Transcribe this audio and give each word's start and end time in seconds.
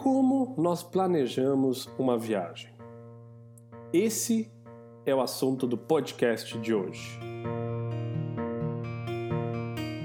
Como 0.00 0.54
nós 0.56 0.84
planejamos 0.84 1.90
uma 1.98 2.16
viagem? 2.16 2.70
Esse 3.92 4.48
é 5.04 5.12
o 5.12 5.20
assunto 5.20 5.66
do 5.66 5.76
podcast 5.76 6.56
de 6.56 6.72
hoje. 6.72 7.18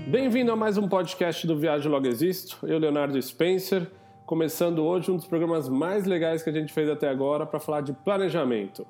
Bem-vindo 0.07 0.51
a 0.51 0.55
mais 0.55 0.79
um 0.79 0.87
podcast 0.87 1.45
do 1.45 1.55
Viagem 1.59 1.91
Logo 1.91 2.07
Existo. 2.07 2.57
Eu, 2.63 2.79
Leonardo 2.79 3.21
Spencer, 3.21 3.87
começando 4.25 4.79
hoje 4.79 5.11
um 5.11 5.15
dos 5.15 5.27
programas 5.27 5.69
mais 5.69 6.05
legais 6.05 6.41
que 6.41 6.49
a 6.49 6.53
gente 6.53 6.73
fez 6.73 6.89
até 6.89 7.07
agora 7.07 7.45
para 7.45 7.59
falar 7.59 7.81
de 7.81 7.93
planejamento. 7.93 8.87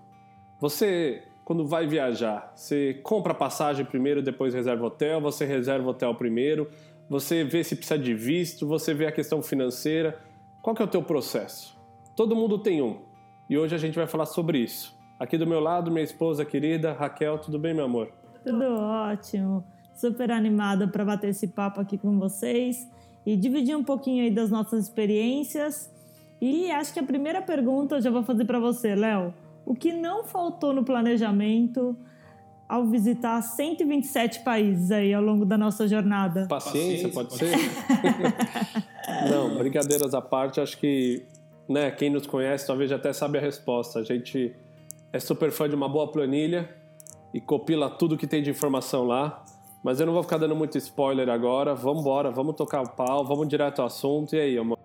Você, 0.62 1.22
quando 1.44 1.68
vai 1.68 1.86
viajar, 1.86 2.54
você 2.56 2.94
compra 3.04 3.34
passagem 3.34 3.86
primeiro, 3.86 4.22
depois 4.22 4.54
reserva 4.54 4.86
hotel, 4.86 5.20
você 5.20 5.44
reserva 5.44 5.90
hotel 5.90 6.16
primeiro, 6.16 6.70
você 7.10 7.44
vê 7.44 7.62
se 7.62 7.76
precisa 7.76 8.00
de 8.00 8.14
visto, 8.14 8.66
você 8.66 8.94
vê 8.94 9.06
a 9.06 9.12
questão 9.12 9.42
financeira 9.42 10.18
qual 10.64 10.74
que 10.74 10.82
é 10.82 10.86
o 10.86 10.88
teu 10.88 11.04
processo? 11.04 11.78
Todo 12.16 12.38
mundo 12.38 12.58
tem 12.58 12.82
um. 12.82 13.02
E 13.50 13.58
hoje 13.58 13.76
a 13.76 13.78
gente 13.78 13.96
vai 13.96 14.08
falar 14.08 14.26
sobre 14.26 14.60
isso. 14.60 14.98
Aqui 15.20 15.38
do 15.38 15.46
meu 15.46 15.60
lado, 15.60 15.92
minha 15.92 16.06
esposa 16.06 16.46
querida, 16.46 16.94
Raquel, 16.94 17.38
tudo 17.38 17.60
bem, 17.60 17.74
meu 17.74 17.84
amor? 17.84 18.14
Tudo 18.46 18.64
ótimo. 18.74 19.66
Super 19.94 20.32
animada 20.32 20.88
para 20.88 21.04
bater 21.04 21.32
esse 21.32 21.50
papo 21.50 21.82
aqui 21.82 21.98
com 21.98 22.18
vocês 22.18 22.90
e 23.26 23.36
dividir 23.36 23.76
um 23.76 23.84
pouquinho 23.84 24.24
aí 24.24 24.32
das 24.32 24.50
nossas 24.50 24.86
experiências. 24.86 25.94
E 26.40 26.72
acho 26.72 26.94
que 26.94 27.00
a 27.02 27.04
primeira 27.04 27.42
pergunta 27.42 27.96
eu 27.96 28.02
já 28.02 28.10
vou 28.10 28.24
fazer 28.24 28.46
para 28.46 28.58
você, 28.58 28.96
Léo. 28.96 29.34
O 29.66 29.76
que 29.76 29.92
não 29.92 30.24
faltou 30.24 30.74
no 30.74 30.86
planejamento 30.86 31.94
ao 32.74 32.88
visitar 32.88 33.40
127 33.40 34.40
países 34.40 34.90
aí 34.90 35.14
ao 35.14 35.22
longo 35.22 35.46
da 35.46 35.56
nossa 35.56 35.88
jornada? 35.88 36.48
Paciência, 36.48 37.08
pode 37.08 37.36
ser? 37.36 37.56
Não, 39.30 39.60
brincadeiras 39.60 40.16
à 40.16 40.22
parte, 40.22 40.60
acho 40.60 40.80
que 40.80 41.24
né, 41.70 41.92
quem 41.92 42.10
nos 42.10 42.26
conhece 42.26 42.66
talvez 42.66 42.90
já 42.90 42.96
até 42.96 43.14
sabe 43.14 43.38
a 43.38 43.42
resposta. 43.42 44.00
A 44.00 44.04
gente 44.04 44.56
é 45.12 45.20
super 45.20 45.52
fã 45.52 45.70
de 45.70 45.76
uma 45.76 45.88
boa 45.88 46.12
planilha 46.12 46.68
e 47.32 47.40
copila 47.40 47.92
tudo 47.92 48.18
que 48.18 48.26
tem 48.26 48.42
de 48.42 48.50
informação 48.50 49.04
lá. 49.04 49.44
Mas 49.84 50.00
eu 50.00 50.08
não 50.08 50.14
vou 50.14 50.24
ficar 50.24 50.40
dando 50.40 50.56
muito 50.56 50.76
spoiler 50.80 51.30
agora. 51.30 51.76
Vamos 51.76 52.02
embora, 52.02 52.32
vamos 52.32 52.56
tocar 52.56 52.82
o 52.82 52.90
pau, 52.90 53.24
vamos 53.24 53.48
direto 53.48 53.82
ao 53.82 53.86
assunto. 53.86 54.36
E 54.36 54.40
aí, 54.40 54.58
amor? 54.58 54.80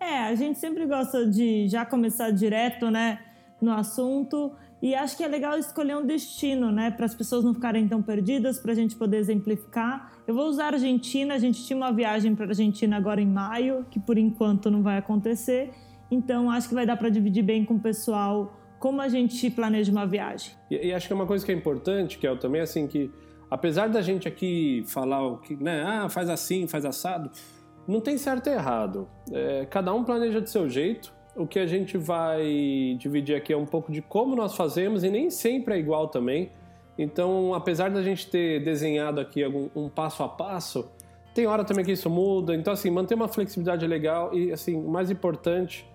É, 0.00 0.20
a 0.20 0.34
gente 0.34 0.58
sempre 0.58 0.86
gosta 0.86 1.26
de 1.26 1.68
já 1.68 1.84
começar 1.84 2.30
direto, 2.30 2.90
né, 2.90 3.18
no 3.60 3.70
assunto. 3.70 4.50
E 4.82 4.96
acho 4.96 5.16
que 5.16 5.22
é 5.22 5.28
legal 5.28 5.56
escolher 5.56 5.96
um 5.96 6.04
destino, 6.04 6.72
né, 6.72 6.90
para 6.90 7.06
as 7.06 7.14
pessoas 7.14 7.44
não 7.44 7.54
ficarem 7.54 7.86
tão 7.86 8.02
perdidas, 8.02 8.58
para 8.58 8.72
a 8.72 8.74
gente 8.74 8.96
poder 8.96 9.18
exemplificar. 9.18 10.12
Eu 10.26 10.34
vou 10.34 10.48
usar 10.48 10.64
a 10.64 10.72
Argentina, 10.72 11.34
a 11.34 11.38
gente 11.38 11.64
tinha 11.64 11.76
uma 11.76 11.92
viagem 11.92 12.34
para 12.34 12.46
a 12.46 12.48
Argentina 12.48 12.96
agora 12.96 13.20
em 13.20 13.26
maio, 13.26 13.86
que 13.88 14.00
por 14.00 14.18
enquanto 14.18 14.72
não 14.72 14.82
vai 14.82 14.98
acontecer. 14.98 15.70
Então 16.10 16.50
acho 16.50 16.68
que 16.68 16.74
vai 16.74 16.84
dar 16.84 16.96
para 16.96 17.08
dividir 17.08 17.44
bem 17.44 17.64
com 17.64 17.74
o 17.74 17.80
pessoal 17.80 18.58
como 18.80 19.00
a 19.00 19.08
gente 19.08 19.48
planeja 19.48 19.92
uma 19.92 20.04
viagem. 20.04 20.54
E, 20.68 20.88
e, 20.88 20.92
acho 20.92 21.06
que 21.06 21.12
é 21.12 21.16
uma 21.16 21.26
coisa 21.26 21.46
que 21.46 21.52
é 21.52 21.54
importante, 21.54 22.18
que 22.18 22.26
é 22.26 22.34
também 22.34 22.60
assim 22.60 22.88
que 22.88 23.08
apesar 23.48 23.88
da 23.88 24.02
gente 24.02 24.26
aqui 24.26 24.82
falar 24.88 25.24
o 25.24 25.38
que, 25.38 25.54
né, 25.54 25.84
ah, 25.86 26.08
faz 26.08 26.28
assim, 26.28 26.66
faz 26.66 26.84
assado, 26.84 27.30
não 27.86 28.00
tem 28.00 28.18
certo 28.18 28.48
e 28.48 28.52
errado. 28.52 29.08
É, 29.30 29.64
cada 29.66 29.94
um 29.94 30.02
planeja 30.02 30.40
do 30.40 30.48
seu 30.48 30.68
jeito 30.68 31.14
o 31.34 31.46
que 31.46 31.58
a 31.58 31.66
gente 31.66 31.96
vai 31.96 32.96
dividir 32.98 33.36
aqui 33.36 33.52
é 33.52 33.56
um 33.56 33.66
pouco 33.66 33.90
de 33.90 34.02
como 34.02 34.36
nós 34.36 34.54
fazemos 34.54 35.02
e 35.02 35.10
nem 35.10 35.30
sempre 35.30 35.74
é 35.74 35.78
igual 35.78 36.08
também. 36.08 36.50
Então, 36.96 37.54
apesar 37.54 37.90
da 37.90 38.02
gente 38.02 38.28
ter 38.28 38.62
desenhado 38.62 39.20
aqui 39.20 39.42
algum, 39.42 39.68
um 39.74 39.88
passo 39.88 40.22
a 40.22 40.28
passo, 40.28 40.90
tem 41.34 41.46
hora 41.46 41.64
também 41.64 41.84
que 41.84 41.92
isso 41.92 42.10
muda. 42.10 42.54
Então, 42.54 42.72
assim, 42.72 42.90
manter 42.90 43.14
uma 43.14 43.28
flexibilidade 43.28 43.86
legal 43.86 44.34
e, 44.34 44.52
assim, 44.52 44.76
o 44.76 44.88
mais 44.88 45.10
importante 45.10 45.88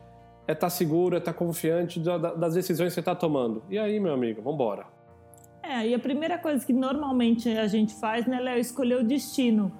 é 0.47 0.53
estar 0.53 0.67
tá 0.67 0.69
seguro, 0.69 1.15
é 1.15 1.19
estar 1.19 1.33
tá 1.33 1.37
confiante 1.37 1.99
das 1.99 2.55
decisões 2.55 2.89
que 2.89 2.93
você 2.95 3.01
está 3.01 3.13
tomando. 3.13 3.61
E 3.69 3.77
aí, 3.77 3.99
meu 3.99 4.13
amigo, 4.13 4.41
vamos 4.41 4.55
embora. 4.55 4.85
É, 5.61 5.87
e 5.87 5.93
a 5.93 5.99
primeira 5.99 6.37
coisa 6.37 6.65
que 6.65 6.73
normalmente 6.73 7.49
a 7.49 7.67
gente 7.67 7.93
faz, 7.95 8.25
né, 8.25 8.39
Léo, 8.39 8.55
é 8.55 8.59
escolher 8.59 8.95
o 8.95 9.03
destino. 9.03 9.71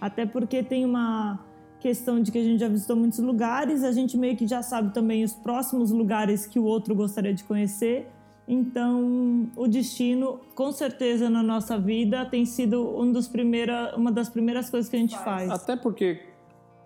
Até 0.00 0.26
porque 0.26 0.62
tem 0.62 0.84
uma 0.84 1.38
questão 1.84 2.18
de 2.18 2.32
que 2.32 2.38
a 2.38 2.42
gente 2.42 2.60
já 2.60 2.66
visitou 2.66 2.96
muitos 2.96 3.18
lugares, 3.18 3.84
a 3.84 3.92
gente 3.92 4.16
meio 4.16 4.34
que 4.34 4.46
já 4.46 4.62
sabe 4.62 4.94
também 4.94 5.22
os 5.22 5.34
próximos 5.34 5.90
lugares 5.90 6.46
que 6.46 6.58
o 6.58 6.64
outro 6.64 6.94
gostaria 6.94 7.34
de 7.34 7.44
conhecer. 7.44 8.06
Então, 8.48 9.50
o 9.54 9.68
destino, 9.68 10.40
com 10.54 10.72
certeza, 10.72 11.28
na 11.28 11.42
nossa 11.42 11.78
vida 11.78 12.24
tem 12.24 12.46
sido 12.46 12.98
um 12.98 13.12
dos 13.12 13.28
primeira, 13.28 13.94
uma 13.98 14.10
das 14.10 14.30
primeiras 14.30 14.70
coisas 14.70 14.88
que 14.88 14.96
a 14.96 14.98
gente 14.98 15.18
faz. 15.18 15.50
Até 15.50 15.76
porque 15.76 16.22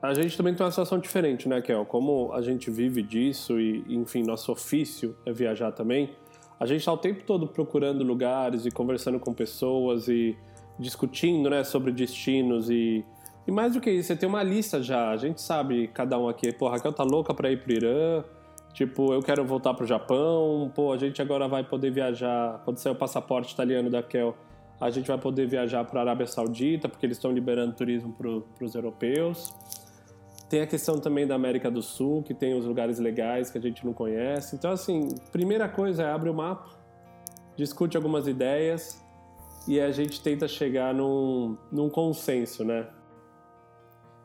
a 0.03 0.13
gente 0.15 0.37
também 0.37 0.53
tem 0.53 0.67
uma 0.67 0.73
situação 0.73 0.99
diferente, 0.99 1.49
né, 1.49 1.63
Kel? 1.63 1.85
Como 1.87 2.33
a 2.33 2.43
gente 2.43 2.69
vive 2.69 3.01
disso 3.01 3.61
e, 3.61 3.85
enfim, 3.89 4.25
nosso 4.25 4.51
ofício 4.51 5.17
é 5.25 5.33
viajar 5.33 5.71
também, 5.71 6.11
a 6.59 6.67
gente 6.67 6.81
está 6.81 6.93
o 6.93 6.99
tempo 6.99 7.23
todo 7.23 7.47
procurando 7.47 8.03
lugares 8.03 8.67
e 8.67 8.71
conversando 8.73 9.21
com 9.21 9.33
pessoas 9.33 10.09
e 10.09 10.37
discutindo, 10.77 11.49
né, 11.49 11.63
sobre 11.63 11.93
destinos 11.93 12.69
e 12.69 13.05
e 13.49 13.51
mais 13.51 13.73
do 13.73 13.81
que 13.81 13.91
isso, 13.91 14.09
você 14.09 14.15
tem 14.15 14.29
uma 14.29 14.43
lista 14.43 14.83
já. 14.83 15.09
A 15.09 15.17
gente 15.17 15.41
sabe, 15.41 15.89
cada 15.89 16.19
um 16.19 16.29
aqui, 16.29 16.53
pô, 16.53 16.69
Raquel 16.69 16.93
tá 16.93 17.03
louca 17.03 17.33
pra 17.33 17.51
ir 17.51 17.63
pro 17.63 17.73
Irã. 17.73 18.23
Tipo, 18.75 19.15
eu 19.15 19.23
quero 19.23 19.43
voltar 19.43 19.73
pro 19.73 19.87
Japão. 19.87 20.71
Pô, 20.75 20.93
a 20.93 20.99
gente 20.99 21.23
agora 21.23 21.49
vai 21.49 21.65
poder 21.65 21.91
viajar. 21.91 22.61
Quando 22.63 22.77
sair 22.77 22.93
o 22.93 22.95
passaporte 22.95 23.55
italiano 23.55 23.89
da 23.89 24.01
Raquel, 24.01 24.37
a 24.79 24.91
gente 24.91 25.09
vai 25.09 25.17
poder 25.17 25.47
viajar 25.47 25.83
para 25.87 25.99
a 25.99 26.03
Arábia 26.03 26.27
Saudita, 26.27 26.91
porque 26.91 27.07
eles 27.07 27.17
estão 27.17 27.33
liberando 27.33 27.73
turismo 27.73 28.13
para 28.13 28.67
os 28.67 28.75
europeus. 28.75 29.51
Tem 30.51 30.61
a 30.61 30.67
questão 30.67 30.99
também 30.99 31.27
da 31.27 31.35
América 31.35 31.71
do 31.71 31.81
Sul, 31.81 32.23
que 32.23 32.35
tem 32.35 32.53
os 32.53 32.67
lugares 32.67 32.99
legais 32.99 33.51
que 33.51 33.57
a 33.57 33.63
gente 33.63 33.83
não 33.83 33.95
conhece. 33.95 34.57
Então, 34.57 34.73
assim, 34.73 35.09
primeira 35.33 35.67
coisa 35.71 36.03
é 36.03 36.13
abre 36.13 36.29
o 36.29 36.35
mapa, 36.35 36.69
discute 37.57 37.97
algumas 37.97 38.29
ideias 38.29 39.03
e 39.67 39.81
a 39.81 39.91
gente 39.91 40.21
tenta 40.23 40.47
chegar 40.47 40.93
num, 40.93 41.57
num 41.73 41.89
consenso, 41.89 42.63
né? 42.63 42.87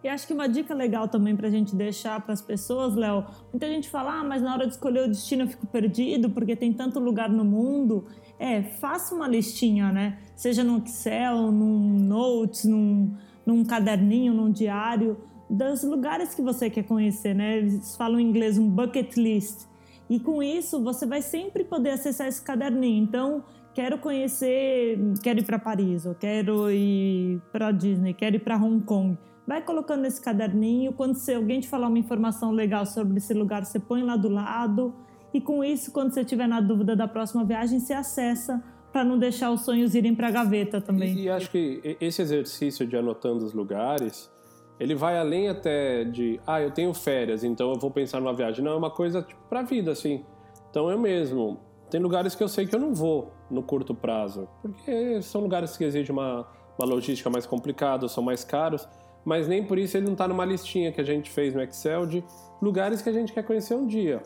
E 0.03 0.09
acho 0.09 0.27
que 0.27 0.33
uma 0.33 0.49
dica 0.49 0.73
legal 0.73 1.07
também 1.07 1.33
para 1.33 1.47
a 1.47 1.51
gente 1.51 1.73
deixar 1.73 2.19
para 2.19 2.33
as 2.33 2.41
pessoas, 2.41 2.93
Léo, 2.93 3.25
muita 3.53 3.67
gente 3.69 3.89
fala, 3.89 4.19
ah, 4.19 4.23
mas 4.23 4.41
na 4.41 4.53
hora 4.53 4.67
de 4.67 4.73
escolher 4.73 5.05
o 5.05 5.07
destino 5.07 5.43
eu 5.43 5.47
fico 5.47 5.65
perdido 5.65 6.29
porque 6.29 6.57
tem 6.57 6.73
tanto 6.73 6.99
lugar 6.99 7.29
no 7.29 7.45
mundo. 7.45 8.03
É, 8.37 8.61
faça 8.61 9.15
uma 9.15 9.29
listinha, 9.29 9.93
né? 9.93 10.19
Seja 10.35 10.61
no 10.61 10.79
Excel, 10.79 11.51
num 11.53 11.99
Notes, 11.99 12.65
num, 12.65 13.15
num 13.45 13.63
caderninho, 13.63 14.33
num 14.33 14.51
diário, 14.51 15.17
dos 15.49 15.83
lugares 15.83 16.35
que 16.35 16.41
você 16.41 16.69
quer 16.69 16.83
conhecer, 16.83 17.33
né? 17.33 17.59
Eles 17.59 17.95
falam 17.95 18.19
em 18.19 18.27
inglês 18.27 18.57
um 18.57 18.69
bucket 18.69 19.15
list. 19.15 19.67
E 20.09 20.19
com 20.19 20.43
isso 20.43 20.83
você 20.83 21.05
vai 21.05 21.21
sempre 21.21 21.63
poder 21.63 21.91
acessar 21.91 22.27
esse 22.27 22.41
caderninho. 22.41 23.01
Então, 23.01 23.41
quero 23.73 23.97
conhecer, 23.97 24.99
quero 25.23 25.39
ir 25.39 25.45
para 25.45 25.57
Paris, 25.57 26.05
ou 26.05 26.13
quero 26.13 26.69
ir 26.69 27.41
para 27.53 27.71
Disney, 27.71 28.13
quero 28.13 28.35
ir 28.35 28.39
para 28.39 28.57
Hong 28.57 28.83
Kong 28.83 29.17
vai 29.47 29.61
colocando 29.61 30.01
nesse 30.01 30.21
caderninho. 30.21 30.93
Quando 30.93 31.15
se 31.15 31.33
alguém 31.33 31.59
te 31.59 31.67
falar 31.67 31.87
uma 31.87 31.99
informação 31.99 32.51
legal 32.51 32.85
sobre 32.85 33.17
esse 33.17 33.33
lugar, 33.33 33.65
você 33.65 33.79
põe 33.79 34.03
lá 34.03 34.15
do 34.15 34.29
lado. 34.29 34.93
E 35.33 35.41
com 35.41 35.63
isso, 35.63 35.91
quando 35.91 36.13
você 36.13 36.23
tiver 36.23 36.47
na 36.47 36.61
dúvida 36.61 36.95
da 36.95 37.07
próxima 37.07 37.43
viagem, 37.43 37.79
você 37.79 37.93
acessa 37.93 38.63
para 38.91 39.03
não 39.03 39.17
deixar 39.17 39.49
os 39.51 39.61
sonhos 39.61 39.95
irem 39.95 40.13
para 40.13 40.27
a 40.27 40.31
gaveta 40.31 40.79
também. 40.79 41.13
E, 41.15 41.23
e, 41.23 41.29
acho 41.29 41.49
que 41.49 41.97
esse 41.99 42.21
exercício 42.21 42.85
de 42.85 42.95
anotando 42.95 43.43
os 43.43 43.51
lugares, 43.51 44.31
ele 44.79 44.93
vai 44.93 45.17
além 45.17 45.49
até 45.49 46.03
de, 46.03 46.39
ah, 46.45 46.61
eu 46.61 46.69
tenho 46.69 46.93
férias, 46.93 47.43
então 47.43 47.71
eu 47.71 47.79
vou 47.79 47.89
pensar 47.89 48.19
numa 48.19 48.33
viagem. 48.33 48.63
Não, 48.63 48.73
é 48.73 48.75
uma 48.75 48.91
coisa 48.91 49.23
tipo, 49.23 49.41
para 49.49 49.61
a 49.61 49.63
vida, 49.63 49.91
assim. 49.91 50.23
Então 50.69 50.91
eu 50.91 50.99
mesmo, 50.99 51.59
tem 51.89 51.99
lugares 51.99 52.35
que 52.35 52.43
eu 52.43 52.47
sei 52.47 52.67
que 52.67 52.75
eu 52.75 52.79
não 52.79 52.93
vou 52.93 53.31
no 53.49 53.63
curto 53.63 53.95
prazo, 53.95 54.47
porque 54.61 55.19
são 55.23 55.41
lugares 55.41 55.75
que 55.75 55.83
exigem 55.83 56.11
uma, 56.11 56.47
uma 56.77 56.87
logística 56.87 57.31
mais 57.31 57.47
complicada, 57.47 58.07
são 58.07 58.23
mais 58.23 58.43
caros 58.43 58.87
mas 59.25 59.47
nem 59.47 59.63
por 59.63 59.78
isso 59.78 59.97
ele 59.97 60.06
não 60.06 60.13
está 60.13 60.28
numa 60.28 60.45
listinha 60.45 60.91
que 60.91 61.00
a 61.01 61.03
gente 61.03 61.29
fez 61.29 61.53
no 61.53 61.61
Excel 61.61 62.06
de 62.06 62.23
lugares 62.61 63.01
que 63.01 63.09
a 63.09 63.13
gente 63.13 63.33
quer 63.33 63.44
conhecer 63.44 63.75
um 63.75 63.88
dia. 63.88 64.21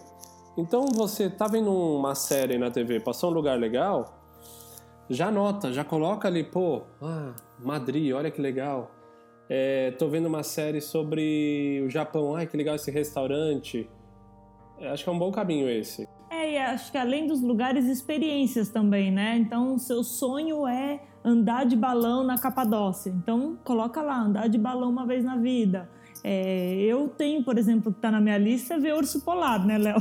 Então 0.58 0.86
você 0.94 1.30
tá 1.30 1.48
vendo 1.48 1.72
uma 1.72 2.16
série 2.16 2.58
na 2.58 2.72
TV, 2.72 3.00
passou 3.00 3.30
um 3.30 3.34
lugar 3.34 3.60
legal, 3.60 4.18
já 5.10 5.28
anota, 5.28 5.72
já 5.72 5.84
coloca 5.84 6.28
ali, 6.28 6.44
pô, 6.44 6.82
ah, 7.02 7.34
Madrid, 7.60 8.14
olha 8.14 8.32
que 8.32 8.42
legal. 8.42 8.92
É, 9.50 9.92
tô 9.92 10.10
vendo 10.10 10.26
uma 10.26 10.44
série 10.44 10.82
sobre 10.82 11.82
o 11.86 11.90
Japão, 11.90 12.36
ai 12.36 12.46
que 12.48 12.58
legal 12.58 12.76
esse 12.76 12.92
restaurante. 12.92 13.90
É, 14.80 14.90
acho 14.90 15.04
que 15.04 15.10
é 15.10 15.14
um 15.14 15.20
bom 15.20 15.32
caminho 15.32 15.70
esse. 15.70 16.08
É, 16.30 16.52
e 16.52 16.58
acho 16.58 16.92
que 16.92 16.98
além 16.98 17.26
dos 17.26 17.42
lugares, 17.42 17.86
experiências 17.86 18.70
também, 18.70 19.12
né? 19.12 19.38
Então, 19.38 19.78
seu 19.78 20.04
sonho 20.04 20.68
é 20.68 21.00
andar 21.28 21.66
de 21.66 21.76
balão 21.76 22.24
na 22.24 22.38
Capadócia. 22.38 23.10
Então, 23.10 23.58
coloca 23.66 24.02
lá, 24.02 24.18
andar 24.18 24.48
de 24.48 24.58
balão 24.58 24.90
uma 24.90 25.06
vez 25.06 25.26
na 25.26 25.36
vida. 25.36 25.90
É, 26.24 26.76
eu 26.80 27.10
tenho, 27.10 27.44
por 27.44 27.58
exemplo, 27.58 27.92
que 27.92 27.98
está 27.98 28.10
na 28.10 28.22
minha 28.22 28.38
lista, 28.38 28.80
ver 28.80 28.94
urso 28.94 29.22
polar, 29.26 29.66
né, 29.66 29.78
Léo? 29.78 29.98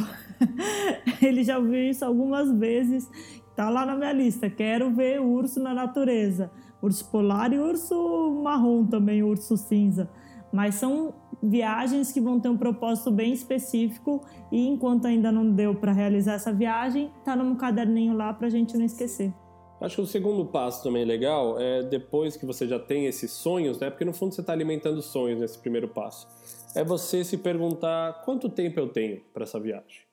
Ele 1.20 1.42
já 1.42 1.58
ouviu 1.58 1.90
isso 1.90 2.04
algumas 2.04 2.50
vezes. 2.56 3.10
Tá 3.56 3.68
lá 3.68 3.84
na 3.84 3.96
minha 3.96 4.12
lista. 4.12 4.48
Quero 4.48 4.94
ver 4.94 5.20
urso 5.20 5.60
na 5.60 5.74
natureza. 5.74 6.50
Urso 6.80 7.10
polar 7.10 7.52
e 7.52 7.58
urso 7.58 8.40
marrom 8.44 8.86
também, 8.86 9.22
urso 9.22 9.56
cinza. 9.56 10.08
Mas 10.52 10.76
são 10.76 11.12
viagens 11.42 12.12
que 12.12 12.20
vão 12.20 12.38
ter 12.38 12.48
um 12.48 12.56
propósito 12.56 13.10
bem 13.10 13.32
específico 13.32 14.24
e 14.52 14.66
enquanto 14.68 15.06
ainda 15.06 15.32
não 15.32 15.50
deu 15.50 15.74
para 15.74 15.92
realizar 15.92 16.34
essa 16.34 16.52
viagem, 16.52 17.10
tá 17.24 17.34
num 17.34 17.56
caderninho 17.56 18.14
lá 18.14 18.32
para 18.32 18.46
a 18.46 18.50
gente 18.50 18.76
não 18.76 18.84
esquecer. 18.84 19.34
Acho 19.80 19.96
que 19.96 20.02
o 20.02 20.06
segundo 20.06 20.46
passo 20.46 20.82
também 20.82 21.04
legal 21.04 21.60
é 21.60 21.82
depois 21.82 22.36
que 22.36 22.46
você 22.46 22.66
já 22.66 22.78
tem 22.78 23.06
esses 23.06 23.30
sonhos, 23.30 23.78
né? 23.78 23.90
Porque 23.90 24.04
no 24.04 24.12
fundo 24.12 24.34
você 24.34 24.40
está 24.40 24.52
alimentando 24.52 25.02
sonhos 25.02 25.38
nesse 25.38 25.58
primeiro 25.58 25.88
passo. 25.88 26.26
É 26.74 26.82
você 26.82 27.22
se 27.22 27.36
perguntar 27.36 28.22
quanto 28.24 28.48
tempo 28.48 28.80
eu 28.80 28.88
tenho 28.88 29.20
para 29.34 29.42
essa 29.42 29.60
viagem. 29.60 30.06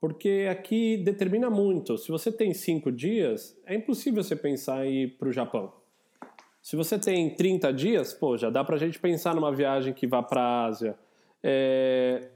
Porque 0.00 0.46
aqui 0.48 0.96
determina 0.98 1.50
muito. 1.50 1.98
Se 1.98 2.10
você 2.10 2.30
tem 2.30 2.54
cinco 2.54 2.92
dias, 2.92 3.58
é 3.66 3.74
impossível 3.74 4.22
você 4.22 4.36
pensar 4.36 4.86
em 4.86 5.02
ir 5.02 5.18
para 5.18 5.28
o 5.28 5.32
Japão. 5.32 5.72
Se 6.62 6.76
você 6.76 6.98
tem 6.98 7.34
30 7.34 7.72
dias, 7.72 8.14
pô, 8.14 8.36
já 8.36 8.50
dá 8.50 8.62
para 8.62 8.76
a 8.76 8.78
gente 8.78 8.98
pensar 9.00 9.34
numa 9.34 9.52
viagem 9.52 9.92
que 9.92 10.06
vá 10.06 10.22
para 10.22 10.40
a 10.40 10.66
Ásia. 10.66 10.96
É... 11.42 12.28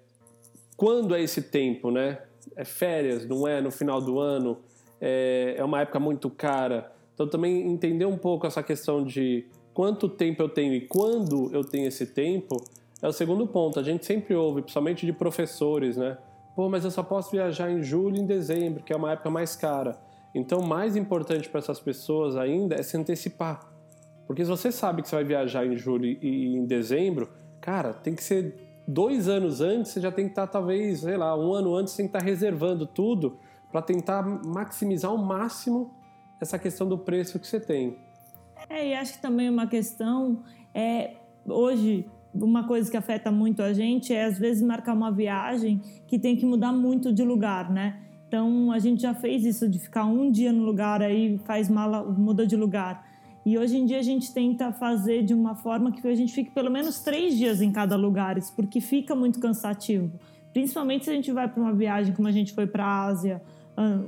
Quando 0.76 1.14
é 1.14 1.22
esse 1.22 1.42
tempo, 1.42 1.92
né? 1.92 2.18
É 2.56 2.64
férias, 2.64 3.24
não 3.26 3.46
é 3.46 3.60
no 3.60 3.70
final 3.70 4.00
do 4.00 4.18
ano? 4.18 4.58
É, 5.04 5.56
é 5.58 5.64
uma 5.64 5.80
época 5.80 5.98
muito 5.98 6.30
cara. 6.30 6.92
Então 7.12 7.26
também 7.26 7.68
entender 7.68 8.06
um 8.06 8.16
pouco 8.16 8.46
essa 8.46 8.62
questão 8.62 9.04
de 9.04 9.44
quanto 9.74 10.08
tempo 10.08 10.40
eu 10.40 10.48
tenho 10.48 10.72
e 10.74 10.82
quando 10.82 11.50
eu 11.52 11.64
tenho 11.64 11.88
esse 11.88 12.06
tempo 12.06 12.56
é 13.02 13.08
o 13.08 13.12
segundo 13.12 13.44
ponto. 13.48 13.80
A 13.80 13.82
gente 13.82 14.06
sempre 14.06 14.34
ouve, 14.34 14.62
principalmente 14.62 15.04
de 15.04 15.12
professores, 15.12 15.96
né? 15.96 16.16
Pô, 16.54 16.68
mas 16.68 16.84
eu 16.84 16.90
só 16.90 17.02
posso 17.02 17.32
viajar 17.32 17.70
em 17.70 17.82
julho 17.82 18.16
e 18.16 18.20
em 18.20 18.26
dezembro, 18.26 18.84
que 18.84 18.92
é 18.92 18.96
uma 18.96 19.12
época 19.12 19.28
mais 19.28 19.56
cara. 19.56 19.98
Então, 20.34 20.62
mais 20.62 20.96
importante 20.96 21.48
para 21.48 21.58
essas 21.58 21.80
pessoas 21.80 22.36
ainda 22.36 22.76
é 22.76 22.82
se 22.82 22.96
antecipar. 22.96 23.72
Porque 24.26 24.44
se 24.44 24.50
você 24.50 24.70
sabe 24.70 25.02
que 25.02 25.08
você 25.08 25.16
vai 25.16 25.24
viajar 25.24 25.66
em 25.66 25.76
julho 25.76 26.06
e 26.06 26.56
em 26.56 26.64
dezembro, 26.64 27.28
cara, 27.60 27.92
tem 27.92 28.14
que 28.14 28.22
ser 28.22 28.54
dois 28.86 29.28
anos 29.28 29.60
antes, 29.60 29.92
você 29.92 30.00
já 30.00 30.12
tem 30.12 30.26
que 30.26 30.32
estar, 30.32 30.46
talvez, 30.46 31.00
sei 31.00 31.16
lá, 31.16 31.36
um 31.36 31.52
ano 31.52 31.74
antes, 31.74 31.92
você 31.92 32.02
tem 32.02 32.10
que 32.10 32.16
estar 32.16 32.24
reservando 32.24 32.86
tudo 32.86 33.38
para 33.72 33.80
tentar 33.82 34.22
maximizar 34.22 35.10
ao 35.10 35.18
máximo 35.18 35.90
essa 36.40 36.58
questão 36.58 36.86
do 36.86 36.98
preço 36.98 37.40
que 37.40 37.46
você 37.46 37.58
tem. 37.58 37.96
É, 38.68 38.90
e 38.90 38.94
acho 38.94 39.14
que 39.14 39.22
também 39.22 39.48
uma 39.48 39.66
questão 39.66 40.42
é 40.74 41.14
hoje 41.46 42.06
uma 42.34 42.66
coisa 42.66 42.90
que 42.90 42.96
afeta 42.96 43.30
muito 43.30 43.62
a 43.62 43.72
gente 43.72 44.14
é 44.14 44.24
às 44.24 44.38
vezes 44.38 44.62
marcar 44.62 44.94
uma 44.94 45.10
viagem 45.10 45.80
que 46.06 46.18
tem 46.18 46.36
que 46.36 46.46
mudar 46.46 46.72
muito 46.72 47.12
de 47.12 47.22
lugar, 47.22 47.70
né? 47.70 48.00
Então 48.26 48.72
a 48.72 48.78
gente 48.78 49.02
já 49.02 49.14
fez 49.14 49.44
isso 49.44 49.68
de 49.68 49.78
ficar 49.78 50.04
um 50.04 50.30
dia 50.30 50.52
no 50.52 50.64
lugar 50.64 51.02
aí 51.02 51.38
faz 51.44 51.68
mala 51.68 52.02
muda 52.04 52.46
de 52.46 52.56
lugar. 52.56 53.06
E 53.44 53.58
hoje 53.58 53.76
em 53.76 53.84
dia 53.84 53.98
a 53.98 54.02
gente 54.02 54.32
tenta 54.32 54.72
fazer 54.72 55.22
de 55.24 55.34
uma 55.34 55.56
forma 55.56 55.90
que 55.90 56.06
a 56.06 56.14
gente 56.14 56.32
fique 56.32 56.50
pelo 56.50 56.70
menos 56.70 57.00
três 57.00 57.36
dias 57.36 57.60
em 57.60 57.72
cada 57.72 57.96
lugar, 57.96 58.36
porque 58.54 58.80
fica 58.80 59.14
muito 59.14 59.40
cansativo. 59.40 60.12
Principalmente 60.52 61.04
se 61.04 61.10
a 61.10 61.14
gente 61.14 61.32
vai 61.32 61.48
para 61.48 61.60
uma 61.60 61.74
viagem 61.74 62.14
como 62.14 62.28
a 62.28 62.32
gente 62.32 62.54
foi 62.54 62.66
para 62.66 62.84
a 62.84 63.04
Ásia 63.04 63.42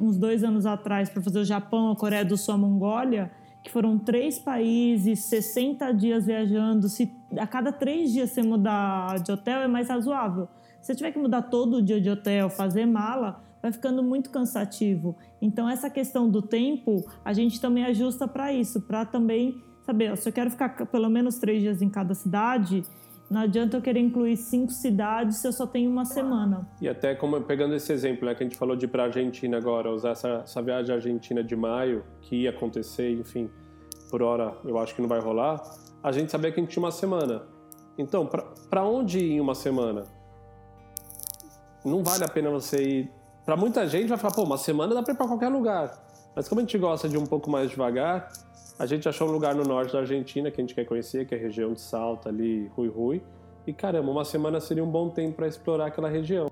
uns 0.00 0.16
dois 0.18 0.44
anos 0.44 0.66
atrás 0.66 1.08
para 1.08 1.22
fazer 1.22 1.38
o 1.38 1.44
Japão, 1.44 1.92
a 1.92 1.96
Coreia 1.96 2.24
do 2.24 2.36
Sul, 2.36 2.54
a 2.54 2.58
Mongólia 2.58 3.30
que 3.64 3.70
foram 3.70 3.98
três 3.98 4.38
países, 4.38 5.20
60 5.20 5.90
dias 5.92 6.26
viajando. 6.26 6.86
Se 6.86 7.10
a 7.38 7.46
cada 7.46 7.72
três 7.72 8.12
dias 8.12 8.30
você 8.30 8.42
mudar 8.42 9.18
de 9.20 9.32
hotel, 9.32 9.60
é 9.62 9.66
mais 9.66 9.88
razoável. 9.88 10.46
Se 10.82 10.88
você 10.88 10.94
tiver 10.94 11.12
que 11.12 11.18
mudar 11.18 11.40
todo 11.42 11.80
dia 11.80 11.98
de 11.98 12.10
hotel, 12.10 12.50
fazer 12.50 12.84
mala, 12.84 13.42
vai 13.62 13.72
ficando 13.72 14.02
muito 14.02 14.28
cansativo. 14.28 15.16
Então, 15.40 15.66
essa 15.66 15.88
questão 15.88 16.28
do 16.28 16.42
tempo, 16.42 17.02
a 17.24 17.32
gente 17.32 17.58
também 17.58 17.86
ajusta 17.86 18.28
para 18.28 18.52
isso, 18.52 18.82
para 18.82 19.06
também 19.06 19.62
saber, 19.82 20.14
se 20.18 20.28
eu 20.28 20.32
quero 20.32 20.50
ficar 20.50 20.68
pelo 20.86 21.08
menos 21.08 21.38
três 21.38 21.62
dias 21.62 21.80
em 21.80 21.88
cada 21.88 22.14
cidade, 22.14 22.84
não 23.34 23.40
adianta 23.40 23.76
eu 23.76 23.82
querer 23.82 23.98
incluir 23.98 24.36
cinco 24.36 24.70
cidades 24.70 25.38
se 25.38 25.48
eu 25.48 25.52
só 25.52 25.66
tenho 25.66 25.90
uma 25.90 26.04
semana. 26.04 26.68
E 26.80 26.88
até 26.88 27.16
como 27.16 27.40
pegando 27.42 27.74
esse 27.74 27.92
exemplo, 27.92 28.26
né, 28.26 28.34
que 28.34 28.44
a 28.44 28.46
gente 28.46 28.56
falou 28.56 28.76
de 28.76 28.84
ir 28.84 28.88
para 28.88 29.02
a 29.02 29.06
Argentina 29.06 29.56
agora, 29.56 29.90
usar 29.90 30.10
essa, 30.10 30.28
essa 30.44 30.62
viagem 30.62 30.92
à 30.92 30.96
Argentina 30.96 31.42
de 31.42 31.56
maio, 31.56 32.04
que 32.20 32.42
ia 32.42 32.50
acontecer, 32.50 33.10
enfim, 33.10 33.50
por 34.08 34.22
hora 34.22 34.56
eu 34.64 34.78
acho 34.78 34.94
que 34.94 35.02
não 35.02 35.08
vai 35.08 35.18
rolar, 35.18 35.60
a 36.00 36.12
gente 36.12 36.30
sabia 36.30 36.52
que 36.52 36.60
a 36.60 36.62
gente 36.62 36.72
tinha 36.72 36.82
uma 36.82 36.92
semana. 36.92 37.42
Então, 37.98 38.24
para 38.70 38.84
onde 38.84 39.18
ir 39.18 39.32
em 39.32 39.40
uma 39.40 39.56
semana? 39.56 40.04
Não 41.84 42.04
vale 42.04 42.22
a 42.24 42.28
pena 42.28 42.50
você 42.50 42.82
ir. 42.82 43.12
Para 43.44 43.56
muita 43.56 43.84
gente 43.88 44.06
vai 44.08 44.16
falar, 44.16 44.32
pô, 44.32 44.44
uma 44.44 44.58
semana 44.58 44.94
dá 44.94 45.02
para 45.02 45.12
ir 45.12 45.16
para 45.16 45.26
qualquer 45.26 45.48
lugar. 45.48 45.92
Mas 46.36 46.48
como 46.48 46.60
a 46.60 46.64
gente 46.64 46.78
gosta 46.78 47.08
de 47.08 47.18
um 47.18 47.26
pouco 47.26 47.50
mais 47.50 47.68
devagar, 47.68 48.28
a 48.78 48.86
gente 48.86 49.08
achou 49.08 49.28
um 49.28 49.30
lugar 49.32 49.54
no 49.54 49.62
norte 49.62 49.92
da 49.92 50.00
Argentina 50.00 50.50
que 50.50 50.60
a 50.60 50.64
gente 50.64 50.74
quer 50.74 50.84
conhecer, 50.84 51.26
que 51.26 51.34
é 51.34 51.38
a 51.38 51.40
região 51.40 51.72
de 51.72 51.80
Salta, 51.80 52.28
ali, 52.28 52.70
Rui 52.74 52.88
Rui. 52.88 53.22
E 53.66 53.72
caramba, 53.72 54.10
uma 54.10 54.24
semana 54.24 54.60
seria 54.60 54.84
um 54.84 54.90
bom 54.90 55.08
tempo 55.08 55.36
para 55.36 55.46
explorar 55.46 55.86
aquela 55.86 56.08
região. 56.08 56.50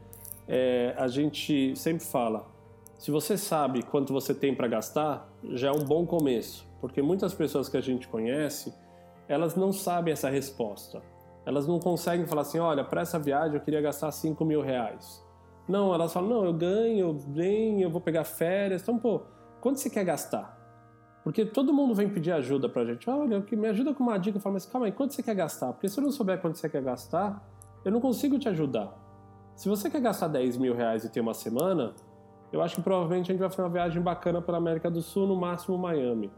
É, 0.49 0.94
a 0.99 1.06
gente 1.06 1.76
sempre 1.76 2.04
fala, 2.04 2.46
se 3.02 3.11
você 3.11 3.37
sabe 3.37 3.82
quanto 3.82 4.12
você 4.12 4.32
tem 4.32 4.54
para 4.54 4.68
gastar, 4.68 5.28
já 5.54 5.71
é 5.71 5.73
um 5.73 5.82
bom 5.82 6.06
começo, 6.06 6.64
porque 6.80 7.02
muitas 7.02 7.35
pessoas 7.35 7.68
que 7.68 7.76
a 7.76 7.80
gente 7.80 8.06
conhece, 8.06 8.73
elas 9.26 9.56
não 9.56 9.73
sabem 9.73 10.12
essa 10.12 10.30
resposta. 10.30 11.02
Elas 11.44 11.66
não 11.66 11.80
conseguem 11.80 12.28
falar 12.28 12.42
assim, 12.42 12.61
olha, 12.61 12.85
para 12.85 13.00
essa 13.00 13.18
viagem 13.18 13.56
eu 13.56 13.61
queria 13.61 13.80
gastar 13.80 14.12
5 14.12 14.44
mil 14.44 14.62
reais. 14.62 15.21
Não, 15.66 15.92
elas 15.92 16.12
falam, 16.12 16.30
não, 16.30 16.44
eu 16.44 16.52
ganho 16.52 17.12
bem, 17.12 17.82
eu 17.82 17.90
vou 17.90 18.00
pegar 18.00 18.23
férias. 18.23 18.82
Então, 18.82 18.97
pô, 18.97 19.23
quanto 19.61 19.80
você 19.80 19.90
quer 19.90 20.04
gastar? 20.04 20.56
Porque 21.25 21.44
todo 21.44 21.75
mundo 21.75 21.97
vem 21.97 22.09
pedir 22.09 22.30
ajuda 22.30 22.68
pra 22.68 22.85
gente. 22.85 23.11
Olha, 23.11 23.44
me 23.50 23.66
ajuda 23.66 23.92
com 23.92 24.04
uma 24.04 24.16
dica. 24.16 24.38
Eu 24.38 24.40
falo, 24.40 24.52
mas 24.52 24.64
calma 24.64 24.87
aí, 24.87 24.92
quanto 24.92 25.12
você 25.12 25.25
quer 25.25 25.35
gastar? 25.35 25.73
Porque 25.73 25.88
se 25.88 25.99
eu 25.99 26.04
não 26.04 26.12
souber 26.12 26.40
quanto 26.40 26.56
você 26.56 26.68
quer 26.68 26.82
gastar, 26.82 27.44
eu 27.85 27.90
não 27.90 28.00
consigo 28.00 28.38
te 28.38 28.49
ajudar. 28.49 28.97
Se 29.56 29.68
você 29.68 29.90
quer 29.90 30.00
gastar 30.00 30.28
10 30.28 30.56
mil 30.56 30.76
reais 30.76 31.04
e 31.04 31.09
ter 31.11 31.21
uma 31.21 31.35
semana, 31.35 31.97
eu 32.52 32.61
acho 32.61 32.76
que 32.76 32.82
provavelmente 32.82 33.30
a 33.30 33.35
gente 33.35 33.40
vai 33.40 33.49
fazer 33.49 33.62
uma 33.62 33.71
viagem 33.71 34.02
bacana 34.02 34.42
pela 34.42 34.59
América 34.59 34.90
do 34.90 35.00
Sul, 35.00 35.26
no 35.26 35.35
máximo 35.35 35.78
Miami. 35.78 36.30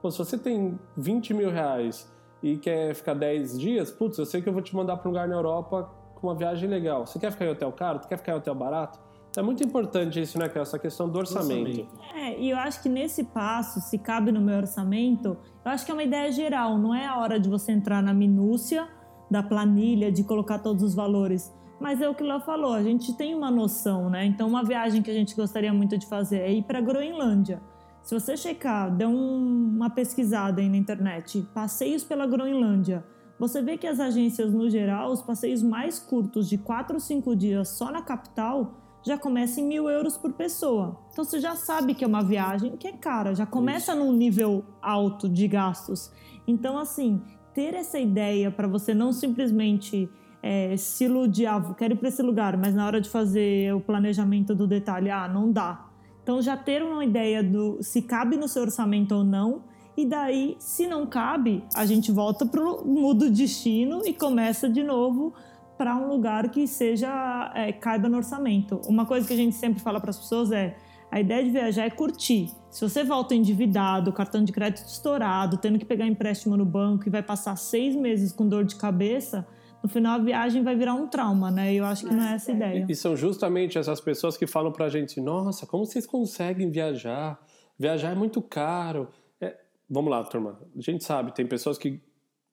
Pô, 0.00 0.10
se 0.10 0.18
você 0.18 0.36
tem 0.36 0.78
20 0.96 1.32
mil 1.32 1.50
reais 1.50 2.12
e 2.42 2.56
quer 2.56 2.94
ficar 2.94 3.14
10 3.14 3.58
dias, 3.58 3.90
putz, 3.90 4.18
eu 4.18 4.26
sei 4.26 4.42
que 4.42 4.48
eu 4.48 4.52
vou 4.52 4.60
te 4.60 4.74
mandar 4.74 4.96
para 4.96 5.08
um 5.08 5.12
lugar 5.12 5.28
na 5.28 5.36
Europa 5.36 5.88
com 6.14 6.26
uma 6.26 6.34
viagem 6.34 6.68
legal. 6.68 7.06
Você 7.06 7.18
quer 7.18 7.32
ficar 7.32 7.46
em 7.46 7.50
hotel 7.50 7.72
caro? 7.72 8.00
Tu 8.00 8.08
quer 8.08 8.18
ficar 8.18 8.32
em 8.32 8.36
hotel 8.36 8.54
barato? 8.54 8.98
Então, 9.30 9.42
é 9.42 9.44
muito 9.46 9.64
importante 9.64 10.20
isso, 10.20 10.38
né, 10.38 10.50
essa 10.54 10.78
questão 10.78 11.08
do 11.08 11.18
orçamento. 11.18 11.88
É, 12.14 12.38
e 12.38 12.50
eu 12.50 12.58
acho 12.58 12.82
que 12.82 12.88
nesse 12.88 13.24
passo, 13.24 13.80
se 13.80 13.96
cabe 13.96 14.30
no 14.30 14.42
meu 14.42 14.58
orçamento, 14.58 15.38
eu 15.64 15.70
acho 15.70 15.86
que 15.86 15.90
é 15.90 15.94
uma 15.94 16.02
ideia 16.04 16.30
geral, 16.30 16.76
não 16.76 16.94
é 16.94 17.06
a 17.06 17.16
hora 17.16 17.40
de 17.40 17.48
você 17.48 17.72
entrar 17.72 18.02
na 18.02 18.12
minúcia 18.12 18.86
da 19.30 19.42
planilha, 19.42 20.12
de 20.12 20.22
colocar 20.22 20.58
todos 20.58 20.82
os 20.82 20.94
valores. 20.94 21.50
Mas 21.82 22.00
é 22.00 22.08
o 22.08 22.14
que 22.14 22.22
ela 22.22 22.38
falou, 22.38 22.74
a 22.74 22.82
gente 22.82 23.12
tem 23.14 23.34
uma 23.34 23.50
noção, 23.50 24.08
né? 24.08 24.24
Então, 24.24 24.46
uma 24.46 24.62
viagem 24.62 25.02
que 25.02 25.10
a 25.10 25.14
gente 25.14 25.34
gostaria 25.34 25.74
muito 25.74 25.98
de 25.98 26.06
fazer 26.06 26.38
é 26.38 26.52
ir 26.52 26.62
para 26.62 26.78
a 26.78 26.80
Groenlândia. 26.80 27.60
Se 28.00 28.14
você 28.14 28.36
checar, 28.36 28.88
dê 28.94 29.04
um, 29.04 29.74
uma 29.74 29.90
pesquisada 29.90 30.60
aí 30.60 30.68
na 30.68 30.76
internet, 30.76 31.44
passeios 31.52 32.04
pela 32.04 32.24
Groenlândia, 32.24 33.04
você 33.36 33.60
vê 33.60 33.76
que 33.76 33.88
as 33.88 33.98
agências, 33.98 34.52
no 34.52 34.70
geral, 34.70 35.10
os 35.10 35.22
passeios 35.22 35.60
mais 35.60 35.98
curtos 35.98 36.48
de 36.48 36.56
4 36.56 36.94
ou 36.94 37.00
5 37.00 37.34
dias 37.34 37.70
só 37.70 37.90
na 37.90 38.00
capital 38.00 38.74
já 39.04 39.18
começa 39.18 39.60
em 39.60 39.66
mil 39.66 39.90
euros 39.90 40.16
por 40.16 40.32
pessoa. 40.34 41.00
Então 41.10 41.24
você 41.24 41.40
já 41.40 41.56
sabe 41.56 41.94
que 41.94 42.04
é 42.04 42.06
uma 42.06 42.22
viagem 42.22 42.76
que 42.76 42.86
é 42.86 42.92
cara, 42.92 43.34
já 43.34 43.44
começa 43.44 43.90
Isso. 43.90 44.00
num 44.00 44.12
nível 44.12 44.64
alto 44.80 45.28
de 45.28 45.48
gastos. 45.48 46.12
Então, 46.46 46.78
assim, 46.78 47.20
ter 47.52 47.74
essa 47.74 47.98
ideia 47.98 48.52
para 48.52 48.68
você 48.68 48.94
não 48.94 49.12
simplesmente 49.12 50.08
é, 50.42 50.76
se 50.76 51.04
iludir, 51.04 51.46
ah, 51.46 51.74
quero 51.78 51.94
ir 51.94 51.96
para 51.96 52.08
esse 52.08 52.22
lugar, 52.22 52.56
mas 52.56 52.74
na 52.74 52.84
hora 52.84 53.00
de 53.00 53.08
fazer 53.08 53.72
o 53.74 53.80
planejamento 53.80 54.54
do 54.54 54.66
detalhe, 54.66 55.08
ah, 55.08 55.28
não 55.28 55.52
dá. 55.52 55.86
Então 56.22 56.42
já 56.42 56.56
ter 56.56 56.82
uma 56.82 57.04
ideia 57.04 57.42
do 57.42 57.78
se 57.82 58.02
cabe 58.02 58.36
no 58.36 58.48
seu 58.48 58.62
orçamento 58.62 59.14
ou 59.14 59.24
não, 59.24 59.62
e 59.96 60.06
daí, 60.06 60.56
se 60.58 60.86
não 60.86 61.06
cabe, 61.06 61.62
a 61.74 61.84
gente 61.84 62.10
volta 62.10 62.46
para 62.46 62.60
o 62.60 62.84
mudo 62.84 63.30
destino 63.30 64.02
e 64.06 64.12
começa 64.12 64.68
de 64.68 64.82
novo 64.82 65.34
para 65.76 65.96
um 65.96 66.08
lugar 66.08 66.48
que 66.48 66.66
seja 66.66 67.52
é, 67.54 67.72
caiba 67.72 68.08
no 68.08 68.16
orçamento. 68.16 68.80
Uma 68.86 69.04
coisa 69.04 69.26
que 69.26 69.34
a 69.34 69.36
gente 69.36 69.54
sempre 69.54 69.82
fala 69.82 70.00
para 70.00 70.10
as 70.10 70.18
pessoas 70.18 70.50
é 70.50 70.76
a 71.10 71.20
ideia 71.20 71.44
de 71.44 71.50
viajar 71.50 71.84
é 71.84 71.90
curtir. 71.90 72.50
Se 72.70 72.88
você 72.88 73.04
volta 73.04 73.34
endividado, 73.34 74.12
cartão 74.12 74.42
de 74.42 74.50
crédito 74.50 74.86
estourado, 74.86 75.58
tendo 75.58 75.78
que 75.78 75.84
pegar 75.84 76.06
empréstimo 76.06 76.56
no 76.56 76.64
banco 76.64 77.06
e 77.06 77.10
vai 77.10 77.22
passar 77.22 77.56
seis 77.56 77.94
meses 77.94 78.32
com 78.32 78.48
dor 78.48 78.64
de 78.64 78.76
cabeça, 78.76 79.46
no 79.82 79.88
final 79.88 80.20
a 80.20 80.22
viagem 80.22 80.62
vai 80.62 80.76
virar 80.76 80.94
um 80.94 81.08
trauma, 81.08 81.50
né? 81.50 81.74
E 81.74 81.78
eu 81.78 81.84
acho 81.84 82.06
que 82.06 82.14
não 82.14 82.22
é 82.22 82.34
essa 82.34 82.52
a 82.52 82.54
ideia. 82.54 82.86
E, 82.88 82.94
são 82.94 83.16
justamente 83.16 83.78
essas 83.78 84.00
pessoas 84.00 84.36
que 84.36 84.46
falam 84.46 84.70
pra 84.70 84.88
gente: 84.88 85.20
nossa, 85.20 85.66
como 85.66 85.84
vocês 85.84 86.06
conseguem 86.06 86.70
viajar? 86.70 87.40
Viajar 87.78 88.12
é 88.12 88.14
muito 88.14 88.40
caro. 88.40 89.08
É... 89.40 89.56
Vamos 89.90 90.10
lá, 90.10 90.22
turma. 90.22 90.60
A 90.76 90.80
gente 90.80 91.02
sabe, 91.02 91.34
tem 91.34 91.46
pessoas 91.46 91.78
que 91.78 92.00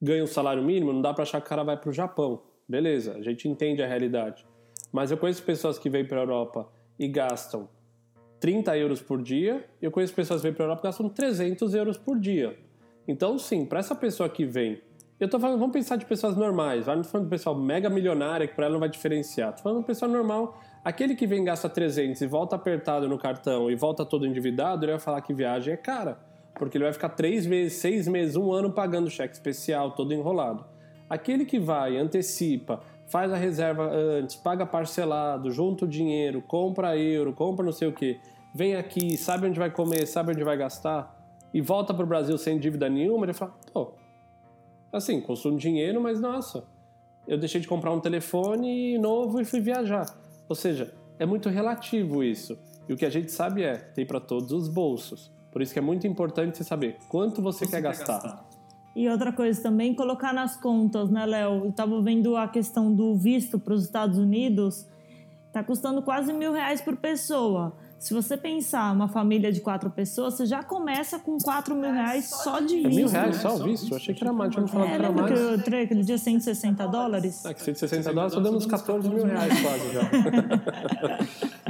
ganham 0.02 0.26
salário 0.26 0.64
mínimo, 0.64 0.92
não 0.92 1.02
dá 1.02 1.14
pra 1.14 1.24
achar 1.24 1.40
que 1.40 1.46
o 1.46 1.50
cara 1.50 1.64
vai 1.64 1.78
pro 1.78 1.92
Japão. 1.92 2.42
Beleza, 2.68 3.14
a 3.14 3.22
gente 3.22 3.48
entende 3.48 3.84
a 3.84 3.88
realidade. 3.88 4.46
Mas 4.92 5.12
eu 5.12 5.18
conheço 5.18 5.44
pessoas 5.44 5.78
que 5.78 5.90
vêm 5.90 6.06
pra 6.06 6.22
Europa 6.22 6.68
e 6.98 7.08
gastam 7.08 7.70
30 8.40 8.78
euros 8.78 9.02
por 9.02 9.22
dia, 9.22 9.66
e 9.82 9.86
eu 9.86 9.92
conheço 9.92 10.14
pessoas 10.14 10.42
que 10.42 10.48
vêm 10.48 10.56
pra 10.56 10.66
Europa 10.66 10.82
e 10.82 10.88
gastam 10.88 11.10
300 11.10 11.74
euros 11.76 11.98
por 11.98 12.18
dia. 12.18 12.58
Então, 13.08 13.38
sim, 13.38 13.66
para 13.66 13.80
essa 13.80 13.94
pessoa 13.94 14.30
que 14.30 14.46
vem 14.46 14.82
eu 15.20 15.30
tô 15.30 15.38
falando, 15.40 15.60
vamos 15.60 15.74
pensar 15.74 15.98
de 15.98 16.06
pessoas 16.06 16.36
normais, 16.38 16.88
não 16.88 17.02
tô 17.02 17.10
falando 17.10 17.26
de 17.26 17.30
pessoal 17.30 17.54
mega 17.54 17.90
milionário 17.90 18.48
que 18.48 18.56
para 18.56 18.66
ela 18.66 18.74
não 18.74 18.80
vai 18.80 18.88
diferenciar. 18.88 19.54
Tô 19.54 19.64
falando 19.64 19.82
de 19.82 19.86
pessoa 19.86 20.10
normal, 20.10 20.58
aquele 20.84 21.14
que 21.14 21.28
vem 21.28 21.44
gasta 21.44 21.68
300 21.68 22.22
e 22.22 22.28
volta 22.28 22.56
apertado 22.56 23.08
no 23.10 23.18
cartão 23.18 23.70
e 23.70 23.76
volta 23.76 24.06
todo 24.06 24.26
endividado, 24.26 24.86
ele 24.86 24.94
vai 24.94 25.02
falar 25.02 25.22
que 25.22 25.34
viagem 25.34 25.74
é 25.74 25.78
cara, 25.78 26.18
porque 26.56 26.78
ele 26.78 26.86
vai 26.86 26.94
ficar 26.94 27.10
três 27.10 27.46
meses, 27.46 27.74
seis 27.80 28.08
meses, 28.08 28.38
um 28.38 28.52
ano 28.52 28.72
pagando 28.72 29.10
cheque 29.10 29.34
especial, 29.34 29.92
todo 29.92 30.14
enrolado. 30.14 30.64
Aquele 31.10 31.44
que 31.44 31.60
vai, 31.60 31.98
antecipa, 31.98 32.80
faz 33.08 33.34
a 33.34 33.36
reserva 33.36 33.90
antes, 33.92 34.38
paga 34.38 34.66
parcelado, 34.66 35.52
junta 35.52 35.84
o 35.84 35.88
dinheiro, 35.88 36.42
compra 36.42 36.96
euro, 36.96 37.34
compra 37.34 37.66
não 37.66 37.72
sei 37.74 37.88
o 37.88 37.94
que, 37.94 38.20
vem 38.54 38.76
aqui, 38.76 39.18
sabe 39.18 39.48
onde 39.48 39.60
vai 39.60 39.70
comer, 39.70 40.06
sabe 40.06 40.32
onde 40.32 40.44
vai 40.44 40.56
gastar 40.56 41.18
e 41.54 41.60
volta 41.60 41.94
para 41.94 42.04
o 42.04 42.08
Brasil 42.08 42.38
sem 42.38 42.58
dívida 42.58 42.88
nenhuma, 42.88 43.26
ele 43.26 43.34
fala, 43.34 43.54
pô, 43.74 43.92
Assim, 44.91 45.22
consumo 45.22 45.58
dinheiro, 45.58 46.01
mas 46.01 46.19
nossa, 46.19 46.63
eu 47.27 47.38
deixei 47.38 47.62
de 47.62 47.67
comprar 47.67 47.91
um 47.91 48.00
telefone 48.00 48.98
novo 48.98 49.39
e 49.39 49.46
fui 49.46 49.60
viajar. 49.60 50.05
Ou 50.48 50.55
seja, 50.55 50.93
é 51.19 51.25
muito 51.25 51.50
relativo 51.50 52.24
isso. 52.24 52.58
E 52.88 52.93
o 52.93 52.98
que 52.98 53.05
a 53.05 53.10
gente 53.10 53.31
sabe 53.31 53.62
é, 53.62 53.75
tem 53.75 54.05
para 54.05 54.19
todos 54.19 54.51
os 54.51 54.67
bolsos. 54.67 55.31
Por 55.51 55.62
isso 55.62 55.74
que 55.74 55.79
é 55.79 55.81
muito 55.81 56.08
importante 56.08 56.58
você 56.58 56.63
saber 56.63 56.98
quanto 57.08 57.41
você, 57.41 57.65
você 57.65 57.72
quer, 57.72 57.77
quer 57.77 57.89
gastar. 57.89 58.13
gastar. 58.13 58.50
E 58.96 59.08
outra 59.08 59.31
coisa 59.31 59.62
também, 59.62 59.93
colocar 59.93 60.34
nas 60.34 60.58
contas, 60.58 61.10
né, 61.10 61.25
Léo? 61.25 61.65
Eu 61.65 61.69
estava 61.69 62.01
vendo 62.01 62.36
a 62.36 62.48
questão 62.48 62.93
do 62.93 63.15
visto 63.15 63.60
para 63.60 63.74
os 63.74 63.84
Estados 63.84 64.17
Unidos, 64.17 64.88
tá 65.53 65.63
custando 65.63 66.01
quase 66.01 66.34
mil 66.34 66.51
reais 66.51 66.81
por 66.81 66.98
pessoa. 66.98 67.77
Se 68.00 68.13
você 68.13 68.38
pensar 68.38 68.94
uma 68.94 69.10
família 69.10 69.51
de 69.51 69.60
quatro 69.60 69.89
pessoas, 69.89 70.36
você 70.36 70.46
já 70.46 70.63
começa 70.63 71.20
com 71.20 71.38
quatro 71.38 71.75
mil 71.75 71.91
reais 71.91 72.29
só 72.29 72.62
de 72.62 72.77
visto. 72.77 72.88
É 72.88 72.96
mil 72.96 73.10
reais 73.10 73.36
só 73.36 73.56
o 73.56 73.63
visto? 73.63 73.91
Eu 73.91 73.98
achei 73.98 74.15
que 74.15 74.24
era 74.24 74.32
mais. 74.32 74.53
Tinha 74.53 74.65
falado 74.65 74.88
é, 74.88 74.89
que 74.91 74.96
era 74.96 75.12
mais. 75.12 75.32
que 75.34 75.38
eu 75.38 75.56
entrei 75.56 75.84
aquele 75.84 76.03
dia 76.03 76.18
160 76.18 76.88
dólares? 76.88 77.44
É, 77.46 77.53
que 77.53 77.62
160 77.62 78.13
dólares 78.13 78.34
só 78.34 78.39
dando 78.39 78.56
uns 78.56 78.65
14 78.65 79.10
mil 79.10 79.25
reais 79.25 79.53
quase 79.62 79.94
já. 79.94 80.10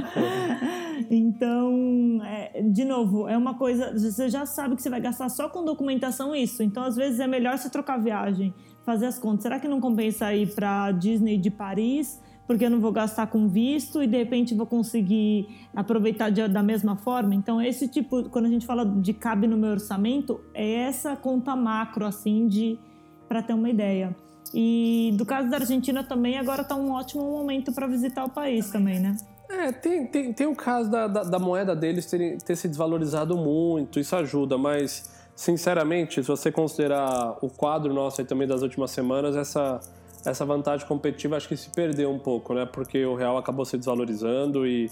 Então, 1.11 2.21
é, 2.23 2.61
de 2.61 2.85
novo, 2.85 3.27
é 3.27 3.35
uma 3.35 3.55
coisa. 3.55 3.91
Você 3.97 4.29
já 4.29 4.45
sabe 4.45 4.75
que 4.75 4.83
você 4.83 4.91
vai 4.91 5.01
gastar 5.01 5.27
só 5.29 5.49
com 5.49 5.65
documentação 5.65 6.35
isso. 6.35 6.61
Então, 6.61 6.83
às 6.83 6.95
vezes, 6.95 7.19
é 7.19 7.25
melhor 7.25 7.57
você 7.57 7.67
trocar 7.67 7.97
viagem, 7.97 8.53
fazer 8.85 9.07
as 9.07 9.17
contas. 9.17 9.41
Será 9.41 9.59
que 9.59 9.67
não 9.67 9.81
compensa 9.81 10.31
ir 10.35 10.53
para 10.53 10.91
Disney 10.91 11.37
de 11.39 11.49
Paris? 11.49 12.21
Porque 12.49 12.65
eu 12.65 12.69
não 12.71 12.79
vou 12.79 12.91
gastar 12.91 13.27
com 13.27 13.47
visto 13.47 14.01
e 14.01 14.07
de 14.07 14.17
repente 14.17 14.55
vou 14.55 14.65
conseguir 14.65 15.47
aproveitar 15.75 16.31
de, 16.31 16.47
da 16.47 16.63
mesma 16.63 16.95
forma. 16.95 17.35
Então, 17.35 17.61
esse 17.61 17.87
tipo, 17.87 18.27
quando 18.31 18.45
a 18.45 18.49
gente 18.49 18.65
fala 18.65 18.83
de 18.83 19.13
cabe 19.13 19.45
no 19.45 19.55
meu 19.55 19.69
orçamento, 19.69 20.41
é 20.51 20.67
essa 20.81 21.15
conta 21.15 21.55
macro, 21.55 22.07
assim, 22.07 22.47
de 22.47 22.79
para 23.27 23.43
ter 23.43 23.53
uma 23.53 23.69
ideia. 23.69 24.15
E 24.51 25.13
do 25.15 25.27
caso 25.27 25.47
da 25.47 25.57
Argentina 25.57 26.03
também, 26.03 26.39
agora 26.39 26.63
está 26.63 26.75
um 26.75 26.91
ótimo 26.91 27.21
momento 27.21 27.71
para 27.71 27.85
visitar 27.85 28.25
o 28.25 28.29
país 28.31 28.71
também, 28.71 28.99
né? 28.99 29.15
É, 29.47 29.71
tem, 29.71 30.07
tem, 30.07 30.33
tem 30.33 30.47
o 30.47 30.55
caso 30.55 30.89
da, 30.89 31.07
da, 31.07 31.21
da 31.21 31.37
moeda 31.37 31.75
deles 31.75 32.07
ter, 32.07 32.41
ter 32.41 32.55
se 32.55 32.67
desvalorizado 32.67 33.37
muito, 33.37 33.99
isso 33.99 34.15
ajuda, 34.15 34.57
mas 34.57 35.07
sinceramente, 35.35 36.15
se 36.23 36.27
você 36.27 36.51
considerar 36.51 37.37
o 37.43 37.47
quadro 37.47 37.93
nosso 37.93 38.21
aí 38.21 38.25
também 38.25 38.47
das 38.47 38.63
últimas 38.63 38.89
semanas, 38.89 39.35
essa 39.35 39.79
essa 40.25 40.45
vantagem 40.45 40.87
competitiva 40.87 41.37
acho 41.37 41.47
que 41.47 41.57
se 41.57 41.69
perdeu 41.69 42.11
um 42.11 42.19
pouco, 42.19 42.53
né? 42.53 42.65
Porque 42.65 43.05
o 43.05 43.15
real 43.15 43.37
acabou 43.37 43.65
se 43.65 43.77
desvalorizando 43.77 44.65
e 44.65 44.89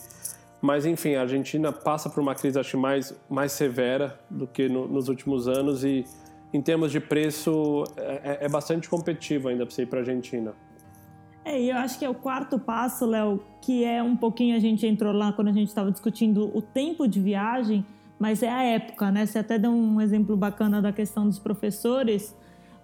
mas 0.61 0.85
enfim, 0.85 1.15
a 1.15 1.21
Argentina 1.21 1.71
passa 1.71 2.09
por 2.09 2.19
uma 2.19 2.33
crise 2.33 2.59
acho 2.59 2.77
mais 2.77 3.15
mais 3.29 3.51
severa 3.51 4.19
do 4.29 4.47
que 4.47 4.67
no, 4.67 4.87
nos 4.87 5.07
últimos 5.07 5.47
anos 5.47 5.83
e 5.83 6.05
em 6.53 6.61
termos 6.61 6.91
de 6.91 6.99
preço 6.99 7.83
é, 7.97 8.37
é, 8.41 8.45
é 8.45 8.49
bastante 8.49 8.89
competitivo 8.89 9.49
ainda 9.49 9.65
para 9.65 9.83
ir 9.83 9.85
para 9.85 9.99
Argentina. 9.99 10.53
É, 11.43 11.61
e 11.61 11.69
eu 11.69 11.77
acho 11.77 11.97
que 11.97 12.03
é 12.03 12.09
o 12.09 12.13
quarto 12.13 12.59
passo, 12.59 13.05
Léo, 13.05 13.41
que 13.61 13.85
é 13.85 14.03
um 14.03 14.17
pouquinho 14.17 14.55
a 14.55 14.59
gente 14.59 14.85
entrou 14.85 15.13
lá 15.13 15.31
quando 15.31 15.47
a 15.47 15.53
gente 15.53 15.69
estava 15.69 15.89
discutindo 15.89 16.51
o 16.53 16.61
tempo 16.61 17.07
de 17.07 17.21
viagem, 17.21 17.85
mas 18.19 18.43
é 18.43 18.49
a 18.49 18.63
época, 18.63 19.11
né? 19.11 19.25
Você 19.25 19.39
até 19.39 19.57
deu 19.57 19.71
um 19.71 20.01
exemplo 20.01 20.35
bacana 20.35 20.81
da 20.81 20.91
questão 20.91 21.25
dos 21.25 21.39
professores, 21.39 22.35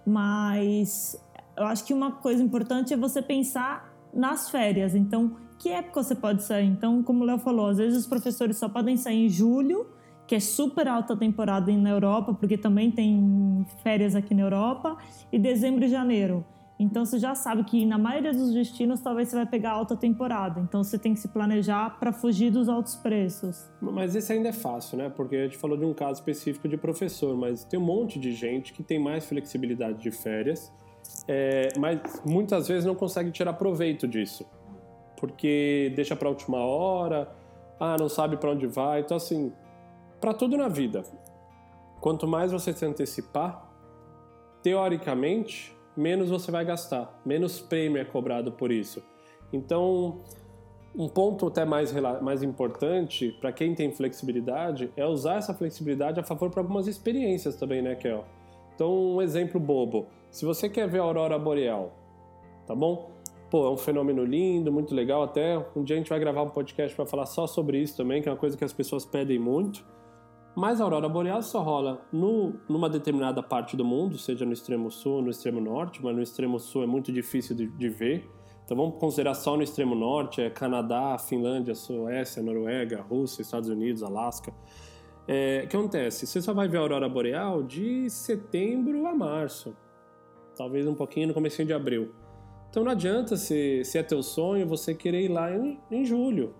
mas 0.06 1.22
eu 1.56 1.64
acho 1.64 1.84
que 1.84 1.94
uma 1.94 2.12
coisa 2.12 2.42
importante 2.42 2.92
é 2.92 2.96
você 2.96 3.22
pensar 3.22 3.92
nas 4.12 4.50
férias. 4.50 4.94
Então, 4.94 5.36
que 5.58 5.68
época 5.68 6.02
você 6.02 6.14
pode 6.14 6.42
sair? 6.42 6.66
Então, 6.66 7.02
como 7.02 7.22
o 7.22 7.26
Léo 7.26 7.38
falou, 7.38 7.68
às 7.68 7.78
vezes 7.78 7.98
os 7.98 8.06
professores 8.06 8.56
só 8.56 8.68
podem 8.68 8.96
sair 8.96 9.26
em 9.26 9.28
julho, 9.28 9.86
que 10.26 10.34
é 10.34 10.40
super 10.40 10.88
alta 10.88 11.16
temporada 11.16 11.70
na 11.72 11.90
Europa, 11.90 12.34
porque 12.34 12.56
também 12.56 12.90
tem 12.90 13.66
férias 13.82 14.14
aqui 14.14 14.34
na 14.34 14.42
Europa, 14.42 14.96
e 15.32 15.38
dezembro 15.38 15.84
e 15.84 15.88
janeiro. 15.88 16.44
Então 16.78 17.04
você 17.04 17.20
já 17.20 17.36
sabe 17.36 17.62
que 17.62 17.86
na 17.86 17.96
maioria 17.96 18.32
dos 18.32 18.52
destinos 18.52 19.00
talvez 19.00 19.28
você 19.28 19.36
vai 19.36 19.46
pegar 19.46 19.70
alta 19.70 19.96
temporada. 19.96 20.60
Então 20.60 20.82
você 20.82 20.98
tem 20.98 21.14
que 21.14 21.20
se 21.20 21.28
planejar 21.28 21.98
para 22.00 22.12
fugir 22.12 22.50
dos 22.50 22.68
altos 22.68 22.96
preços. 22.96 23.70
Mas 23.80 24.16
esse 24.16 24.32
ainda 24.32 24.48
é 24.48 24.52
fácil, 24.52 24.98
né? 24.98 25.08
Porque 25.08 25.36
a 25.36 25.44
gente 25.44 25.56
falou 25.56 25.76
de 25.76 25.84
um 25.84 25.94
caso 25.94 26.14
específico 26.14 26.68
de 26.68 26.76
professor, 26.76 27.36
mas 27.36 27.62
tem 27.64 27.78
um 27.78 27.84
monte 27.84 28.18
de 28.18 28.32
gente 28.32 28.72
que 28.72 28.82
tem 28.82 28.98
mais 28.98 29.24
flexibilidade 29.24 30.02
de 30.02 30.10
férias 30.10 30.72
é, 31.26 31.68
mas 31.78 32.22
muitas 32.24 32.68
vezes 32.68 32.84
não 32.84 32.94
consegue 32.94 33.30
tirar 33.30 33.54
proveito 33.54 34.06
disso, 34.06 34.46
porque 35.18 35.92
deixa 35.94 36.14
para 36.14 36.28
última 36.28 36.58
hora, 36.58 37.28
ah, 37.80 37.96
não 37.98 38.08
sabe 38.08 38.36
para 38.36 38.50
onde 38.50 38.66
vai. 38.66 39.00
Então, 39.00 39.16
assim, 39.16 39.52
para 40.20 40.34
tudo 40.34 40.56
na 40.56 40.68
vida, 40.68 41.02
quanto 42.00 42.26
mais 42.26 42.52
você 42.52 42.72
se 42.72 42.84
antecipar, 42.84 43.70
teoricamente, 44.62 45.76
menos 45.96 46.30
você 46.30 46.50
vai 46.50 46.64
gastar, 46.64 47.20
menos 47.24 47.60
prêmio 47.60 48.00
é 48.00 48.04
cobrado 48.04 48.52
por 48.52 48.70
isso. 48.70 49.02
Então, 49.52 50.20
um 50.96 51.08
ponto 51.08 51.48
até 51.48 51.64
mais, 51.64 51.92
mais 52.22 52.42
importante 52.42 53.36
para 53.40 53.52
quem 53.52 53.74
tem 53.74 53.92
flexibilidade 53.92 54.92
é 54.96 55.04
usar 55.04 55.36
essa 55.36 55.52
flexibilidade 55.52 56.20
a 56.20 56.22
favor 56.22 56.50
para 56.50 56.60
algumas 56.60 56.86
experiências 56.86 57.56
também, 57.56 57.82
né, 57.82 57.94
Kel? 57.94 58.24
Então, 58.74 59.16
um 59.16 59.22
exemplo 59.22 59.58
bobo. 59.58 60.06
Se 60.34 60.44
você 60.44 60.68
quer 60.68 60.88
ver 60.88 60.98
a 60.98 61.02
aurora 61.04 61.38
boreal, 61.38 61.96
tá 62.66 62.74
bom? 62.74 63.12
Pô, 63.48 63.68
é 63.68 63.70
um 63.70 63.76
fenômeno 63.76 64.24
lindo, 64.24 64.72
muito 64.72 64.92
legal 64.92 65.22
até. 65.22 65.64
Um 65.76 65.84
dia 65.84 65.94
a 65.94 65.98
gente 66.00 66.08
vai 66.08 66.18
gravar 66.18 66.42
um 66.42 66.48
podcast 66.48 66.92
para 66.96 67.06
falar 67.06 67.26
só 67.26 67.46
sobre 67.46 67.80
isso 67.80 67.96
também, 67.96 68.20
que 68.20 68.28
é 68.28 68.32
uma 68.32 68.36
coisa 68.36 68.56
que 68.58 68.64
as 68.64 68.72
pessoas 68.72 69.04
pedem 69.04 69.38
muito. 69.38 69.86
Mas 70.56 70.80
a 70.80 70.84
aurora 70.84 71.08
boreal 71.08 71.40
só 71.40 71.62
rola 71.62 72.04
no, 72.12 72.54
numa 72.68 72.90
determinada 72.90 73.44
parte 73.44 73.76
do 73.76 73.84
mundo, 73.84 74.18
seja 74.18 74.44
no 74.44 74.52
extremo 74.52 74.90
sul, 74.90 75.22
no 75.22 75.30
extremo 75.30 75.60
norte, 75.60 76.02
mas 76.02 76.16
no 76.16 76.20
extremo 76.20 76.58
sul 76.58 76.82
é 76.82 76.86
muito 76.86 77.12
difícil 77.12 77.54
de, 77.54 77.68
de 77.68 77.88
ver. 77.88 78.28
Então 78.64 78.76
vamos 78.76 78.98
considerar 78.98 79.34
só 79.34 79.56
no 79.56 79.62
extremo 79.62 79.94
norte, 79.94 80.42
é 80.42 80.50
Canadá, 80.50 81.16
Finlândia, 81.16 81.76
Suécia, 81.76 82.42
Noruega, 82.42 83.06
Rússia, 83.08 83.40
Estados 83.40 83.68
Unidos, 83.68 84.02
Alasca. 84.02 84.52
É, 85.28 85.62
o 85.64 85.68
que 85.68 85.76
acontece? 85.76 86.26
Você 86.26 86.42
só 86.42 86.52
vai 86.52 86.66
ver 86.66 86.78
a 86.78 86.80
aurora 86.80 87.08
boreal 87.08 87.62
de 87.62 88.10
setembro 88.10 89.06
a 89.06 89.14
março. 89.14 89.76
Talvez 90.56 90.86
um 90.86 90.94
pouquinho 90.94 91.28
no 91.28 91.34
começo 91.34 91.64
de 91.64 91.72
abril. 91.72 92.12
Então 92.70 92.82
não 92.82 92.90
adianta, 92.90 93.36
se, 93.36 93.84
se 93.84 93.98
é 93.98 94.02
teu 94.02 94.22
sonho, 94.22 94.66
você 94.66 94.94
querer 94.94 95.22
ir 95.22 95.28
lá 95.28 95.54
em, 95.54 95.78
em 95.90 96.04
julho. 96.04 96.54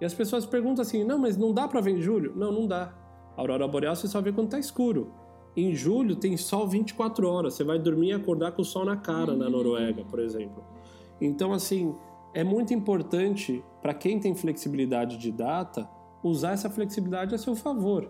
E 0.00 0.04
as 0.04 0.14
pessoas 0.14 0.46
perguntam 0.46 0.82
assim, 0.82 1.04
não, 1.04 1.18
mas 1.18 1.36
não 1.36 1.52
dá 1.52 1.66
para 1.66 1.80
ver 1.80 1.92
em 1.92 2.00
julho? 2.00 2.32
Não, 2.36 2.52
não 2.52 2.66
dá. 2.66 2.94
A 3.36 3.40
aurora 3.40 3.66
boreal 3.66 3.96
você 3.96 4.06
só 4.06 4.20
vê 4.20 4.32
quando 4.32 4.50
tá 4.50 4.58
escuro. 4.58 5.12
Em 5.56 5.74
julho 5.74 6.14
tem 6.16 6.36
sol 6.36 6.68
24 6.68 7.28
horas, 7.28 7.54
você 7.54 7.64
vai 7.64 7.78
dormir 7.78 8.08
e 8.08 8.12
acordar 8.12 8.52
com 8.52 8.62
o 8.62 8.64
sol 8.64 8.84
na 8.84 8.96
cara 8.96 9.34
na 9.34 9.48
Noruega, 9.48 10.04
por 10.04 10.20
exemplo. 10.20 10.62
Então, 11.20 11.52
assim, 11.52 11.94
é 12.34 12.44
muito 12.44 12.72
importante 12.72 13.64
para 13.82 13.94
quem 13.94 14.20
tem 14.20 14.34
flexibilidade 14.34 15.16
de 15.16 15.32
data 15.32 15.88
usar 16.22 16.52
essa 16.52 16.68
flexibilidade 16.70 17.34
a 17.34 17.38
seu 17.38 17.56
favor. 17.56 18.08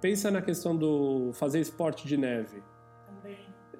Pensa 0.00 0.30
na 0.30 0.42
questão 0.42 0.76
do 0.76 1.32
fazer 1.32 1.60
esporte 1.60 2.06
de 2.06 2.16
neve. 2.16 2.62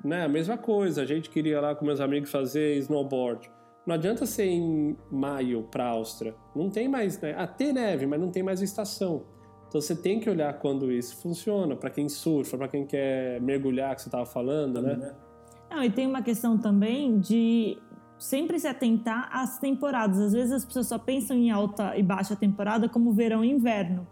Né? 0.05 0.25
A 0.25 0.29
mesma 0.29 0.57
coisa, 0.57 1.03
a 1.03 1.07
gente 1.07 1.31
queria 1.31 1.61
lá 1.61 1.75
com 1.75 1.85
meus 1.85 2.01
amigos 2.01 2.31
fazer 2.31 2.77
snowboard. 2.79 3.51
Não 3.87 3.95
adianta 3.95 4.27
ser 4.27 4.47
em 4.47 4.97
maio 5.11 5.63
para 5.71 5.85
a 5.85 5.89
Áustria. 5.91 6.35
Não 6.55 6.69
tem 6.69 6.89
mais, 6.89 7.21
né? 7.21 7.35
Ah, 7.39 7.47
tem 7.47 7.73
neve, 7.73 8.05
mas 8.07 8.21
não 8.21 8.31
tem 8.31 8.43
mais 8.43 8.61
estação. 8.61 9.25
Então 9.69 9.81
você 9.81 9.95
tem 9.95 10.19
que 10.19 10.29
olhar 10.29 10.53
quando 10.59 10.91
isso 10.91 11.17
funciona, 11.17 11.77
para 11.77 11.91
quem 11.91 12.09
surfa, 12.09 12.57
para 12.57 12.69
quem 12.69 12.85
quer 12.85 13.41
mergulhar, 13.41 13.95
que 13.95 14.03
você 14.03 14.09
estava 14.09 14.27
falando, 14.27 14.81
né? 14.81 14.97
né? 14.97 15.15
Não, 15.71 15.85
e 15.85 15.91
tem 15.91 16.07
uma 16.07 16.23
questão 16.23 16.57
também 16.59 17.19
de 17.19 17.79
sempre 18.19 18.59
se 18.59 18.67
atentar 18.67 19.29
às 19.33 19.59
temporadas. 19.59 20.19
Às 20.19 20.33
vezes 20.33 20.53
as 20.53 20.65
pessoas 20.65 20.87
só 20.87 20.99
pensam 20.99 21.37
em 21.37 21.51
alta 21.51 21.97
e 21.97 22.03
baixa 22.03 22.35
temporada 22.35 22.89
como 22.89 23.13
verão 23.13 23.45
e 23.45 23.51
inverno. 23.51 24.07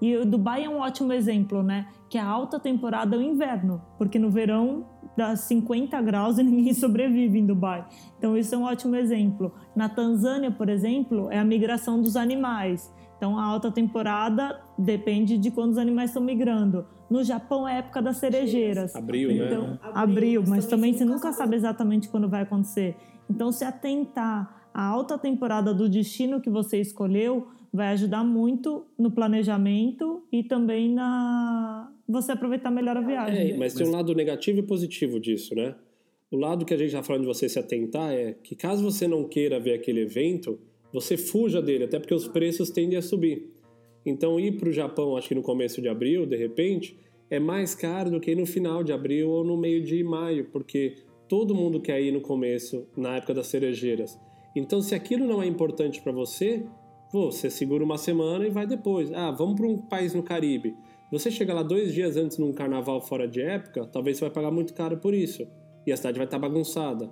E 0.00 0.16
o 0.16 0.24
Dubai 0.24 0.64
é 0.64 0.68
um 0.68 0.78
ótimo 0.78 1.12
exemplo, 1.12 1.62
né? 1.62 1.88
Que 2.08 2.16
a 2.16 2.26
alta 2.26 2.58
temporada 2.58 3.14
é 3.14 3.18
o 3.18 3.22
inverno, 3.22 3.82
porque 3.98 4.18
no 4.18 4.30
verão 4.30 4.86
dá 5.16 5.34
50 5.34 6.00
graus 6.02 6.38
e 6.38 6.42
ninguém 6.44 6.74
sobrevive 6.74 7.38
em 7.38 7.46
Dubai. 7.46 7.86
Então 8.18 8.36
isso 8.36 8.54
é 8.54 8.58
um 8.58 8.64
ótimo 8.64 8.96
exemplo. 8.96 9.52
Na 9.74 9.88
Tanzânia, 9.88 10.50
por 10.50 10.68
exemplo, 10.68 11.30
é 11.30 11.38
a 11.38 11.44
migração 11.44 12.00
dos 12.00 12.16
animais. 12.16 12.92
Então 13.16 13.38
a 13.38 13.44
alta 13.44 13.70
temporada 13.70 14.60
depende 14.78 15.36
de 15.36 15.50
quando 15.50 15.72
os 15.72 15.78
animais 15.78 16.10
estão 16.10 16.22
migrando. 16.22 16.86
No 17.10 17.22
Japão 17.22 17.68
é 17.68 17.74
a 17.74 17.76
época 17.76 18.00
das 18.00 18.16
cerejeiras. 18.16 18.96
Abril, 18.96 19.30
então, 19.30 19.62
né? 19.62 19.78
Abril, 19.82 20.44
mas 20.46 20.64
também 20.66 20.94
você 20.94 21.04
nunca 21.04 21.32
sabe 21.32 21.56
exatamente 21.56 22.08
quando 22.08 22.28
vai 22.28 22.42
acontecer. 22.42 22.96
Então 23.28 23.52
se 23.52 23.64
atentar 23.64 24.62
à 24.72 24.84
alta 24.84 25.18
temporada 25.18 25.74
do 25.74 25.88
destino 25.88 26.40
que 26.40 26.48
você 26.48 26.80
escolheu 26.80 27.48
vai 27.72 27.88
ajudar 27.88 28.24
muito 28.24 28.86
no 28.98 29.10
planejamento 29.10 30.24
e 30.32 30.42
também 30.42 30.92
na 30.92 31.92
você 32.08 32.32
aproveitar 32.32 32.70
melhor 32.70 32.96
a 32.96 33.00
viagem. 33.00 33.52
É, 33.52 33.56
mas 33.56 33.74
tem 33.74 33.86
um 33.86 33.92
lado 33.92 34.14
negativo 34.14 34.58
e 34.58 34.62
positivo 34.62 35.20
disso, 35.20 35.54
né? 35.54 35.76
O 36.30 36.36
lado 36.36 36.64
que 36.64 36.74
a 36.74 36.76
gente 36.76 36.88
está 36.88 37.02
falando 37.02 37.22
de 37.22 37.28
você 37.28 37.48
se 37.48 37.58
atentar 37.58 38.12
é 38.12 38.32
que 38.32 38.54
caso 38.54 38.82
você 38.82 39.06
não 39.06 39.24
queira 39.24 39.60
ver 39.60 39.74
aquele 39.74 40.00
evento, 40.00 40.58
você 40.92 41.16
fuja 41.16 41.62
dele, 41.62 41.84
até 41.84 41.98
porque 41.98 42.14
os 42.14 42.26
preços 42.26 42.70
tendem 42.70 42.98
a 42.98 43.02
subir. 43.02 43.52
Então 44.04 44.40
ir 44.40 44.56
para 44.56 44.68
o 44.68 44.72
Japão, 44.72 45.16
acho 45.16 45.28
que 45.28 45.34
no 45.34 45.42
começo 45.42 45.80
de 45.80 45.88
abril, 45.88 46.26
de 46.26 46.36
repente, 46.36 46.96
é 47.28 47.38
mais 47.38 47.74
caro 47.74 48.10
do 48.10 48.20
que 48.20 48.34
no 48.34 48.46
final 48.46 48.82
de 48.82 48.92
abril 48.92 49.30
ou 49.30 49.44
no 49.44 49.56
meio 49.56 49.82
de 49.82 50.02
maio, 50.02 50.46
porque 50.50 50.96
todo 51.28 51.54
mundo 51.54 51.80
quer 51.80 52.00
ir 52.02 52.10
no 52.10 52.20
começo, 52.20 52.88
na 52.96 53.16
época 53.16 53.34
das 53.34 53.46
cerejeiras. 53.46 54.18
Então, 54.56 54.82
se 54.82 54.96
aquilo 54.96 55.26
não 55.26 55.40
é 55.40 55.46
importante 55.46 56.02
para 56.02 56.10
você, 56.10 56.64
você 57.12 57.50
segura 57.50 57.82
uma 57.82 57.98
semana 57.98 58.46
e 58.46 58.50
vai 58.50 58.66
depois. 58.66 59.12
Ah, 59.12 59.30
vamos 59.30 59.56
para 59.56 59.66
um 59.66 59.78
país 59.78 60.14
no 60.14 60.22
Caribe. 60.22 60.76
Você 61.10 61.30
chega 61.30 61.52
lá 61.52 61.62
dois 61.62 61.92
dias 61.92 62.16
antes 62.16 62.38
num 62.38 62.52
carnaval 62.52 63.00
fora 63.00 63.26
de 63.26 63.40
época, 63.40 63.84
talvez 63.86 64.16
você 64.16 64.24
vai 64.24 64.30
pagar 64.30 64.50
muito 64.52 64.72
caro 64.72 64.96
por 64.98 65.12
isso. 65.12 65.46
E 65.84 65.90
a 65.90 65.96
cidade 65.96 66.18
vai 66.18 66.26
estar 66.26 66.38
tá 66.38 66.48
bagunçada. 66.48 67.10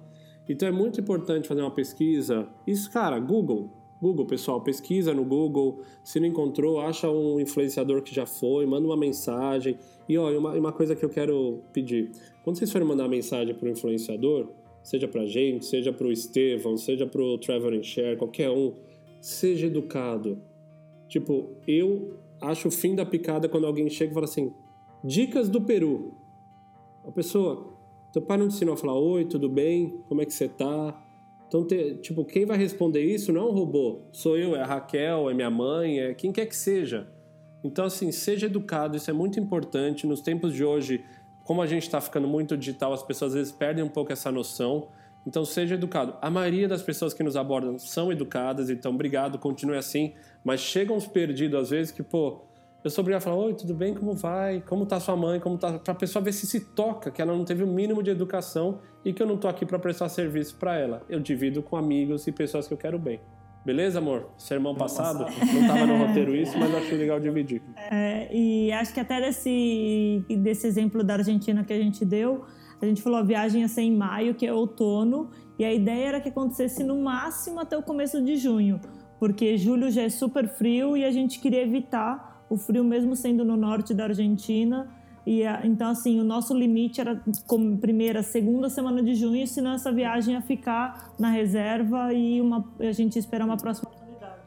Então 0.48 0.68
é 0.68 0.72
muito 0.72 1.00
importante 1.00 1.48
fazer 1.48 1.62
uma 1.62 1.70
pesquisa. 1.70 2.48
Isso, 2.66 2.90
cara, 2.90 3.18
Google. 3.18 3.70
Google, 4.00 4.26
pessoal, 4.26 4.60
pesquisa 4.60 5.12
no 5.12 5.24
Google. 5.24 5.82
Se 6.04 6.20
não 6.20 6.26
encontrou, 6.28 6.80
acha 6.80 7.10
um 7.10 7.40
influenciador 7.40 8.02
que 8.02 8.14
já 8.14 8.24
foi, 8.24 8.64
manda 8.64 8.87
uma 8.87 8.96
mensagem. 8.96 9.76
E 10.08 10.16
ó, 10.16 10.30
uma, 10.30 10.52
uma 10.52 10.72
coisa 10.72 10.94
que 10.94 11.04
eu 11.04 11.11
quero 11.11 11.64
pedir: 11.72 12.12
quando 12.44 12.56
vocês 12.56 12.70
forem 12.70 12.87
mandar 12.87 13.08
mensagem 13.08 13.54
para 13.54 13.66
o 13.66 13.70
influenciador, 13.70 14.48
seja 14.82 15.08
para 15.08 15.26
gente, 15.26 15.66
seja 15.66 15.92
para 15.92 16.06
o 16.06 16.12
Estevão, 16.12 16.76
seja 16.76 17.06
para 17.06 17.20
o 17.20 17.37
Trevor 17.38 17.82
Share, 17.82 18.16
qualquer 18.16 18.50
um, 18.50 18.72
seja 19.20 19.66
educado. 19.66 20.42
Tipo, 21.09 21.57
eu 21.66 22.18
acho 22.40 22.68
o 22.68 22.70
fim 22.70 22.94
da 22.94 23.04
picada 23.04 23.48
quando 23.48 23.66
alguém 23.66 23.88
chega 23.88 24.11
e 24.11 24.14
fala 24.14 24.26
assim: 24.26 24.52
dicas 25.02 25.48
do 25.48 25.61
Peru. 25.61 26.14
A 27.07 27.11
pessoa, 27.11 27.74
teu 28.12 28.20
pai 28.20 28.37
não 28.37 28.48
te 28.48 28.54
ensinou 28.54 28.74
a 28.74 28.76
falar 28.76 28.98
oi, 28.98 29.24
tudo 29.24 29.48
bem? 29.48 30.02
Como 30.09 30.20
é 30.20 30.26
que 30.26 30.33
você 30.33 30.48
tá? 30.48 31.04
Então, 31.46 31.66
te, 31.66 31.94
tipo, 32.02 32.24
quem 32.26 32.44
vai 32.44 32.59
responder 32.59 33.02
isso 33.02 33.33
não 33.33 33.40
é 33.40 33.44
um 33.44 33.52
robô. 33.52 34.02
Sou 34.12 34.37
eu, 34.37 34.54
é 34.54 34.61
a 34.61 34.66
Raquel, 34.66 35.31
é 35.31 35.35
minha 35.35 35.50
mãe, 35.50 35.98
é 35.98 36.12
quem 36.12 36.31
quer 36.31 36.44
que 36.44 36.54
seja. 36.54 37.09
Então, 37.64 37.87
assim, 37.87 38.12
seja 38.12 38.46
educado, 38.46 38.96
isso 38.96 39.11
é 39.11 39.14
muito 39.14 39.40
importante. 39.40 40.07
Nos 40.07 40.20
tempos 40.20 40.52
de 40.52 40.62
hoje, 40.62 41.02
como 41.44 41.62
a 41.62 41.66
gente 41.66 41.85
está 41.85 42.00
ficando 42.00 42.28
muito 42.28 42.57
digital, 42.57 42.92
as 42.92 43.02
pessoas 43.02 43.33
às 43.33 43.38
vezes 43.38 43.52
perdem 43.52 43.83
um 43.83 43.88
pouco 43.88 44.12
essa 44.12 44.31
noção. 44.31 44.88
Então 45.28 45.44
seja 45.44 45.74
educado. 45.74 46.14
A 46.22 46.30
maioria 46.30 46.66
das 46.66 46.80
pessoas 46.80 47.12
que 47.12 47.22
nos 47.22 47.36
abordam 47.36 47.78
são 47.78 48.10
educadas, 48.10 48.70
então 48.70 48.94
obrigado, 48.94 49.38
continue 49.38 49.76
assim. 49.76 50.14
Mas 50.42 50.60
chegam 50.60 50.96
uns 50.96 51.06
perdidos 51.06 51.60
às 51.60 51.68
vezes 51.68 51.92
que, 51.92 52.02
pô, 52.02 52.40
eu 52.82 52.88
sou 52.88 53.02
obrigado 53.02 53.20
a 53.20 53.24
falar, 53.24 53.36
oi, 53.36 53.52
tudo 53.52 53.74
bem, 53.74 53.92
como 53.92 54.14
vai? 54.14 54.62
Como 54.66 54.86
tá 54.86 54.98
sua 54.98 55.14
mãe? 55.14 55.38
Como 55.38 55.58
tá? 55.58 55.78
Pra 55.80 55.94
pessoa 55.94 56.24
ver 56.24 56.32
se 56.32 56.46
se 56.46 56.60
toca, 56.60 57.10
que 57.10 57.20
ela 57.20 57.36
não 57.36 57.44
teve 57.44 57.62
o 57.62 57.66
mínimo 57.66 58.02
de 58.02 58.10
educação 58.10 58.78
e 59.04 59.12
que 59.12 59.22
eu 59.22 59.26
não 59.26 59.36
tô 59.36 59.48
aqui 59.48 59.66
para 59.66 59.78
prestar 59.78 60.08
serviço 60.08 60.56
para 60.56 60.76
ela. 60.78 61.02
Eu 61.10 61.20
divido 61.20 61.62
com 61.62 61.76
amigos 61.76 62.26
e 62.26 62.32
pessoas 62.32 62.66
que 62.66 62.72
eu 62.72 62.78
quero 62.78 62.98
bem. 62.98 63.20
Beleza, 63.66 63.98
amor? 63.98 64.30
Sermão 64.38 64.74
passado? 64.74 65.26
Não 65.52 65.60
estava 65.60 65.84
no 65.84 65.98
roteiro 66.06 66.34
isso, 66.34 66.56
mas 66.56 66.74
achei 66.74 66.96
legal 66.96 67.20
dividir. 67.20 67.60
É, 67.90 68.34
e 68.34 68.72
acho 68.72 68.94
que 68.94 69.00
até 69.00 69.20
desse, 69.20 70.24
desse 70.38 70.66
exemplo 70.66 71.04
da 71.04 71.14
Argentina 71.14 71.62
que 71.62 71.74
a 71.74 71.78
gente 71.78 72.02
deu, 72.02 72.46
a 72.80 72.86
gente 72.86 73.02
falou 73.02 73.18
a 73.18 73.22
viagem 73.22 73.62
ia 73.62 73.68
ser 73.68 73.82
em 73.82 73.96
maio, 73.96 74.34
que 74.34 74.46
é 74.46 74.52
outono, 74.52 75.30
e 75.58 75.64
a 75.64 75.72
ideia 75.72 76.08
era 76.08 76.20
que 76.20 76.28
acontecesse 76.28 76.84
no 76.84 77.02
máximo 77.02 77.58
até 77.58 77.76
o 77.76 77.82
começo 77.82 78.22
de 78.22 78.36
junho, 78.36 78.80
porque 79.18 79.56
julho 79.56 79.90
já 79.90 80.02
é 80.02 80.08
super 80.08 80.48
frio 80.48 80.96
e 80.96 81.04
a 81.04 81.10
gente 81.10 81.40
queria 81.40 81.62
evitar 81.62 82.44
o 82.48 82.56
frio 82.56 82.84
mesmo 82.84 83.16
sendo 83.16 83.44
no 83.44 83.56
norte 83.56 83.92
da 83.92 84.04
Argentina. 84.04 84.88
E 85.26 85.42
então 85.64 85.90
assim, 85.90 86.20
o 86.20 86.24
nosso 86.24 86.56
limite 86.56 87.00
era 87.00 87.20
como 87.46 87.76
primeira, 87.76 88.22
segunda 88.22 88.70
semana 88.70 89.02
de 89.02 89.14
junho, 89.14 89.46
senão 89.46 89.72
essa 89.72 89.92
viagem 89.92 90.34
ia 90.34 90.40
ficar 90.40 91.12
na 91.18 91.30
reserva 91.30 92.12
e 92.12 92.40
uma, 92.40 92.64
a 92.78 92.92
gente 92.92 93.16
ia 93.16 93.20
esperar 93.20 93.44
uma 93.44 93.56
próxima 93.56 93.90
oportunidade. 93.90 94.40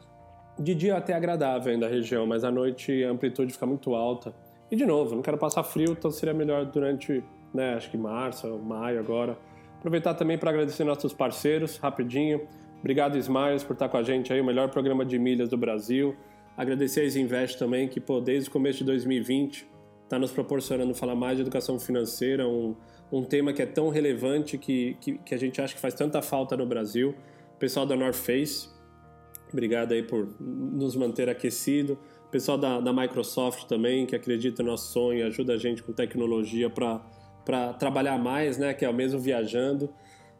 De 0.58 0.74
dia 0.74 0.96
até 0.96 1.12
agradável 1.12 1.72
ainda 1.72 1.86
a 1.86 1.90
região, 1.90 2.26
mas 2.26 2.42
à 2.42 2.50
noite 2.50 3.04
a 3.04 3.10
amplitude 3.10 3.52
fica 3.52 3.66
muito 3.66 3.94
alta. 3.94 4.34
E 4.70 4.76
de 4.76 4.86
novo, 4.86 5.14
não 5.14 5.22
quero 5.22 5.36
passar 5.36 5.62
frio, 5.62 5.92
então 5.92 6.10
seria 6.10 6.34
melhor 6.34 6.64
durante 6.64 7.22
né? 7.52 7.74
Acho 7.74 7.90
que 7.90 7.96
março, 7.96 8.48
maio 8.58 8.98
agora. 8.98 9.38
Aproveitar 9.78 10.14
também 10.14 10.38
para 10.38 10.50
agradecer 10.50 10.84
nossos 10.84 11.12
parceiros, 11.12 11.76
rapidinho. 11.76 12.46
Obrigado, 12.80 13.16
Smiles, 13.18 13.62
por 13.62 13.74
estar 13.74 13.88
com 13.88 13.96
a 13.96 14.02
gente 14.02 14.32
aí, 14.32 14.40
o 14.40 14.44
melhor 14.44 14.68
programa 14.68 15.04
de 15.04 15.18
milhas 15.18 15.48
do 15.48 15.56
Brasil. 15.56 16.16
Agradecer 16.56 17.00
a 17.00 17.04
Isinvest 17.04 17.58
também, 17.58 17.88
que 17.88 18.00
pô, 18.00 18.20
desde 18.20 18.48
o 18.48 18.52
começo 18.52 18.78
de 18.78 18.84
2020 18.84 19.66
está 20.04 20.18
nos 20.18 20.30
proporcionando 20.30 20.94
falar 20.94 21.14
mais 21.14 21.36
de 21.36 21.42
educação 21.42 21.80
financeira, 21.80 22.46
um, 22.46 22.76
um 23.10 23.24
tema 23.24 23.52
que 23.52 23.62
é 23.62 23.66
tão 23.66 23.88
relevante 23.88 24.58
que, 24.58 24.94
que, 25.00 25.16
que, 25.16 25.34
a 25.34 25.38
gente 25.38 25.58
acha 25.60 25.74
que 25.74 25.80
faz 25.80 25.94
tanta 25.94 26.20
falta 26.20 26.54
no 26.54 26.66
Brasil. 26.66 27.14
Pessoal 27.58 27.86
da 27.86 27.96
North 27.96 28.16
Face, 28.16 28.68
obrigado 29.50 29.92
aí 29.92 30.02
por 30.02 30.28
nos 30.38 30.94
manter 30.96 31.30
aquecido. 31.30 31.98
Pessoal 32.30 32.58
da, 32.58 32.78
da 32.80 32.92
Microsoft 32.92 33.64
também, 33.64 34.04
que 34.04 34.14
acredita 34.14 34.62
no 34.62 34.70
nosso 34.70 34.92
sonho, 34.92 35.26
ajuda 35.26 35.54
a 35.54 35.56
gente 35.56 35.82
com 35.82 35.92
tecnologia 35.92 36.68
para 36.68 37.00
para 37.44 37.72
trabalhar 37.74 38.18
mais, 38.18 38.58
né? 38.58 38.74
Que 38.74 38.84
é 38.84 38.88
o 38.88 38.94
mesmo 38.94 39.18
viajando. 39.18 39.90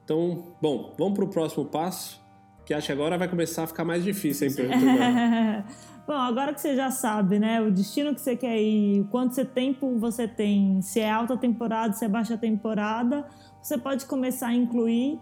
Então, 0.05 0.55
bom, 0.61 0.95
vamos 0.99 1.15
para 1.15 1.25
o 1.25 1.29
próximo 1.29 1.65
passo, 1.65 2.21
que 2.67 2.75
acho 2.75 2.87
que 2.87 2.93
agora 2.93 3.17
vai 3.17 3.29
começar 3.29 3.65
a 3.65 3.67
ficar 3.67 3.85
mais 3.85 4.03
difícil, 4.03 4.49
hein, 4.49 4.55
Bom, 6.05 6.15
agora 6.15 6.53
que 6.53 6.61
você 6.61 6.75
já 6.75 6.91
sabe, 6.91 7.39
né, 7.39 7.61
o 7.63 7.71
destino 7.71 8.13
que 8.13 8.21
você 8.21 8.35
quer 8.35 8.61
ir, 8.61 9.07
quanto 9.09 9.45
tempo 9.45 9.97
você 10.01 10.27
tem, 10.27 10.83
se 10.83 10.99
é 10.99 11.09
alta 11.09 11.37
temporada, 11.37 11.93
se 11.93 12.05
é 12.05 12.09
baixa 12.09 12.37
temporada, 12.37 13.25
você 13.63 13.79
pode 13.79 14.05
começar 14.07 14.49
a 14.49 14.55
incluir 14.55 15.21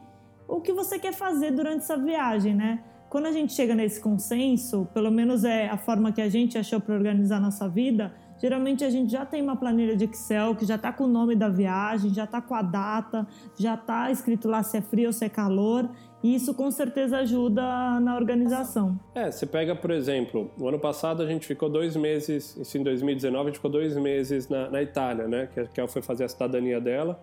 o 0.49 0.59
que 0.59 0.73
você 0.73 0.99
quer 0.99 1.13
fazer 1.13 1.51
durante 1.51 1.81
essa 1.81 1.99
viagem, 1.99 2.55
né? 2.55 2.83
Quando 3.11 3.27
a 3.27 3.33
gente 3.33 3.53
chega 3.53 3.75
nesse 3.75 4.01
consenso, 4.01 4.89
pelo 4.95 5.11
menos 5.11 5.45
é 5.45 5.69
a 5.69 5.77
forma 5.77 6.13
que 6.13 6.23
a 6.23 6.31
gente 6.31 6.57
achou 6.57 6.81
para 6.81 6.95
organizar 6.95 7.37
a 7.37 7.41
nossa 7.41 7.69
vida, 7.69 8.15
Geralmente 8.41 8.83
a 8.85 8.91
gente 8.91 9.13
já 9.13 9.27
tem 9.27 9.43
uma 9.43 9.55
planilha 9.55 9.95
de 9.95 10.07
Excel 10.07 10.55
que 10.55 10.65
já 10.65 10.77
está 10.77 10.91
com 10.91 11.05
o 11.05 11.07
nome 11.07 11.37
da 11.37 11.49
viagem, 11.49 12.13
já 12.13 12.25
está 12.25 12.41
com 12.41 12.55
a 12.55 12.63
data, 12.63 13.27
já 13.59 13.75
está 13.75 14.11
escrito 14.11 14.49
lá 14.49 14.63
se 14.63 14.79
é 14.79 14.81
frio 14.81 15.09
ou 15.09 15.13
se 15.13 15.25
é 15.25 15.29
calor. 15.29 15.89
E 16.23 16.35
isso 16.35 16.55
com 16.55 16.71
certeza 16.71 17.19
ajuda 17.19 17.63
na 18.01 18.17
organização. 18.17 18.99
É, 19.15 19.31
você 19.31 19.47
pega, 19.47 19.75
por 19.75 19.91
exemplo, 19.91 20.51
o 20.59 20.69
ano 20.69 20.79
passado 20.79 21.23
a 21.23 21.27
gente 21.27 21.47
ficou 21.47 21.69
dois 21.69 21.97
meses, 21.97 22.57
isso 22.57 22.77
em 22.77 22.83
2019, 22.83 23.43
a 23.43 23.47
gente 23.47 23.55
ficou 23.55 23.71
dois 23.71 23.97
meses 23.97 24.49
na, 24.49 24.71
na 24.71 24.83
Itália, 24.83 25.27
né? 25.27 25.49
Que, 25.53 25.81
ela 25.81 25.89
foi 25.89 26.03
fazer 26.03 26.25
a 26.25 26.29
cidadania 26.29 26.81
dela. 26.81 27.23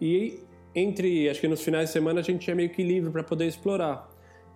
E 0.00 0.40
entre, 0.74 1.28
acho 1.28 1.40
que 1.40 1.46
nos 1.46 1.62
finais 1.62 1.88
de 1.88 1.92
semana 1.92 2.20
a 2.20 2.22
gente 2.22 2.40
tinha 2.40 2.56
meio 2.56 2.70
que 2.70 2.82
livre 2.82 3.10
para 3.10 3.22
poder 3.22 3.46
explorar. 3.46 4.08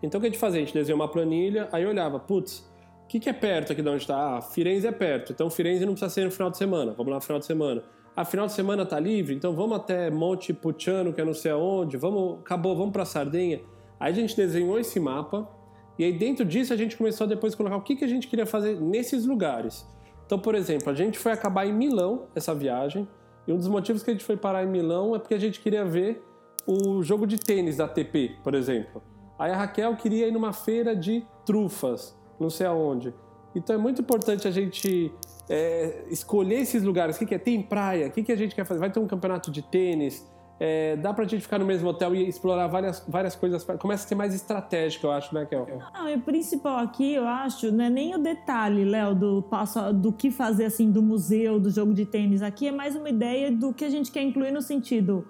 Então 0.03 0.19
o 0.19 0.21
que 0.21 0.27
a 0.27 0.31
gente 0.31 0.41
fazia? 0.41 0.61
A 0.61 0.65
gente 0.65 0.75
desenhou 0.75 1.01
uma 1.01 1.09
planilha, 1.09 1.69
aí 1.71 1.87
olhava, 1.87 2.19
putz, 2.19 2.69
o 3.07 3.09
que, 3.09 3.21
que, 3.21 3.29
é 3.29 3.33
perto 3.33 3.73
aqui 3.73 3.81
de 3.83 3.89
onde 3.89 4.03
está? 4.03 4.37
Ah, 4.37 4.43
Firenze 4.43 4.85
é 4.85 4.91
perto, 4.91 5.33
então 5.33 5.49
Firenze 5.49 5.87
não 5.87 5.93
precisa 5.93 6.11
ser 6.11 6.25
no 6.25 6.31
final 6.33 6.51
de 6.51 6.59
semana, 6.59 6.93
vamos 6.93 7.09
lá 7.09 7.15
no 7.15 7.23
final 7.23 7.39
de 7.39 7.47
semana. 7.47 7.85
Ah, 8.17 8.25
final 8.25 8.47
de 8.47 8.53
semana 8.53 8.85
tá 8.85 8.99
livre, 8.99 9.33
então 9.33 9.55
vamos 9.55 9.77
até 9.77 10.11
Monte 10.11 10.53
Pucciano, 10.53 11.13
que 11.13 11.21
é 11.21 11.25
não 11.25 11.33
sei 11.33 11.53
aonde, 11.53 11.97
vamos, 11.97 12.41
acabou, 12.41 12.75
vamos 12.75 12.93
para 12.93 13.05
Sardenha. 13.05 13.61
Aí 14.01 14.11
a 14.11 14.15
gente 14.15 14.37
desenhou 14.37 14.77
esse 14.77 14.99
mapa, 14.99 15.49
e 15.97 16.03
aí 16.03 16.13
dentro 16.13 16.45
disso 16.45 16.73
a 16.73 16.77
gente 16.77 16.97
começou 16.97 17.27
a 17.27 17.29
depois 17.29 17.55
colocar 17.55 17.77
o 17.77 17.83
que, 17.83 17.95
que 17.95 18.05
a 18.05 18.09
gente 18.09 18.27
queria 18.27 18.45
fazer 18.45 18.81
nesses 18.81 19.25
lugares. 19.25 19.87
Então, 20.27 20.41
por 20.41 20.57
exemplo, 20.57 20.91
a 20.91 20.95
gente 20.95 21.17
foi 21.17 21.31
acabar 21.31 21.65
em 21.65 21.73
Milão, 21.73 22.27
essa 22.35 22.53
viagem, 22.53 23.07
e 23.47 23.53
um 23.53 23.57
dos 23.57 23.69
motivos 23.69 24.03
que 24.03 24.11
a 24.11 24.13
gente 24.13 24.25
foi 24.25 24.37
parar 24.37 24.65
em 24.65 24.67
Milão 24.67 25.15
é 25.15 25.21
porque 25.21 25.35
a 25.35 25.39
gente 25.39 25.61
queria 25.61 25.85
ver 25.85 26.21
o 26.67 27.05
jogo 27.05 27.25
de 27.25 27.39
tênis 27.39 27.77
da 27.77 27.85
ATP, 27.85 28.39
por 28.43 28.53
exemplo. 28.53 29.01
Aí 29.39 29.53
a 29.53 29.57
Raquel 29.57 29.95
queria 29.95 30.27
ir 30.27 30.33
numa 30.33 30.53
feira 30.53 30.97
de 30.97 31.25
trufas, 31.45 32.19
não 32.39 32.51
sei 32.51 32.67
aonde. 32.67 33.15
Então 33.55 33.75
é 33.75 33.79
muito 33.79 34.03
importante 34.03 34.47
a 34.47 34.51
gente 34.51 35.13
é, 35.49 36.05
escolher 36.11 36.61
esses 36.61 36.83
lugares. 36.83 37.17
O 37.17 37.19
que, 37.19 37.27
que 37.27 37.35
é? 37.35 37.39
Tem 37.39 37.63
praia? 37.63 38.09
O 38.09 38.11
que, 38.11 38.23
que 38.23 38.33
a 38.33 38.37
gente 38.37 38.55
quer 38.55 38.65
fazer? 38.65 38.81
Vai 38.81 38.91
ter 38.91 39.01
um 39.01 39.07
campeonato 39.07 39.51
de 39.51 39.63
tênis? 39.63 40.27
É, 40.59 40.97
dá 40.97 41.13
pra 41.13 41.25
gente 41.25 41.43
ficar 41.43 41.59
no 41.59 41.67
mesmo 41.67 41.89
hotel 41.89 42.15
e 42.15 42.27
explorar 42.27 42.67
várias, 42.67 43.05
várias 43.07 43.37
coisas. 43.37 43.63
Começa 43.79 44.05
a 44.05 44.09
ser 44.09 44.15
mais 44.15 44.35
estratégico, 44.35 45.07
eu 45.07 45.13
acho, 45.13 45.35
né, 45.35 45.45
Kel? 45.45 45.67
Não, 45.93 46.15
o 46.15 46.21
principal 46.21 46.79
aqui, 46.79 47.13
eu 47.13 47.27
acho, 47.27 47.71
não 47.71 47.85
é 47.85 47.91
nem 47.91 48.15
o 48.15 48.19
detalhe, 48.19 48.85
Léo, 48.85 49.15
do 49.15 49.43
passo 49.43 49.93
do 49.93 50.13
que 50.13 50.31
fazer 50.31 50.65
assim 50.65 50.91
do 50.91 51.03
museu, 51.03 51.61
do 51.61 51.71
jogo 51.71 51.93
de 51.93 52.07
tênis. 52.07 52.41
Aqui 52.41 52.69
é 52.69 52.73
mais 52.73 52.97
uma 52.97 53.09
ideia 53.09 53.53
do 53.53 53.73
que 53.73 53.85
a 53.85 53.91
gente 53.91 54.11
quer 54.11 54.23
incluir 54.23 54.51
no 54.51 54.63
sentido. 54.63 55.27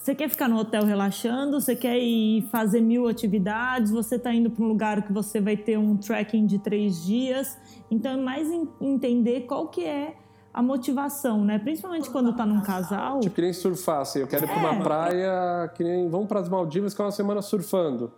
Você 0.00 0.14
quer 0.14 0.30
ficar 0.30 0.48
no 0.48 0.56
hotel 0.56 0.84
relaxando, 0.86 1.60
você 1.60 1.76
quer 1.76 1.98
ir 1.98 2.48
fazer 2.50 2.80
mil 2.80 3.06
atividades, 3.06 3.90
você 3.90 4.16
está 4.16 4.32
indo 4.32 4.50
para 4.50 4.64
um 4.64 4.66
lugar 4.68 5.02
que 5.02 5.12
você 5.12 5.42
vai 5.42 5.58
ter 5.58 5.78
um 5.78 5.94
trekking 5.94 6.46
de 6.46 6.58
três 6.58 7.04
dias. 7.04 7.58
Então, 7.90 8.12
é 8.12 8.16
mais 8.16 8.48
entender 8.80 9.42
qual 9.42 9.68
que 9.68 9.84
é 9.84 10.14
a 10.54 10.62
motivação, 10.62 11.44
né? 11.44 11.58
Principalmente 11.58 12.08
quando 12.08 12.34
tá 12.34 12.46
num 12.46 12.62
casal. 12.62 13.20
Tipo, 13.20 13.34
que 13.34 13.42
nem 13.42 13.52
surfar, 13.52 14.00
assim. 14.00 14.20
Eu 14.20 14.26
quero 14.26 14.46
ir 14.46 14.48
pra 14.48 14.56
uma 14.56 14.74
é. 14.74 14.82
praia, 14.82 15.68
que 15.74 15.84
nem... 15.84 16.08
Vamos 16.08 16.28
pras 16.28 16.48
Maldivas, 16.48 16.94
que 16.94 17.02
é 17.02 17.04
uma 17.04 17.12
semana 17.12 17.42
surfando. 17.42 18.10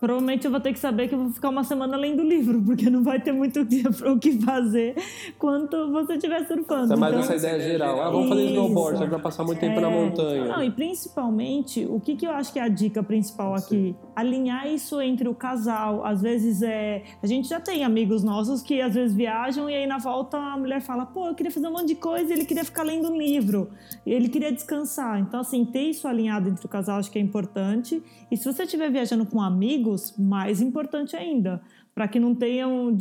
Provavelmente 0.00 0.46
eu 0.46 0.50
vou 0.50 0.60
ter 0.60 0.72
que 0.72 0.78
saber 0.78 1.08
que 1.08 1.14
eu 1.14 1.18
vou 1.18 1.30
ficar 1.30 1.50
uma 1.50 1.62
semana 1.62 1.96
lendo 1.96 2.20
o 2.20 2.26
livro, 2.26 2.62
porque 2.64 2.88
não 2.88 3.02
vai 3.02 3.20
ter 3.20 3.32
muito 3.32 3.60
o 3.60 4.18
que 4.18 4.32
fazer 4.40 4.96
quanto 5.38 5.90
você 5.90 6.14
estiver 6.14 6.46
surfando. 6.46 6.94
É 6.94 6.96
mais 6.96 7.12
então, 7.12 7.24
essa 7.24 7.36
ideia 7.36 7.60
geral. 7.60 8.00
Ah, 8.00 8.10
vamos 8.10 8.28
fazer 8.30 8.46
snowboard, 8.46 8.98
gente 8.98 9.10
vai 9.10 9.20
passar 9.20 9.44
muito 9.44 9.58
tempo 9.58 9.78
é... 9.78 9.80
na 9.80 9.90
montanha. 9.90 10.44
Não, 10.46 10.64
e 10.64 10.70
principalmente, 10.70 11.84
o 11.84 12.00
que, 12.00 12.16
que 12.16 12.26
eu 12.26 12.30
acho 12.30 12.52
que 12.52 12.58
é 12.58 12.62
a 12.62 12.68
dica 12.68 13.02
principal 13.02 13.54
aqui? 13.54 13.94
Alinhar 14.16 14.66
isso 14.66 15.00
entre 15.00 15.28
o 15.28 15.34
casal. 15.34 16.04
Às 16.04 16.22
vezes 16.22 16.62
é. 16.62 17.02
A 17.22 17.26
gente 17.26 17.48
já 17.48 17.60
tem 17.60 17.84
amigos 17.84 18.24
nossos 18.24 18.62
que 18.62 18.80
às 18.80 18.94
vezes 18.94 19.14
viajam 19.14 19.68
e 19.68 19.74
aí 19.74 19.86
na 19.86 19.98
volta 19.98 20.38
a 20.38 20.56
mulher 20.56 20.80
fala: 20.80 21.04
pô, 21.04 21.26
eu 21.26 21.34
queria 21.34 21.52
fazer 21.52 21.68
um 21.68 21.72
monte 21.72 21.88
de 21.88 21.94
coisa 21.96 22.30
e 22.30 22.32
ele 22.32 22.44
queria 22.44 22.64
ficar 22.64 22.82
lendo 22.82 23.10
um 23.10 23.18
livro. 23.18 23.70
E 24.06 24.12
ele 24.12 24.28
queria 24.28 24.50
descansar. 24.50 25.18
Então, 25.20 25.40
assim, 25.40 25.64
ter 25.64 25.82
isso 25.82 26.08
alinhado 26.08 26.48
entre 26.48 26.64
o 26.64 26.68
casal 26.68 26.98
acho 26.98 27.10
que 27.10 27.18
é 27.18 27.22
importante. 27.22 28.02
E 28.30 28.36
se 28.36 28.44
você 28.44 28.62
estiver 28.62 28.90
viajando 28.90 29.26
com 29.26 29.38
um 29.38 29.42
amigo, 29.42 29.89
amigos, 29.90 30.14
mais 30.16 30.60
importante 30.60 31.16
ainda, 31.16 31.60
para 31.94 32.06
que 32.06 32.20
não 32.20 32.34
tenham 32.34 32.96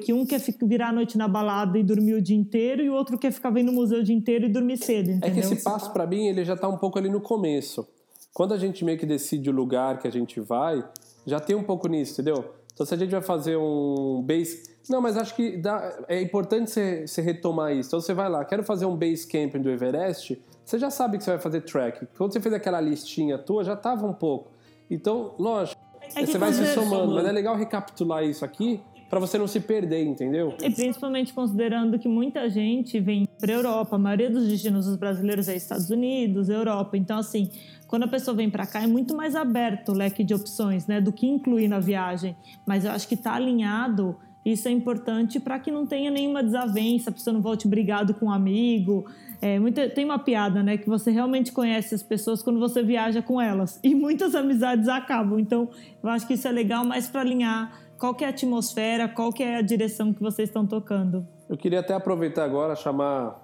que 0.00 0.12
um 0.12 0.24
quer 0.24 0.40
virar 0.62 0.88
a 0.88 0.92
noite 0.92 1.18
na 1.18 1.28
balada 1.28 1.78
e 1.78 1.82
dormir 1.82 2.14
o 2.14 2.22
dia 2.22 2.36
inteiro 2.36 2.82
e 2.82 2.88
o 2.88 2.94
outro 2.94 3.18
quer 3.18 3.32
ficar 3.32 3.50
vendo 3.50 3.70
o 3.70 3.74
museu 3.74 4.00
o 4.00 4.02
dia 4.02 4.14
inteiro 4.14 4.46
e 4.46 4.48
dormir 4.48 4.78
cedo. 4.78 5.10
Entendeu? 5.10 5.28
É 5.28 5.32
que 5.32 5.40
esse 5.40 5.62
passo 5.62 5.92
para 5.92 6.06
mim 6.06 6.26
ele 6.26 6.44
já 6.44 6.54
está 6.54 6.68
um 6.68 6.76
pouco 6.76 6.98
ali 6.98 7.08
no 7.08 7.20
começo. 7.20 7.86
Quando 8.32 8.54
a 8.54 8.56
gente 8.56 8.84
meio 8.84 8.98
que 8.98 9.06
decide 9.06 9.50
o 9.50 9.52
lugar 9.52 9.98
que 9.98 10.08
a 10.08 10.10
gente 10.10 10.40
vai, 10.40 10.82
já 11.26 11.38
tem 11.38 11.54
um 11.56 11.64
pouco 11.64 11.88
nisso, 11.88 12.14
entendeu? 12.14 12.54
Então 12.72 12.86
se 12.86 12.94
a 12.94 12.96
gente 12.96 13.10
vai 13.10 13.22
fazer 13.22 13.56
um 13.56 14.22
base, 14.26 14.62
não, 14.88 15.00
mas 15.00 15.16
acho 15.16 15.34
que 15.34 15.56
dá... 15.58 16.04
é 16.08 16.20
importante 16.20 16.70
você, 16.70 17.06
você 17.06 17.20
retomar 17.20 17.72
isso. 17.72 17.90
Então 17.90 18.00
você 18.00 18.14
vai 18.14 18.28
lá, 18.28 18.44
quero 18.44 18.64
fazer 18.64 18.86
um 18.86 18.96
base 18.96 19.26
camping 19.26 19.60
do 19.60 19.68
Everest, 19.68 20.40
você 20.64 20.78
já 20.78 20.90
sabe 20.90 21.18
que 21.18 21.24
você 21.24 21.30
vai 21.30 21.40
fazer 21.40 21.60
track. 21.62 22.06
Quando 22.16 22.32
você 22.32 22.40
fez 22.40 22.54
aquela 22.54 22.80
listinha 22.80 23.36
tua, 23.36 23.64
já 23.64 23.76
tava 23.76 24.06
um 24.06 24.14
pouco. 24.14 24.52
Então, 24.88 25.34
lógico, 25.38 25.80
é 26.16 26.26
você 26.26 26.38
vai 26.38 26.52
se 26.52 26.74
somando, 26.74 27.14
mas 27.14 27.26
é 27.26 27.32
legal 27.32 27.56
recapitular 27.56 28.24
isso 28.24 28.44
aqui 28.44 28.80
para 29.10 29.18
você 29.18 29.36
não 29.36 29.48
se 29.48 29.58
perder, 29.58 30.04
entendeu? 30.04 30.54
E 30.62 30.70
principalmente 30.70 31.34
considerando 31.34 31.98
que 31.98 32.06
muita 32.06 32.48
gente 32.48 33.00
vem 33.00 33.26
para 33.40 33.52
Europa, 33.52 33.96
a 33.96 33.98
maioria 33.98 34.30
dos 34.30 34.46
destinos 34.46 34.86
dos 34.86 34.94
brasileiros 34.94 35.48
é 35.48 35.56
Estados 35.56 35.90
Unidos, 35.90 36.48
Europa. 36.48 36.96
Então, 36.96 37.18
assim, 37.18 37.50
quando 37.88 38.04
a 38.04 38.08
pessoa 38.08 38.36
vem 38.36 38.48
para 38.48 38.64
cá 38.64 38.80
é 38.80 38.86
muito 38.86 39.16
mais 39.16 39.34
aberto 39.34 39.88
o 39.90 39.94
leque 39.94 40.22
de 40.22 40.32
opções, 40.32 40.86
né, 40.86 41.00
do 41.00 41.12
que 41.12 41.26
incluir 41.26 41.66
na 41.66 41.80
viagem. 41.80 42.36
Mas 42.64 42.84
eu 42.84 42.92
acho 42.92 43.08
que 43.08 43.14
está 43.14 43.34
alinhado. 43.34 44.16
Isso 44.44 44.68
é 44.68 44.70
importante 44.70 45.40
para 45.40 45.58
que 45.58 45.72
não 45.72 45.84
tenha 45.84 46.08
nenhuma 46.08 46.40
desavença, 46.40 47.10
a 47.10 47.12
pessoa 47.12 47.34
não 47.34 47.42
volte 47.42 47.66
brigado 47.66 48.14
com 48.14 48.26
um 48.26 48.30
amigo. 48.30 49.06
É, 49.42 49.58
muita, 49.58 49.88
tem 49.88 50.04
uma 50.04 50.18
piada, 50.18 50.62
né? 50.62 50.76
Que 50.76 50.88
você 50.88 51.10
realmente 51.10 51.50
conhece 51.52 51.94
as 51.94 52.02
pessoas 52.02 52.42
quando 52.42 52.58
você 52.58 52.82
viaja 52.82 53.22
com 53.22 53.40
elas. 53.40 53.80
E 53.82 53.94
muitas 53.94 54.34
amizades 54.34 54.88
acabam. 54.88 55.38
Então, 55.38 55.68
eu 56.02 56.08
acho 56.10 56.26
que 56.26 56.34
isso 56.34 56.46
é 56.46 56.52
legal, 56.52 56.84
mais 56.84 57.08
para 57.08 57.22
alinhar 57.22 57.72
qual 57.98 58.14
que 58.14 58.24
é 58.24 58.26
a 58.26 58.30
atmosfera, 58.30 59.08
qual 59.08 59.32
que 59.32 59.42
é 59.42 59.56
a 59.56 59.62
direção 59.62 60.12
que 60.12 60.20
vocês 60.20 60.48
estão 60.48 60.66
tocando. 60.66 61.26
Eu 61.48 61.56
queria 61.56 61.80
até 61.80 61.94
aproveitar 61.94 62.44
agora, 62.44 62.74
chamar 62.76 63.40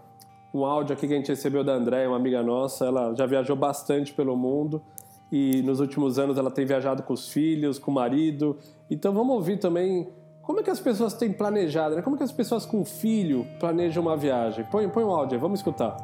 um 0.52 0.64
áudio 0.64 0.94
aqui 0.94 1.06
que 1.06 1.12
a 1.12 1.16
gente 1.16 1.28
recebeu 1.28 1.64
da 1.64 1.74
Andréia, 1.74 2.08
uma 2.08 2.16
amiga 2.16 2.42
nossa. 2.42 2.86
Ela 2.86 3.14
já 3.14 3.26
viajou 3.26 3.56
bastante 3.56 4.12
pelo 4.12 4.36
mundo 4.36 4.82
e 5.30 5.62
nos 5.62 5.80
últimos 5.80 6.18
anos 6.18 6.38
ela 6.38 6.50
tem 6.50 6.64
viajado 6.64 7.02
com 7.02 7.12
os 7.12 7.28
filhos, 7.28 7.78
com 7.78 7.90
o 7.90 7.94
marido. 7.94 8.56
Então 8.90 9.12
vamos 9.12 9.34
ouvir 9.34 9.58
também 9.58 10.08
como 10.46 10.60
é 10.60 10.62
que 10.62 10.70
as 10.70 10.78
pessoas 10.78 11.12
têm 11.12 11.32
planejado, 11.32 11.96
né? 11.96 12.02
Como 12.02 12.14
é 12.14 12.18
que 12.18 12.22
as 12.22 12.30
pessoas 12.30 12.64
com 12.64 12.84
filho 12.84 13.44
planejam 13.58 14.00
uma 14.00 14.16
viagem? 14.16 14.64
Põe, 14.64 14.88
põe 14.88 15.02
um 15.02 15.10
áudio 15.10 15.34
aí, 15.34 15.40
vamos 15.40 15.58
escutar. 15.58 15.96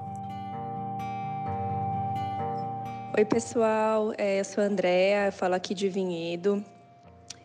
Oi, 3.17 3.25
pessoal. 3.25 4.13
É, 4.19 4.41
eu 4.41 4.45
sou 4.45 4.65
a 4.65 4.67
Andrea, 4.67 5.27
eu 5.27 5.33
falo 5.33 5.55
aqui 5.55 5.73
de 5.75 5.89
Vinhedo. 5.89 6.63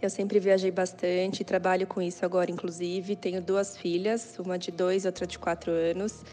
Eu 0.01 0.09
sempre 0.09 0.39
viajei 0.39 0.71
bastante, 0.71 1.43
trabalho 1.43 1.85
com 1.85 2.01
isso 2.01 2.25
agora, 2.25 2.49
inclusive. 2.49 3.15
Tenho 3.15 3.43
duas 3.43 3.77
filhas, 3.77 4.35
uma 4.39 4.57
de 4.57 4.71
dois, 4.71 5.05
outra 5.05 5.27
de 5.27 5.37
quatro 5.37 5.71
anos. 5.71 6.23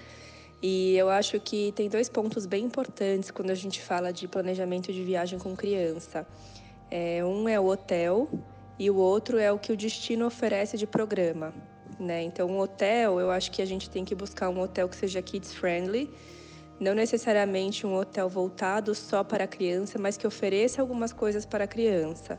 E 0.62 0.96
eu 0.96 1.10
acho 1.10 1.38
que 1.40 1.72
tem 1.72 1.90
dois 1.90 2.08
pontos 2.08 2.46
bem 2.46 2.64
importantes 2.64 3.30
quando 3.30 3.50
a 3.50 3.54
gente 3.54 3.82
fala 3.82 4.10
de 4.14 4.26
planejamento 4.26 4.90
de 4.90 5.02
viagem 5.04 5.38
com 5.38 5.54
criança. 5.54 6.26
É, 6.90 7.22
um 7.22 7.46
é 7.46 7.60
o 7.60 7.66
hotel, 7.66 8.30
e 8.78 8.90
o 8.90 8.96
outro 8.96 9.38
é 9.38 9.50
o 9.52 9.58
que 9.58 9.72
o 9.72 9.76
destino 9.76 10.26
oferece 10.26 10.76
de 10.76 10.86
programa. 10.86 11.52
Né? 11.98 12.22
Então, 12.22 12.48
um 12.48 12.58
hotel, 12.58 13.20
eu 13.20 13.30
acho 13.30 13.50
que 13.50 13.62
a 13.62 13.66
gente 13.66 13.88
tem 13.88 14.04
que 14.04 14.14
buscar 14.14 14.48
um 14.48 14.60
hotel 14.60 14.88
que 14.88 14.96
seja 14.96 15.22
kids 15.22 15.52
friendly, 15.52 16.10
não 16.80 16.92
necessariamente 16.94 17.86
um 17.86 17.94
hotel 17.94 18.28
voltado 18.28 18.94
só 18.94 19.22
para 19.22 19.44
a 19.44 19.46
criança, 19.46 19.98
mas 19.98 20.16
que 20.16 20.26
ofereça 20.26 20.82
algumas 20.82 21.12
coisas 21.12 21.46
para 21.46 21.64
a 21.64 21.66
criança. 21.66 22.38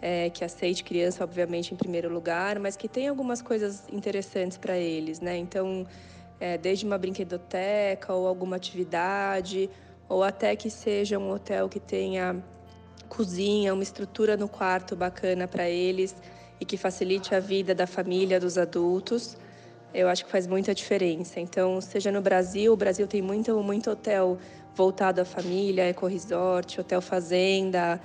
É, 0.00 0.30
que 0.30 0.44
aceite 0.44 0.82
criança, 0.82 1.22
obviamente, 1.22 1.72
em 1.72 1.76
primeiro 1.76 2.12
lugar, 2.12 2.58
mas 2.58 2.76
que 2.76 2.88
tenha 2.88 3.10
algumas 3.10 3.40
coisas 3.40 3.84
interessantes 3.92 4.58
para 4.58 4.76
eles, 4.76 5.20
né? 5.20 5.36
Então, 5.36 5.86
é, 6.40 6.58
desde 6.58 6.84
uma 6.84 6.98
brinquedoteca 6.98 8.12
ou 8.12 8.26
alguma 8.26 8.56
atividade, 8.56 9.70
ou 10.08 10.24
até 10.24 10.56
que 10.56 10.68
seja 10.68 11.18
um 11.18 11.30
hotel 11.30 11.68
que 11.68 11.78
tenha 11.78 12.42
cozinha, 13.12 13.74
uma 13.74 13.82
estrutura 13.82 14.38
no 14.38 14.48
quarto 14.48 14.96
bacana 14.96 15.46
para 15.46 15.68
eles 15.68 16.16
e 16.58 16.64
que 16.64 16.78
facilite 16.78 17.34
a 17.34 17.40
vida 17.40 17.74
da 17.74 17.86
família, 17.86 18.40
dos 18.40 18.56
adultos, 18.56 19.36
eu 19.92 20.08
acho 20.08 20.24
que 20.24 20.30
faz 20.30 20.46
muita 20.46 20.74
diferença. 20.74 21.38
Então, 21.38 21.78
seja 21.82 22.10
no 22.10 22.22
Brasil, 22.22 22.72
o 22.72 22.76
Brasil 22.76 23.06
tem 23.06 23.20
muito, 23.20 23.54
muito 23.62 23.90
hotel 23.90 24.38
voltado 24.74 25.20
à 25.20 25.24
família, 25.26 25.84
eco-resort, 25.84 26.80
hotel 26.80 27.02
fazenda, 27.02 28.00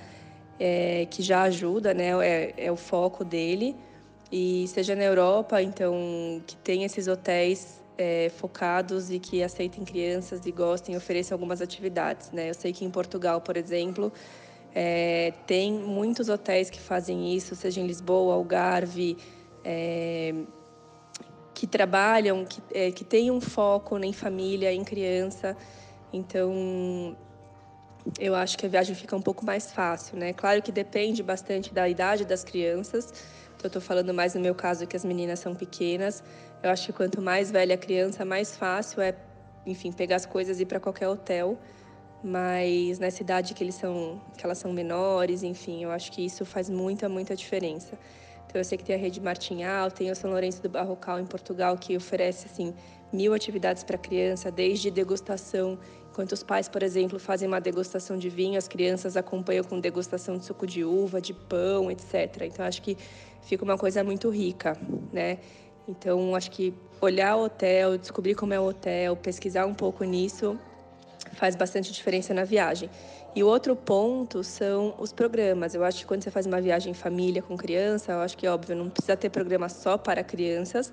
é, 0.60 1.06
que 1.10 1.22
já 1.22 1.42
ajuda, 1.42 1.94
né? 1.94 2.10
É, 2.22 2.54
é 2.66 2.70
o 2.70 2.76
foco 2.76 3.24
dele. 3.24 3.74
E 4.30 4.68
seja 4.68 4.94
na 4.94 5.04
Europa, 5.04 5.62
então, 5.62 6.42
que 6.46 6.54
tem 6.56 6.84
esses 6.84 7.08
hotéis 7.08 7.80
é, 7.96 8.30
focados 8.36 9.10
e 9.10 9.18
que 9.18 9.42
aceitem 9.42 9.82
crianças 9.84 10.44
e 10.44 10.52
gostem, 10.52 10.94
ofereçam 10.94 11.34
algumas 11.34 11.62
atividades, 11.62 12.30
né? 12.30 12.50
Eu 12.50 12.54
sei 12.54 12.74
que 12.74 12.84
em 12.84 12.90
Portugal, 12.90 13.40
por 13.40 13.56
exemplo, 13.56 14.12
é, 14.74 15.32
tem 15.46 15.72
muitos 15.72 16.28
hotéis 16.28 16.70
que 16.70 16.80
fazem 16.80 17.34
isso, 17.34 17.54
seja 17.54 17.80
em 17.80 17.86
Lisboa, 17.86 18.34
Algarve, 18.34 19.16
é, 19.64 20.34
que 21.54 21.66
trabalham, 21.66 22.44
que, 22.44 22.62
é, 22.72 22.90
que 22.90 23.04
têm 23.04 23.30
um 23.30 23.40
foco 23.40 23.98
em 23.98 24.12
família, 24.12 24.72
em 24.72 24.84
criança. 24.84 25.56
Então, 26.12 27.16
eu 28.18 28.34
acho 28.34 28.56
que 28.56 28.66
a 28.66 28.68
viagem 28.68 28.94
fica 28.94 29.16
um 29.16 29.22
pouco 29.22 29.44
mais 29.44 29.72
fácil, 29.72 30.16
né? 30.16 30.32
Claro 30.32 30.62
que 30.62 30.70
depende 30.70 31.22
bastante 31.22 31.74
da 31.74 31.88
idade 31.88 32.24
das 32.24 32.44
crianças. 32.44 33.12
Então, 33.56 33.64
eu 33.64 33.68
estou 33.68 33.82
falando 33.82 34.14
mais 34.14 34.34
no 34.34 34.40
meu 34.40 34.54
caso 34.54 34.86
que 34.86 34.96
as 34.96 35.04
meninas 35.04 35.40
são 35.40 35.54
pequenas. 35.54 36.22
Eu 36.62 36.70
acho 36.70 36.86
que 36.86 36.92
quanto 36.92 37.20
mais 37.20 37.50
velha 37.50 37.74
a 37.74 37.78
criança, 37.78 38.24
mais 38.24 38.56
fácil 38.56 39.00
é, 39.00 39.14
enfim, 39.66 39.90
pegar 39.90 40.16
as 40.16 40.26
coisas 40.26 40.60
e 40.60 40.62
ir 40.62 40.66
para 40.66 40.78
qualquer 40.78 41.08
hotel 41.08 41.58
mas 42.22 42.98
nessa 42.98 43.22
idade 43.22 43.54
que 43.54 43.62
eles 43.62 43.74
são 43.74 44.20
que 44.36 44.44
elas 44.44 44.58
são 44.58 44.72
menores, 44.72 45.42
enfim, 45.42 45.84
eu 45.84 45.90
acho 45.90 46.10
que 46.12 46.24
isso 46.24 46.44
faz 46.44 46.68
muita 46.68 47.08
muita 47.08 47.36
diferença. 47.36 47.98
Então 48.46 48.58
eu 48.58 48.64
sei 48.64 48.78
que 48.78 48.84
tem 48.84 48.96
a 48.96 48.98
rede 48.98 49.20
Martinhal, 49.20 49.90
tem 49.90 50.10
o 50.10 50.16
São 50.16 50.30
Lourenço 50.30 50.62
do 50.62 50.70
Barrocal 50.70 51.20
em 51.20 51.26
Portugal 51.26 51.76
que 51.76 51.94
oferece 51.96 52.46
assim 52.46 52.74
mil 53.12 53.34
atividades 53.34 53.84
para 53.84 53.98
criança, 53.98 54.50
desde 54.50 54.90
degustação, 54.90 55.78
enquanto 56.10 56.32
os 56.32 56.42
pais, 56.42 56.66
por 56.68 56.82
exemplo, 56.82 57.18
fazem 57.18 57.46
uma 57.46 57.60
degustação 57.60 58.16
de 58.16 58.28
vinho, 58.30 58.56
as 58.56 58.66
crianças 58.66 59.16
acompanham 59.18 59.64
com 59.64 59.78
degustação 59.78 60.38
de 60.38 60.46
suco 60.46 60.66
de 60.66 60.82
uva, 60.82 61.20
de 61.20 61.34
pão, 61.34 61.90
etc. 61.90 62.42
Então 62.42 62.64
acho 62.64 62.80
que 62.80 62.96
fica 63.42 63.62
uma 63.64 63.76
coisa 63.76 64.02
muito 64.02 64.30
rica, 64.30 64.76
né? 65.12 65.38
Então 65.86 66.34
acho 66.34 66.50
que 66.50 66.72
olhar 67.02 67.36
o 67.36 67.44
hotel, 67.44 67.98
descobrir 67.98 68.34
como 68.34 68.54
é 68.54 68.60
o 68.60 68.64
hotel, 68.64 69.14
pesquisar 69.14 69.66
um 69.66 69.74
pouco 69.74 70.04
nisso 70.04 70.58
faz 71.38 71.54
bastante 71.54 71.92
diferença 71.92 72.34
na 72.34 72.44
viagem. 72.44 72.90
E 73.34 73.42
o 73.44 73.46
outro 73.46 73.76
ponto 73.76 74.42
são 74.42 74.94
os 74.98 75.12
programas. 75.12 75.74
Eu 75.74 75.84
acho 75.84 76.00
que 76.00 76.06
quando 76.06 76.22
você 76.24 76.30
faz 76.30 76.46
uma 76.46 76.60
viagem 76.60 76.90
em 76.90 76.94
família 76.94 77.40
com 77.40 77.56
criança, 77.56 78.12
eu 78.12 78.20
acho 78.20 78.36
que 78.36 78.46
óbvio, 78.48 78.74
não 78.74 78.90
precisa 78.90 79.16
ter 79.16 79.30
programa 79.30 79.68
só 79.68 79.96
para 79.96 80.24
crianças. 80.24 80.92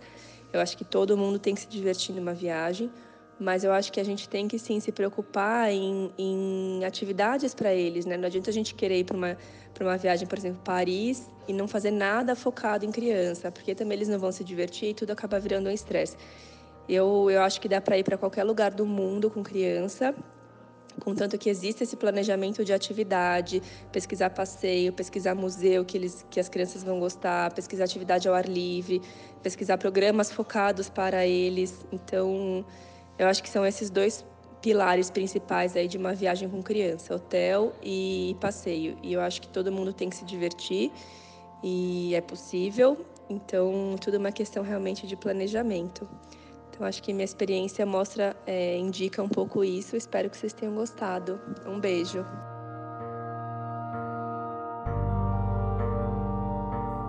Eu 0.54 0.62
acho 0.62 0.78
que 0.78 0.86
todo 0.86 1.18
mundo 1.18 1.40
tem 1.40 1.56
que 1.56 1.62
se 1.62 1.68
divertir 1.68 2.14
numa 2.16 2.34
viagem, 2.34 2.92
mas 3.40 3.64
eu 3.64 3.74
acho 3.74 3.92
que 3.92 4.00
a 4.00 4.04
gente 4.04 4.30
tem 4.30 4.48
que 4.48 4.60
sim 4.60 4.80
se 4.80 4.92
preocupar 4.92 5.72
em, 5.72 6.12
em 6.18 6.86
atividades 6.86 7.56
para 7.56 7.74
eles, 7.74 8.06
né? 8.06 8.16
Não 8.16 8.28
adianta 8.28 8.52
a 8.52 8.54
gente 8.54 8.76
querer 8.76 9.00
ir 9.00 9.04
para 9.04 9.18
uma 9.18 9.38
uma 9.84 9.98
viagem, 9.98 10.26
por 10.26 10.38
exemplo, 10.38 10.62
Paris 10.64 11.30
e 11.48 11.52
não 11.52 11.68
fazer 11.68 11.92
nada 11.92 12.34
focado 12.34 12.86
em 12.86 12.92
criança, 12.92 13.52
porque 13.52 13.76
também 13.76 13.98
eles 13.98 14.08
não 14.08 14.18
vão 14.18 14.32
se 14.32 14.42
divertir 14.42 14.90
e 14.90 14.94
tudo 14.94 15.12
acaba 15.12 15.38
virando 15.38 15.68
um 15.68 15.72
estresse. 15.72 16.16
Eu, 16.88 17.30
eu 17.30 17.42
acho 17.42 17.60
que 17.60 17.68
dá 17.68 17.82
para 17.82 17.98
ir 17.98 18.04
para 18.04 18.18
qualquer 18.18 18.44
lugar 18.46 18.72
do 18.72 18.86
mundo 18.86 19.30
com 19.30 19.44
criança 19.44 20.16
contanto 21.02 21.38
que 21.38 21.50
exista 21.50 21.84
esse 21.84 21.96
planejamento 21.96 22.64
de 22.64 22.74
atividade, 22.74 23.62
pesquisar 23.92 24.30
passeio, 24.30 24.94
pesquisar 24.94 25.36
museu 25.36 25.84
que, 25.84 25.98
eles, 25.98 26.26
que 26.30 26.40
as 26.40 26.50
crianças 26.50 26.84
vão 26.84 27.00
gostar, 27.00 27.54
pesquisar 27.54 27.84
atividade 27.84 28.28
ao 28.28 28.34
ar 28.34 28.48
livre, 28.48 29.02
pesquisar 29.44 29.78
programas 29.78 30.32
focados 30.32 30.90
para 30.90 31.26
eles. 31.26 31.86
Então, 31.92 32.66
eu 33.18 33.28
acho 33.28 33.42
que 33.44 33.50
são 33.50 33.66
esses 33.66 33.90
dois 33.90 34.26
pilares 34.62 35.12
principais 35.12 35.76
aí 35.76 35.88
de 35.88 35.98
uma 35.98 36.14
viagem 36.14 36.50
com 36.50 36.64
criança, 36.64 37.16
hotel 37.16 37.74
e 37.84 38.36
passeio. 38.42 38.98
E 39.04 39.14
eu 39.14 39.22
acho 39.22 39.42
que 39.42 39.48
todo 39.48 39.72
mundo 39.72 39.94
tem 39.94 40.10
que 40.10 40.16
se 40.16 40.26
divertir 40.26 40.92
e 41.64 42.16
é 42.16 42.22
possível. 42.22 42.98
Então, 43.30 43.96
tudo 44.02 44.16
é 44.16 44.20
uma 44.20 44.32
questão 44.32 44.64
realmente 44.64 45.06
de 45.06 45.16
planejamento. 45.16 46.08
Então, 46.76 46.86
acho 46.86 47.02
que 47.02 47.14
minha 47.14 47.24
experiência 47.24 47.86
mostra, 47.86 48.36
é, 48.46 48.78
indica 48.78 49.24
um 49.24 49.30
pouco 49.30 49.64
isso. 49.64 49.96
Espero 49.96 50.30
que 50.30 50.36
vocês 50.36 50.52
tenham 50.52 50.76
gostado. 50.76 51.40
Um 51.66 51.80
beijo. 51.80 52.26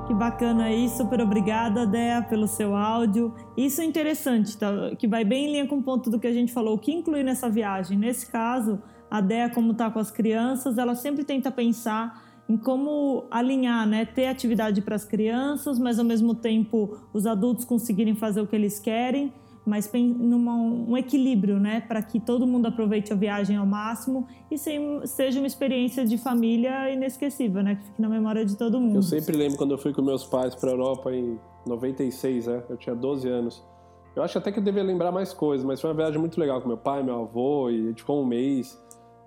Que 0.06 0.14
bacana 0.14 0.66
aí, 0.66 0.88
super 0.88 1.20
obrigada, 1.20 1.84
Dea, 1.84 2.22
pelo 2.22 2.46
seu 2.46 2.76
áudio. 2.76 3.34
Isso 3.56 3.80
é 3.80 3.84
interessante, 3.84 4.56
tá? 4.56 4.94
que 4.96 5.08
vai 5.08 5.24
bem 5.24 5.46
em 5.46 5.52
linha 5.52 5.66
com 5.66 5.78
o 5.78 5.82
ponto 5.82 6.08
do 6.10 6.20
que 6.20 6.28
a 6.28 6.32
gente 6.32 6.52
falou, 6.52 6.76
o 6.76 6.78
que 6.78 6.92
incluir 6.92 7.24
nessa 7.24 7.50
viagem. 7.50 7.98
Nesse 7.98 8.30
caso, 8.30 8.80
a 9.10 9.20
Dea, 9.20 9.50
como 9.50 9.72
está 9.72 9.90
com 9.90 9.98
as 9.98 10.12
crianças, 10.12 10.78
ela 10.78 10.94
sempre 10.94 11.24
tenta 11.24 11.50
pensar 11.50 12.22
em 12.48 12.56
como 12.56 13.26
alinhar, 13.32 13.84
né? 13.84 14.04
Ter 14.04 14.28
atividade 14.28 14.80
para 14.80 14.94
as 14.94 15.04
crianças, 15.04 15.76
mas 15.76 15.98
ao 15.98 16.04
mesmo 16.04 16.36
tempo 16.36 17.00
os 17.12 17.26
adultos 17.26 17.64
conseguirem 17.64 18.14
fazer 18.14 18.40
o 18.40 18.46
que 18.46 18.54
eles 18.54 18.78
querem 18.78 19.34
mas 19.66 19.90
num 19.92 20.88
um 20.88 20.96
equilíbrio, 20.96 21.58
né, 21.58 21.80
para 21.80 22.00
que 22.00 22.20
todo 22.20 22.46
mundo 22.46 22.66
aproveite 22.66 23.12
a 23.12 23.16
viagem 23.16 23.56
ao 23.56 23.66
máximo 23.66 24.26
e 24.50 24.56
seja 24.56 25.40
uma 25.40 25.46
experiência 25.46 26.04
de 26.06 26.16
família 26.16 26.88
inesquecível, 26.90 27.62
né, 27.62 27.74
que 27.74 27.84
fique 27.84 28.00
na 28.00 28.08
memória 28.08 28.44
de 28.44 28.56
todo 28.56 28.80
mundo. 28.80 28.96
Eu 28.96 29.02
sempre 29.02 29.36
lembro 29.36 29.58
quando 29.58 29.72
eu 29.72 29.78
fui 29.78 29.92
com 29.92 30.02
meus 30.02 30.24
pais 30.24 30.54
para 30.54 30.70
a 30.70 30.72
Europa 30.72 31.12
em 31.12 31.38
96, 31.66 32.46
né, 32.46 32.62
eu 32.70 32.76
tinha 32.76 32.94
12 32.94 33.28
anos. 33.28 33.66
Eu 34.14 34.22
acho 34.22 34.38
até 34.38 34.50
que 34.50 34.58
eu 34.60 34.64
devia 34.64 34.82
lembrar 34.82 35.12
mais 35.12 35.34
coisas, 35.34 35.66
mas 35.66 35.80
foi 35.80 35.90
uma 35.90 35.96
viagem 35.96 36.18
muito 36.18 36.40
legal 36.40 36.62
com 36.62 36.68
meu 36.68 36.78
pai, 36.78 37.02
meu 37.02 37.20
avô, 37.20 37.68
e 37.68 37.90
a 37.90 37.94
ficou 37.94 38.22
um 38.22 38.26
mês. 38.26 38.82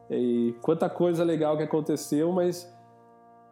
E 0.09 0.55
quanta 0.63 0.89
coisa 0.89 1.23
legal 1.23 1.55
que 1.55 1.61
aconteceu, 1.61 2.31
mas 2.31 2.67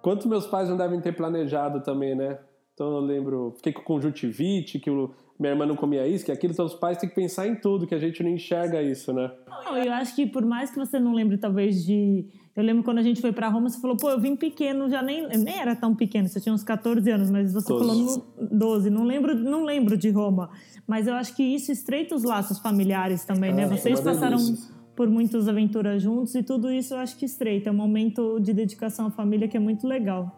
quanto 0.02 0.28
meus 0.28 0.48
pais 0.48 0.68
não 0.68 0.76
devem 0.76 1.00
ter 1.00 1.12
planejado 1.12 1.84
também, 1.84 2.16
né? 2.16 2.40
Então 2.74 2.92
eu 2.92 3.00
lembro, 3.00 3.54
fiquei 3.58 3.72
com 3.72 3.84
conjuntivite, 3.84 4.80
que 4.80 4.90
o 4.90 5.12
minha 5.40 5.52
irmã 5.52 5.66
não 5.66 5.76
comia 5.76 6.08
isso, 6.08 6.26
que 6.26 6.32
aquilo, 6.32 6.54
então 6.54 6.66
os 6.66 6.74
pais 6.74 6.98
têm 6.98 7.08
que 7.08 7.14
pensar 7.14 7.48
em 7.48 7.56
tudo, 7.56 7.86
que 7.86 7.94
a 7.94 8.00
gente 8.00 8.24
não 8.24 8.30
enxerga 8.32 8.82
isso, 8.82 9.14
né? 9.14 9.32
Não, 9.48 9.78
eu 9.78 9.94
acho 9.94 10.16
que 10.16 10.26
por 10.26 10.44
mais 10.44 10.72
que 10.72 10.78
você 10.78 11.00
não 11.00 11.14
lembre, 11.14 11.38
talvez, 11.38 11.86
de. 11.86 12.26
Eu 12.56 12.64
lembro 12.64 12.84
quando 12.84 12.98
a 12.98 13.04
gente 13.04 13.22
foi 13.22 13.32
para 13.32 13.48
Roma, 13.48 13.70
você 13.70 13.80
falou, 13.80 13.96
pô, 13.96 14.10
eu 14.10 14.20
vim 14.20 14.36
pequeno, 14.36 14.90
já 14.90 15.00
nem, 15.04 15.28
nem 15.28 15.60
era 15.60 15.76
tão 15.76 15.96
pequeno, 15.96 16.28
você 16.28 16.42
tinha 16.42 16.54
uns 16.54 16.64
14 16.64 17.08
anos, 17.12 17.30
mas 17.30 17.54
você 17.54 17.72
12. 17.72 17.86
falou 17.86 18.34
12, 18.52 18.90
não 18.90 19.04
lembro, 19.04 19.36
não 19.36 19.64
lembro 19.64 19.96
de 19.96 20.10
Roma. 20.10 20.50
Mas 20.88 21.06
eu 21.06 21.14
acho 21.14 21.36
que 21.36 21.44
isso 21.44 21.72
estreita 21.72 22.16
os 22.16 22.24
laços 22.24 22.58
familiares 22.58 23.24
também, 23.26 23.54
né? 23.54 23.66
ah, 23.66 23.68
né? 23.68 23.78
Vocês 23.78 24.02
passaram 24.02 24.40
por 24.96 25.08
muitas 25.08 25.48
aventuras 25.48 26.02
juntos 26.02 26.34
e 26.34 26.42
tudo 26.42 26.72
isso 26.72 26.96
eu 26.96 26.98
acho 26.98 27.16
que 27.16 27.26
estreita. 27.26 27.70
É 27.70 27.72
um 27.72 27.76
momento 27.76 28.40
de 28.40 28.52
dedicação 28.54 29.06
à 29.06 29.12
família 29.12 29.48
que 29.48 29.56
é 29.56 29.60
muito 29.60 29.86
legal. 29.86 30.32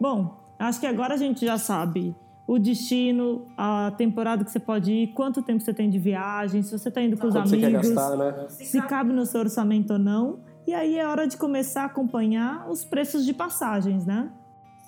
Bom, 0.00 0.38
acho 0.60 0.78
que 0.78 0.86
agora 0.86 1.14
a 1.14 1.16
gente 1.16 1.44
já 1.44 1.58
sabe 1.58 2.14
o 2.48 2.58
destino, 2.58 3.46
a 3.58 3.92
temporada 3.98 4.42
que 4.42 4.50
você 4.50 4.58
pode 4.58 4.90
ir, 4.90 5.08
quanto 5.08 5.42
tempo 5.42 5.60
você 5.60 5.74
tem 5.74 5.90
de 5.90 5.98
viagem, 5.98 6.62
se 6.62 6.76
você 6.76 6.88
está 6.88 7.02
indo 7.02 7.14
com 7.18 7.26
os 7.26 7.36
amigos, 7.36 7.90
gastar, 7.90 8.16
né? 8.16 8.46
se 8.48 8.80
cabe 8.80 9.12
no 9.12 9.26
seu 9.26 9.40
orçamento 9.40 9.92
ou 9.92 9.98
não. 9.98 10.40
E 10.66 10.72
aí 10.72 10.98
é 10.98 11.06
hora 11.06 11.28
de 11.28 11.36
começar 11.36 11.82
a 11.82 11.84
acompanhar 11.84 12.66
os 12.70 12.86
preços 12.86 13.26
de 13.26 13.34
passagens, 13.34 14.06
né? 14.06 14.30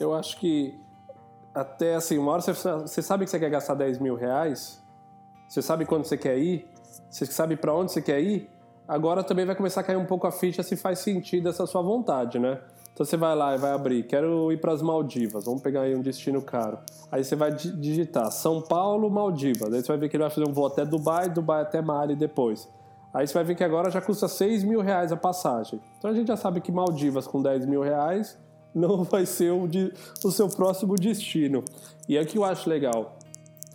Eu 0.00 0.14
acho 0.14 0.38
que 0.38 0.74
até 1.54 1.96
assim, 1.96 2.16
uma 2.16 2.32
hora 2.32 2.40
você, 2.40 2.54
você 2.54 3.02
sabe 3.02 3.24
que 3.24 3.30
você 3.30 3.38
quer 3.38 3.50
gastar 3.50 3.74
10 3.74 3.98
mil 3.98 4.14
reais, 4.14 4.82
você 5.46 5.60
sabe 5.60 5.84
quando 5.84 6.04
você 6.06 6.16
quer 6.16 6.38
ir, 6.38 6.66
você 7.10 7.26
sabe 7.26 7.56
para 7.56 7.74
onde 7.74 7.92
você 7.92 8.00
quer 8.00 8.22
ir, 8.22 8.48
agora 8.90 9.22
também 9.22 9.46
vai 9.46 9.54
começar 9.54 9.82
a 9.82 9.84
cair 9.84 9.96
um 9.96 10.04
pouco 10.04 10.26
a 10.26 10.32
ficha 10.32 10.64
se 10.64 10.76
faz 10.76 10.98
sentido 10.98 11.48
essa 11.48 11.64
sua 11.64 11.80
vontade, 11.80 12.40
né? 12.40 12.58
Então 12.92 13.06
você 13.06 13.16
vai 13.16 13.36
lá 13.36 13.54
e 13.54 13.58
vai 13.58 13.70
abrir, 13.70 14.02
quero 14.02 14.50
ir 14.50 14.60
para 14.60 14.72
as 14.72 14.82
Maldivas, 14.82 15.44
vamos 15.44 15.62
pegar 15.62 15.82
aí 15.82 15.94
um 15.94 16.02
destino 16.02 16.42
caro. 16.42 16.76
Aí 17.10 17.22
você 17.22 17.36
vai 17.36 17.52
digitar 17.52 18.30
São 18.32 18.60
Paulo, 18.60 19.08
Maldivas. 19.08 19.72
Aí 19.72 19.80
você 19.80 19.86
vai 19.86 19.96
ver 19.96 20.08
que 20.08 20.16
ele 20.16 20.24
vai 20.24 20.30
fazer 20.30 20.46
um 20.46 20.52
voo 20.52 20.66
até 20.66 20.84
Dubai, 20.84 21.30
Dubai 21.30 21.62
até 21.62 21.80
Mali 21.80 22.16
depois. 22.16 22.68
Aí 23.14 23.26
você 23.26 23.32
vai 23.32 23.44
ver 23.44 23.54
que 23.54 23.62
agora 23.62 23.90
já 23.90 24.00
custa 24.00 24.26
6 24.26 24.64
mil 24.64 24.80
reais 24.80 25.12
a 25.12 25.16
passagem. 25.16 25.80
Então 25.98 26.10
a 26.10 26.14
gente 26.14 26.26
já 26.26 26.36
sabe 26.36 26.60
que 26.60 26.72
Maldivas 26.72 27.28
com 27.28 27.40
10 27.40 27.66
mil 27.66 27.82
reais 27.82 28.36
não 28.74 29.02
vai 29.04 29.24
ser 29.24 29.52
o, 29.52 29.68
de, 29.68 29.92
o 30.24 30.32
seu 30.32 30.48
próximo 30.48 30.96
destino. 30.96 31.64
E 32.08 32.16
é 32.16 32.22
o 32.22 32.26
que 32.26 32.36
eu 32.36 32.44
acho 32.44 32.68
legal. 32.68 33.16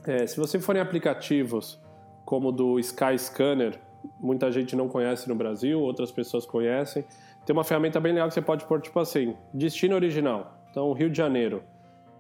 É, 0.06 0.28
se 0.28 0.38
você 0.38 0.60
for 0.60 0.76
em 0.76 0.80
aplicativos 0.80 1.80
como 2.26 2.50
o 2.50 2.52
do 2.52 2.80
Sky 2.80 3.18
Scanner, 3.18 3.80
muita 4.20 4.52
gente 4.52 4.76
não 4.76 4.88
conhece 4.88 5.28
no 5.28 5.36
Brasil, 5.36 5.80
outras 5.80 6.12
pessoas 6.12 6.46
conhecem 6.46 7.06
tem 7.46 7.54
uma 7.54 7.64
ferramenta 7.64 8.00
bem 8.00 8.12
legal 8.12 8.28
que 8.28 8.34
você 8.34 8.42
pode 8.42 8.66
pôr, 8.66 8.82
tipo 8.82 9.00
assim, 9.00 9.36
destino 9.54 9.96
original. 9.96 10.58
Então, 10.72 10.92
Rio 10.94 11.10
de 11.10 11.18
Janeiro. 11.18 11.64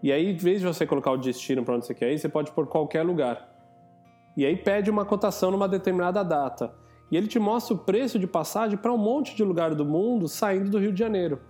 E 0.01 0.11
aí, 0.11 0.31
em 0.31 0.35
vez 0.35 0.59
de 0.59 0.67
você 0.67 0.85
colocar 0.85 1.11
o 1.11 1.17
destino 1.17 1.63
para 1.65 1.75
onde 1.75 1.87
você 1.87 1.95
quer 1.95 2.13
ir, 2.13 2.19
você 2.19 2.29
pode 2.29 2.51
pôr 2.51 2.67
qualquer 2.67 3.01
lugar. 3.01 3.49
E 4.37 4.45
aí 4.45 4.55
pede 4.55 4.91
uma 4.91 5.03
cotação 5.03 5.49
numa 5.49 5.67
determinada 5.67 6.23
data. 6.23 6.73
E 7.09 7.17
ele 7.17 7.27
te 7.27 7.39
mostra 7.39 7.73
o 7.73 7.77
preço 7.77 8.19
de 8.19 8.27
passagem 8.27 8.77
para 8.77 8.93
um 8.93 8.97
monte 8.97 9.35
de 9.35 9.43
lugar 9.43 9.73
do 9.73 9.85
mundo 9.85 10.27
saindo 10.27 10.69
do 10.69 10.77
Rio 10.77 10.93
de 10.93 10.99
Janeiro. 10.99 11.41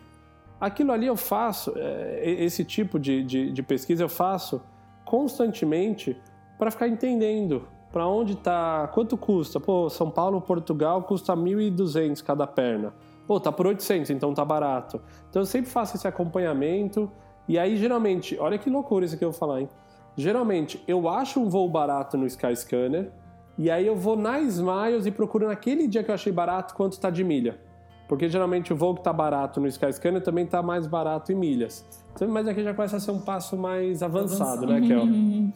Aquilo 0.60 0.94
ali 0.94 1.08
eu 1.08 1.18
faço, 1.18 1.74
é, 1.76 2.24
esse 2.24 2.64
tipo 2.64 2.98
de, 2.98 3.24
de, 3.24 3.52
de 3.52 3.64
pesquisa 3.64 4.04
eu 4.04 4.10
faço 4.10 4.62
constantemente 5.04 6.16
para 6.58 6.72
ficar 6.72 6.88
entendendo 6.88 7.68
para 7.96 8.06
onde 8.06 8.34
está, 8.34 8.90
quanto 8.94 9.16
custa. 9.16 9.58
Pô, 9.58 9.90
São 9.90 10.12
Paulo, 10.12 10.42
Portugal 10.42 11.02
custa 11.04 11.34
1.200 11.34 12.22
cada 12.22 12.46
perna. 12.46 12.94
Pô, 13.26 13.40
tá 13.40 13.54
por 13.54 13.68
800, 13.68 14.10
então 14.10 14.34
tá 14.34 14.44
barato. 14.44 15.00
Então 15.30 15.42
eu 15.42 15.46
sempre 15.46 15.72
faço 15.72 15.96
esse 15.96 16.06
acompanhamento. 16.06 17.10
E 17.48 17.58
aí, 17.58 17.78
geralmente, 17.78 18.38
olha 18.38 18.58
que 18.58 18.70
loucura 18.70 19.06
isso 19.06 19.18
que 19.18 19.24
eu 19.24 19.32
vou 19.32 19.40
falar, 19.40 19.62
hein? 19.62 19.70
Geralmente, 20.18 20.84
eu 20.86 21.08
acho 21.08 21.40
um 21.40 21.48
voo 21.48 21.70
barato 21.70 22.18
no 22.18 22.26
Skyscanner. 22.26 23.14
E 23.58 23.72
aí 23.72 23.88
eu 23.88 23.96
vou 23.96 24.18
na 24.18 24.42
Smiles 24.42 25.06
e 25.06 25.12
procuro 25.12 25.48
naquele 25.48 25.88
dia 25.88 26.04
que 26.04 26.12
eu 26.12 26.16
achei 26.16 26.34
barato 26.34 26.76
quanto 26.76 27.00
tá 27.00 27.10
de 27.10 27.24
milha. 27.24 27.58
Porque 28.10 28.28
geralmente 28.28 28.74
o 28.74 28.76
voo 28.76 28.94
que 28.96 29.04
tá 29.04 29.14
barato 29.14 29.62
no 29.62 29.68
Skyscanner 29.68 30.22
também 30.22 30.46
tá 30.46 30.62
mais 30.62 30.86
barato 30.86 31.32
em 31.32 31.36
milhas. 31.36 31.86
Então, 32.16 32.30
mas 32.30 32.48
aqui 32.48 32.64
já 32.64 32.74
começa 32.74 32.96
a 32.96 33.00
ser 33.00 33.12
um 33.12 33.20
passo 33.20 33.58
mais 33.58 34.02
avançado, 34.02 34.64
avançado. 34.64 34.68
né, 34.68 34.88
Kel? 34.88 35.02
Uhum. 35.02 35.52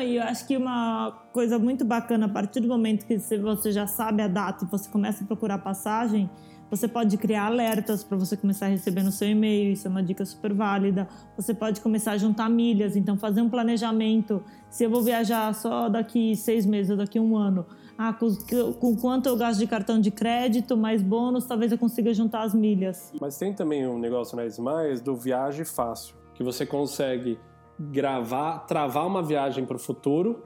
E 0.00 0.16
eu 0.16 0.22
acho 0.22 0.46
que 0.46 0.56
uma 0.56 1.12
coisa 1.34 1.58
muito 1.58 1.84
bacana, 1.84 2.24
a 2.24 2.28
partir 2.30 2.60
do 2.60 2.68
momento 2.68 3.04
que 3.04 3.18
você 3.18 3.70
já 3.70 3.86
sabe 3.86 4.22
a 4.22 4.28
data 4.28 4.64
e 4.64 4.68
você 4.68 4.88
começa 4.88 5.22
a 5.22 5.26
procurar 5.26 5.58
passagem, 5.58 6.30
você 6.70 6.88
pode 6.88 7.16
criar 7.18 7.46
alertas 7.46 8.02
para 8.02 8.16
você 8.16 8.36
começar 8.36 8.66
a 8.66 8.68
receber 8.70 9.02
no 9.02 9.12
seu 9.12 9.28
e-mail, 9.28 9.72
isso 9.72 9.86
é 9.86 9.90
uma 9.90 10.02
dica 10.02 10.24
super 10.24 10.52
válida. 10.52 11.06
Você 11.36 11.52
pode 11.52 11.80
começar 11.80 12.12
a 12.12 12.18
juntar 12.18 12.48
milhas, 12.48 12.96
então 12.96 13.18
fazer 13.18 13.42
um 13.42 13.48
planejamento. 13.48 14.42
Se 14.70 14.84
eu 14.84 14.90
vou 14.90 15.02
viajar 15.02 15.54
só 15.54 15.90
daqui 15.90 16.34
seis 16.36 16.64
meses 16.64 16.90
ou 16.90 16.96
daqui 16.96 17.20
um 17.20 17.36
ano, 17.36 17.66
ah, 17.98 18.12
com, 18.12 18.32
com, 18.74 18.96
quanto 18.96 19.28
eu 19.28 19.36
gasto 19.36 19.58
de 19.58 19.66
cartão 19.66 20.00
de 20.00 20.12
crédito, 20.12 20.76
mais 20.76 21.02
bônus, 21.02 21.44
talvez 21.46 21.72
eu 21.72 21.78
consiga 21.78 22.14
juntar 22.14 22.42
as 22.42 22.54
milhas. 22.54 23.12
Mas 23.20 23.36
tem 23.36 23.52
também 23.52 23.84
um 23.88 23.98
negócio 23.98 24.36
na 24.36 24.46
Smiles 24.46 25.00
do 25.00 25.16
viagem 25.16 25.64
fácil, 25.64 26.14
que 26.32 26.44
você 26.44 26.64
consegue 26.64 27.36
gravar, 27.76 28.60
travar 28.60 29.04
uma 29.04 29.20
viagem 29.20 29.66
para 29.66 29.74
o 29.74 29.80
futuro, 29.80 30.44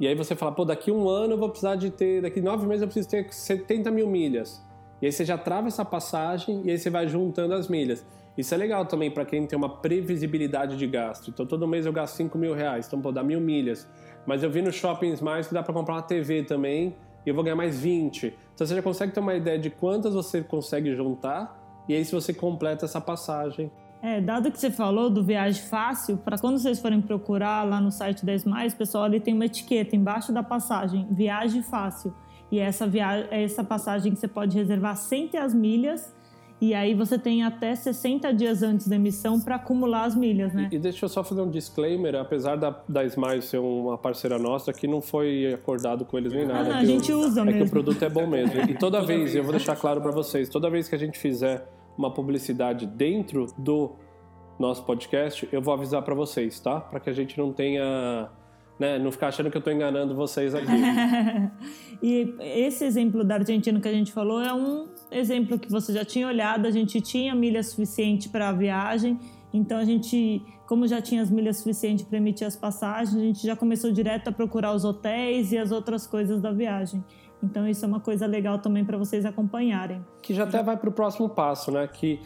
e 0.00 0.08
aí 0.08 0.14
você 0.16 0.34
fala, 0.34 0.50
pô, 0.50 0.64
daqui 0.64 0.90
um 0.90 1.08
ano 1.08 1.34
eu 1.34 1.38
vou 1.38 1.48
precisar 1.48 1.76
de 1.76 1.88
ter, 1.88 2.20
daqui 2.20 2.40
nove 2.40 2.66
meses 2.66 2.82
eu 2.82 2.88
preciso 2.88 3.08
ter 3.08 3.32
70 3.32 3.90
mil 3.92 4.08
milhas. 4.08 4.60
E 5.00 5.06
aí 5.06 5.12
você 5.12 5.24
já 5.24 5.38
trava 5.38 5.68
essa 5.68 5.84
passagem 5.84 6.62
e 6.64 6.70
aí 6.70 6.78
você 6.78 6.90
vai 6.90 7.06
juntando 7.06 7.54
as 7.54 7.68
milhas. 7.68 8.04
Isso 8.36 8.52
é 8.52 8.56
legal 8.58 8.84
também 8.84 9.10
para 9.10 9.24
quem 9.24 9.46
tem 9.46 9.56
uma 9.56 9.68
previsibilidade 9.68 10.76
de 10.76 10.86
gasto. 10.86 11.30
Então 11.30 11.46
todo 11.46 11.66
mês 11.66 11.86
eu 11.86 11.92
gasto 11.92 12.16
5 12.16 12.36
mil 12.36 12.54
reais, 12.54 12.86
então 12.86 13.00
pô, 13.00 13.10
dá 13.10 13.22
mil 13.22 13.40
milhas. 13.40 13.88
Mas 14.26 14.42
eu 14.42 14.50
vi 14.50 14.60
no 14.60 14.72
Shopping 14.72 15.14
mais 15.22 15.46
que 15.46 15.54
dá 15.54 15.62
para 15.62 15.72
comprar 15.72 15.94
uma 15.94 16.02
TV 16.02 16.42
também 16.42 16.96
e 17.24 17.28
eu 17.28 17.34
vou 17.34 17.44
ganhar 17.44 17.56
mais 17.56 17.78
20. 17.78 18.34
Então 18.54 18.66
você 18.66 18.74
já 18.74 18.82
consegue 18.82 19.12
ter 19.12 19.20
uma 19.20 19.34
ideia 19.34 19.58
de 19.58 19.70
quantas 19.70 20.14
você 20.14 20.42
consegue 20.42 20.94
juntar 20.94 21.84
e 21.88 21.94
aí 21.94 22.04
se 22.04 22.12
você 22.12 22.34
completa 22.34 22.84
essa 22.84 23.00
passagem. 23.00 23.70
É, 24.02 24.20
dado 24.20 24.50
que 24.50 24.58
você 24.58 24.70
falou 24.70 25.08
do 25.08 25.24
viagem 25.24 25.62
fácil, 25.62 26.16
para 26.18 26.38
quando 26.38 26.58
vocês 26.58 26.78
forem 26.78 27.00
procurar 27.00 27.64
lá 27.64 27.80
no 27.80 27.90
site 27.90 28.24
10 28.24 28.44
mais, 28.44 28.74
pessoal, 28.74 29.04
ali 29.04 29.20
tem 29.20 29.34
uma 29.34 29.46
etiqueta 29.46 29.96
embaixo 29.96 30.32
da 30.32 30.42
passagem, 30.42 31.06
viagem 31.10 31.62
fácil. 31.62 32.14
E 32.50 32.58
essa 32.58 32.86
viagem, 32.86 33.26
essa 33.30 33.64
passagem 33.64 34.12
que 34.12 34.18
você 34.18 34.28
pode 34.28 34.56
reservar 34.56 34.96
sem 34.96 35.26
ter 35.28 35.38
as 35.38 35.52
milhas 35.52 36.14
e 36.60 36.72
aí 36.72 36.94
você 36.94 37.18
tem 37.18 37.42
até 37.42 37.74
60 37.74 38.32
dias 38.32 38.62
antes 38.62 38.88
da 38.88 38.96
emissão 38.96 39.38
para 39.38 39.56
acumular 39.56 40.04
as 40.04 40.14
milhas, 40.14 40.54
né? 40.54 40.68
E, 40.72 40.76
e, 40.76 40.78
deixa 40.78 41.04
eu 41.04 41.08
só 41.08 41.22
fazer 41.22 41.42
um 41.42 41.50
disclaimer, 41.50 42.14
apesar 42.14 42.56
da, 42.56 42.82
da 42.88 43.04
Smile 43.04 43.42
ser 43.42 43.58
uma 43.58 43.98
parceira 43.98 44.38
nossa, 44.38 44.72
que 44.72 44.86
não 44.86 45.02
foi 45.02 45.52
acordado 45.52 46.04
com 46.04 46.16
eles 46.16 46.32
nem 46.32 46.46
nada. 46.46 46.74
Ah, 46.74 46.78
a 46.78 46.84
gente 46.84 47.10
eu, 47.10 47.20
usa 47.20 47.42
é 47.42 47.44
mesmo. 47.44 47.60
É 47.60 47.62
que 47.62 47.68
o 47.68 47.70
produto 47.70 48.02
é 48.02 48.08
bom 48.08 48.26
mesmo. 48.26 48.58
E 48.70 48.74
toda 48.74 49.02
vez, 49.04 49.34
eu 49.34 49.42
vou 49.42 49.52
deixar 49.52 49.76
claro 49.76 50.00
para 50.00 50.10
vocês, 50.10 50.48
toda 50.48 50.70
vez 50.70 50.88
que 50.88 50.94
a 50.94 50.98
gente 50.98 51.18
fizer 51.18 51.68
uma 51.96 52.10
publicidade 52.12 52.86
dentro 52.86 53.46
do 53.58 53.92
nosso 54.58 54.82
podcast, 54.84 55.46
eu 55.52 55.60
vou 55.60 55.74
avisar 55.74 56.00
para 56.02 56.14
vocês, 56.14 56.58
tá? 56.58 56.80
Para 56.80 57.00
que 57.00 57.10
a 57.10 57.12
gente 57.12 57.36
não 57.36 57.52
tenha 57.52 58.30
né, 58.78 58.98
não 58.98 59.10
ficar 59.10 59.28
achando 59.28 59.50
que 59.50 59.56
eu 59.56 59.60
estou 59.60 59.72
enganando 59.72 60.14
vocês 60.14 60.54
aqui. 60.54 60.66
e 62.02 62.34
esse 62.40 62.84
exemplo 62.84 63.24
da 63.24 63.36
Argentina 63.36 63.80
que 63.80 63.88
a 63.88 63.92
gente 63.92 64.12
falou 64.12 64.40
é 64.40 64.52
um 64.52 64.88
exemplo 65.10 65.58
que 65.58 65.70
você 65.70 65.92
já 65.92 66.04
tinha 66.04 66.26
olhado, 66.26 66.66
a 66.66 66.70
gente 66.70 67.00
tinha 67.00 67.34
milha 67.34 67.62
suficiente 67.62 68.28
para 68.28 68.48
a 68.48 68.52
viagem, 68.52 69.18
então 69.52 69.78
a 69.78 69.84
gente, 69.84 70.42
como 70.66 70.86
já 70.86 71.00
tinha 71.00 71.22
as 71.22 71.30
milhas 71.30 71.58
suficientes 71.58 72.04
para 72.04 72.18
emitir 72.18 72.46
as 72.46 72.56
passagens, 72.56 73.16
a 73.16 73.20
gente 73.20 73.46
já 73.46 73.56
começou 73.56 73.90
direto 73.90 74.28
a 74.28 74.32
procurar 74.32 74.72
os 74.72 74.84
hotéis 74.84 75.52
e 75.52 75.58
as 75.58 75.72
outras 75.72 76.06
coisas 76.06 76.40
da 76.40 76.52
viagem. 76.52 77.02
Então 77.42 77.66
isso 77.66 77.84
é 77.84 77.88
uma 77.88 78.00
coisa 78.00 78.26
legal 78.26 78.58
também 78.58 78.84
para 78.84 78.98
vocês 78.98 79.24
acompanharem. 79.24 80.04
Que 80.22 80.34
já 80.34 80.44
até 80.44 80.62
vai 80.62 80.76
para 80.76 80.88
o 80.88 80.92
próximo 80.92 81.28
passo, 81.28 81.70
né? 81.70 81.86
Que 81.86 82.20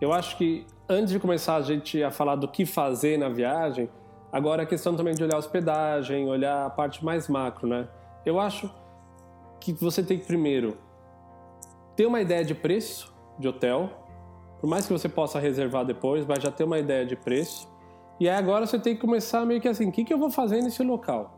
eu 0.00 0.12
acho 0.12 0.36
que 0.36 0.66
antes 0.88 1.12
de 1.12 1.18
começar 1.18 1.56
a 1.56 1.62
gente 1.62 2.02
a 2.02 2.10
falar 2.10 2.36
do 2.36 2.48
que 2.48 2.66
fazer 2.66 3.18
na 3.18 3.28
viagem, 3.28 3.88
Agora 4.36 4.64
a 4.64 4.66
questão 4.66 4.94
também 4.94 5.14
de 5.14 5.24
olhar 5.24 5.36
a 5.36 5.38
hospedagem, 5.38 6.28
olhar 6.28 6.66
a 6.66 6.68
parte 6.68 7.02
mais 7.02 7.26
macro, 7.26 7.66
né? 7.66 7.88
Eu 8.22 8.38
acho 8.38 8.70
que 9.58 9.72
você 9.72 10.02
tem 10.02 10.18
que 10.18 10.26
primeiro 10.26 10.76
ter 11.96 12.04
uma 12.04 12.20
ideia 12.20 12.44
de 12.44 12.54
preço 12.54 13.10
de 13.38 13.48
hotel, 13.48 13.88
por 14.60 14.68
mais 14.68 14.86
que 14.86 14.92
você 14.92 15.08
possa 15.08 15.40
reservar 15.40 15.86
depois, 15.86 16.26
mas 16.26 16.42
já 16.42 16.50
ter 16.50 16.64
uma 16.64 16.78
ideia 16.78 17.06
de 17.06 17.16
preço. 17.16 17.66
E 18.20 18.28
aí 18.28 18.36
agora 18.36 18.66
você 18.66 18.78
tem 18.78 18.94
que 18.94 19.00
começar 19.00 19.46
meio 19.46 19.58
que 19.58 19.68
assim, 19.68 19.88
o 19.88 19.92
que, 19.92 20.04
que 20.04 20.12
eu 20.12 20.18
vou 20.18 20.30
fazer 20.30 20.60
nesse 20.60 20.82
local? 20.82 21.32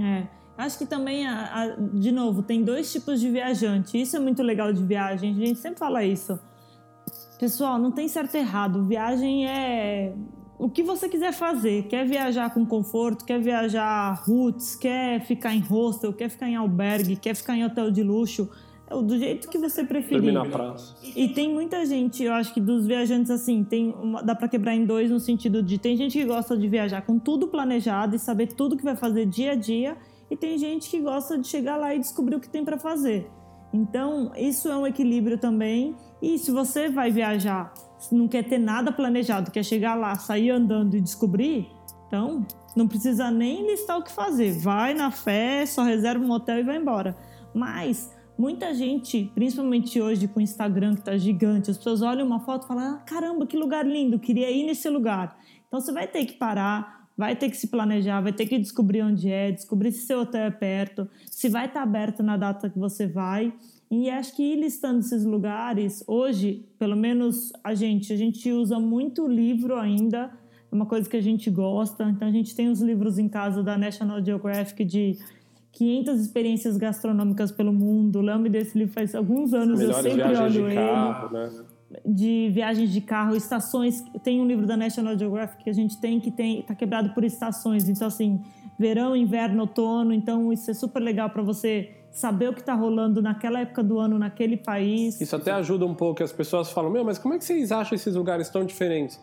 É, 0.00 0.28
acho 0.56 0.78
que 0.78 0.86
também, 0.86 1.26
a, 1.26 1.62
a, 1.62 1.66
de 1.76 2.12
novo, 2.12 2.44
tem 2.44 2.62
dois 2.62 2.92
tipos 2.92 3.18
de 3.18 3.28
viajante. 3.28 4.00
Isso 4.00 4.16
é 4.16 4.20
muito 4.20 4.40
legal 4.44 4.72
de 4.72 4.84
viagem, 4.84 5.32
a 5.32 5.46
gente 5.46 5.58
sempre 5.58 5.80
fala 5.80 6.04
isso. 6.04 6.38
Pessoal, 7.40 7.76
não 7.76 7.90
tem 7.90 8.06
certo 8.06 8.36
e 8.36 8.38
errado. 8.38 8.84
Viagem 8.84 9.48
é 9.48 10.14
o 10.58 10.68
que 10.68 10.82
você 10.82 11.08
quiser 11.08 11.32
fazer. 11.32 11.84
Quer 11.84 12.06
viajar 12.06 12.52
com 12.52 12.64
conforto, 12.64 13.24
quer 13.24 13.40
viajar 13.40 14.12
roots, 14.26 14.74
quer 14.74 15.20
ficar 15.20 15.54
em 15.54 15.60
hostel, 15.60 16.12
quer 16.12 16.28
ficar 16.28 16.48
em 16.48 16.56
albergue, 16.56 17.16
quer 17.16 17.34
ficar 17.34 17.56
em 17.56 17.64
hotel 17.64 17.90
de 17.90 18.02
luxo, 18.02 18.48
é 18.88 18.94
do 19.02 19.18
jeito 19.18 19.48
que 19.48 19.58
você 19.58 19.84
preferir. 19.84 20.32
Dormir 20.32 20.32
na 20.32 20.44
praça. 20.44 20.94
E 21.02 21.28
tem 21.28 21.52
muita 21.52 21.84
gente, 21.84 22.22
eu 22.22 22.32
acho 22.32 22.54
que 22.54 22.60
dos 22.60 22.86
viajantes 22.86 23.30
assim, 23.30 23.64
tem 23.64 23.90
uma, 23.90 24.22
dá 24.22 24.34
para 24.34 24.48
quebrar 24.48 24.74
em 24.74 24.84
dois 24.84 25.10
no 25.10 25.18
sentido 25.18 25.62
de 25.62 25.76
tem 25.78 25.96
gente 25.96 26.16
que 26.16 26.24
gosta 26.24 26.56
de 26.56 26.68
viajar 26.68 27.02
com 27.02 27.18
tudo 27.18 27.48
planejado 27.48 28.14
e 28.14 28.18
saber 28.18 28.48
tudo 28.48 28.76
que 28.76 28.84
vai 28.84 28.96
fazer 28.96 29.26
dia 29.26 29.52
a 29.52 29.54
dia, 29.54 29.96
e 30.30 30.36
tem 30.36 30.58
gente 30.58 30.88
que 30.88 31.00
gosta 31.00 31.38
de 31.38 31.46
chegar 31.46 31.76
lá 31.76 31.94
e 31.94 31.98
descobrir 31.98 32.36
o 32.36 32.40
que 32.40 32.48
tem 32.48 32.64
para 32.64 32.78
fazer. 32.78 33.30
Então, 33.72 34.32
isso 34.36 34.68
é 34.68 34.76
um 34.76 34.86
equilíbrio 34.86 35.38
também. 35.38 35.94
E 36.22 36.38
se 36.38 36.50
você 36.50 36.88
vai 36.88 37.10
viajar 37.10 37.72
não 38.12 38.28
quer 38.28 38.44
ter 38.44 38.58
nada 38.58 38.92
planejado, 38.92 39.50
quer 39.50 39.64
chegar 39.64 39.94
lá, 39.94 40.14
sair 40.16 40.50
andando 40.50 40.96
e 40.96 41.00
descobrir, 41.00 41.68
então 42.06 42.46
não 42.76 42.86
precisa 42.86 43.30
nem 43.30 43.66
listar 43.66 43.98
o 43.98 44.02
que 44.02 44.12
fazer. 44.12 44.52
Vai 44.58 44.94
na 44.94 45.10
fé, 45.10 45.64
só 45.64 45.82
reserva 45.82 46.24
um 46.24 46.30
hotel 46.30 46.58
e 46.58 46.62
vai 46.62 46.76
embora. 46.76 47.16
Mas 47.54 48.14
muita 48.38 48.74
gente, 48.74 49.30
principalmente 49.34 50.00
hoje 50.00 50.28
com 50.28 50.38
o 50.38 50.42
Instagram 50.42 50.94
que 50.94 51.00
está 51.00 51.16
gigante, 51.16 51.70
as 51.70 51.78
pessoas 51.78 52.02
olham 52.02 52.26
uma 52.26 52.40
foto 52.40 52.64
e 52.64 52.68
falam: 52.68 52.94
ah, 52.94 52.98
caramba, 52.98 53.46
que 53.46 53.56
lugar 53.56 53.86
lindo, 53.86 54.18
queria 54.18 54.50
ir 54.50 54.64
nesse 54.64 54.88
lugar. 54.88 55.38
Então 55.66 55.80
você 55.80 55.90
vai 55.90 56.06
ter 56.06 56.26
que 56.26 56.34
parar, 56.34 57.08
vai 57.16 57.34
ter 57.34 57.48
que 57.48 57.56
se 57.56 57.68
planejar, 57.68 58.20
vai 58.20 58.32
ter 58.32 58.46
que 58.46 58.58
descobrir 58.58 59.02
onde 59.02 59.30
é, 59.30 59.50
descobrir 59.50 59.90
se 59.90 60.06
seu 60.06 60.20
hotel 60.20 60.42
é 60.42 60.50
perto, 60.50 61.08
se 61.30 61.48
vai 61.48 61.66
estar 61.66 61.80
tá 61.80 61.82
aberto 61.82 62.22
na 62.22 62.36
data 62.36 62.68
que 62.68 62.78
você 62.78 63.06
vai. 63.06 63.54
E 63.90 64.10
acho 64.10 64.34
que 64.34 64.42
ir 64.42 64.56
listando 64.56 64.98
esses 64.98 65.24
lugares, 65.24 66.02
hoje, 66.06 66.64
pelo 66.78 66.96
menos 66.96 67.52
a 67.62 67.74
gente, 67.74 68.12
a 68.12 68.16
gente 68.16 68.50
usa 68.50 68.80
muito 68.80 69.28
livro 69.28 69.76
ainda, 69.76 70.30
é 70.70 70.74
uma 70.74 70.86
coisa 70.86 71.08
que 71.08 71.16
a 71.16 71.20
gente 71.20 71.48
gosta. 71.50 72.04
Então 72.04 72.26
a 72.26 72.32
gente 72.32 72.54
tem 72.54 72.68
os 72.68 72.80
livros 72.80 73.18
em 73.18 73.28
casa 73.28 73.62
da 73.62 73.78
National 73.78 74.24
Geographic 74.24 74.84
de 74.84 75.18
500 75.72 76.20
experiências 76.20 76.76
gastronômicas 76.76 77.52
pelo 77.52 77.72
mundo. 77.72 78.18
O 78.18 78.22
Léo 78.22 78.40
me 78.40 78.48
deu 78.48 78.62
esse 78.62 78.76
livro 78.76 78.92
faz 78.92 79.14
alguns 79.14 79.54
anos, 79.54 79.80
eu 79.80 79.92
sempre 79.94 80.22
olho 80.22 80.50
de 80.50 80.58
ele. 80.58 80.74
Carro, 80.74 81.32
né? 81.32 81.50
De 82.04 82.50
viagens 82.52 82.90
de 82.90 83.00
carro, 83.00 83.36
estações. 83.36 84.02
Tem 84.24 84.40
um 84.40 84.46
livro 84.46 84.66
da 84.66 84.76
National 84.76 85.16
Geographic 85.16 85.62
que 85.62 85.70
a 85.70 85.72
gente 85.72 86.00
tem 86.00 86.18
que 86.18 86.32
tem 86.32 86.62
tá 86.62 86.74
quebrado 86.74 87.10
por 87.10 87.22
estações. 87.22 87.88
Então 87.88 88.08
assim, 88.08 88.40
verão, 88.76 89.14
inverno, 89.14 89.60
outono. 89.60 90.12
Então 90.12 90.52
isso 90.52 90.70
é 90.70 90.74
super 90.74 91.00
legal 91.00 91.30
para 91.30 91.42
você 91.42 91.95
saber 92.16 92.48
o 92.48 92.54
que 92.54 92.60
está 92.60 92.72
rolando 92.72 93.20
naquela 93.20 93.60
época 93.60 93.82
do 93.82 93.98
ano 93.98 94.18
naquele 94.18 94.56
país. 94.56 95.20
Isso 95.20 95.36
até 95.36 95.52
ajuda 95.52 95.84
um 95.84 95.94
pouco, 95.94 96.22
as 96.22 96.32
pessoas 96.32 96.72
falam, 96.72 96.90
meu, 96.90 97.04
mas 97.04 97.18
como 97.18 97.34
é 97.34 97.38
que 97.38 97.44
vocês 97.44 97.70
acham 97.70 97.94
esses 97.94 98.14
lugares 98.14 98.48
tão 98.48 98.64
diferentes? 98.64 99.20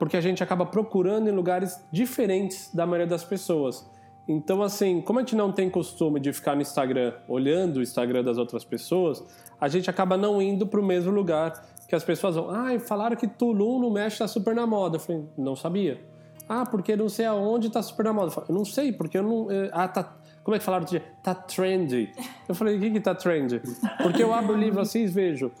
Porque 0.00 0.16
a 0.16 0.20
gente 0.20 0.42
acaba 0.42 0.66
procurando 0.66 1.28
em 1.28 1.32
lugares 1.32 1.80
diferentes 1.92 2.74
da 2.74 2.84
maioria 2.84 3.06
das 3.06 3.22
pessoas. 3.22 3.88
Então, 4.26 4.62
assim, 4.62 5.00
como 5.00 5.20
a 5.20 5.22
gente 5.22 5.36
não 5.36 5.52
tem 5.52 5.70
costume 5.70 6.18
de 6.18 6.32
ficar 6.32 6.56
no 6.56 6.60
Instagram 6.60 7.14
olhando 7.28 7.76
o 7.76 7.82
Instagram 7.82 8.24
das 8.24 8.36
outras 8.36 8.64
pessoas, 8.64 9.24
a 9.60 9.68
gente 9.68 9.88
acaba 9.88 10.16
não 10.16 10.42
indo 10.42 10.66
para 10.66 10.80
o 10.80 10.84
mesmo 10.84 11.12
lugar 11.12 11.64
que 11.88 11.94
as 11.94 12.02
pessoas 12.02 12.34
vão. 12.34 12.50
Ah, 12.50 12.78
falaram 12.80 13.16
que 13.16 13.28
Tulum 13.28 13.78
no 13.78 13.90
México 13.92 14.24
está 14.24 14.28
super 14.28 14.54
na 14.56 14.66
moda. 14.66 14.96
Eu 14.96 15.00
falei, 15.00 15.24
não 15.38 15.54
sabia. 15.54 16.00
Ah, 16.48 16.66
porque 16.66 16.96
não 16.96 17.08
sei 17.08 17.26
aonde 17.26 17.68
está 17.68 17.80
super 17.80 18.04
na 18.04 18.12
moda. 18.12 18.26
Eu 18.26 18.30
falei, 18.32 18.50
não 18.50 18.64
sei, 18.64 18.92
porque 18.92 19.18
eu 19.18 19.22
não. 19.22 19.50
Eh, 19.50 19.70
ah, 19.72 19.86
tá 19.86 20.17
como 20.48 20.56
é 20.56 20.58
que 20.58 20.64
falaram 20.64 20.84
outro 20.84 20.98
dia? 20.98 21.06
Tá 21.22 21.34
trendy. 21.34 22.10
Eu 22.48 22.54
falei, 22.54 22.78
o 22.78 22.80
que 22.80 22.92
que 22.92 23.00
tá 23.00 23.14
trendy? 23.14 23.60
Porque 24.02 24.22
eu 24.22 24.32
abro 24.32 24.54
o 24.54 24.56
livro 24.56 24.80
assim 24.80 25.00
e 25.00 25.06
vejo 25.06 25.52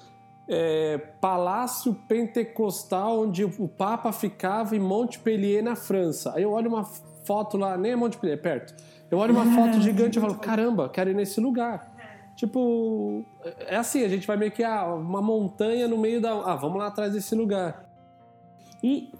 é, 0.48 0.96
Palácio 1.20 1.92
Pentecostal, 1.92 3.20
onde 3.20 3.44
o 3.44 3.68
Papa 3.68 4.12
ficava 4.12 4.74
em 4.74 4.78
Montpellier, 4.78 5.62
na 5.62 5.76
França. 5.76 6.32
Aí 6.34 6.42
eu 6.42 6.52
olho 6.52 6.70
uma 6.70 6.84
foto 6.84 7.58
lá, 7.58 7.76
nem 7.76 7.92
é 7.92 7.96
Montpellier, 7.96 8.38
é 8.38 8.40
perto. 8.40 8.74
Eu 9.10 9.18
olho 9.18 9.34
uma 9.34 9.44
foto 9.54 9.78
gigante 9.82 10.16
e 10.16 10.22
falo, 10.22 10.36
caramba, 10.36 10.88
quero 10.88 11.10
ir 11.10 11.14
nesse 11.14 11.38
lugar. 11.38 11.94
Tipo, 12.34 13.26
é 13.66 13.76
assim, 13.76 14.02
a 14.02 14.08
gente 14.08 14.26
vai 14.26 14.38
meio 14.38 14.52
que, 14.52 14.64
ah, 14.64 14.86
uma 14.86 15.20
montanha 15.20 15.86
no 15.86 15.98
meio 15.98 16.18
da... 16.18 16.30
Ah, 16.30 16.56
vamos 16.56 16.78
lá 16.78 16.86
atrás 16.86 17.12
desse 17.12 17.34
lugar. 17.34 17.84
E, 18.82 19.12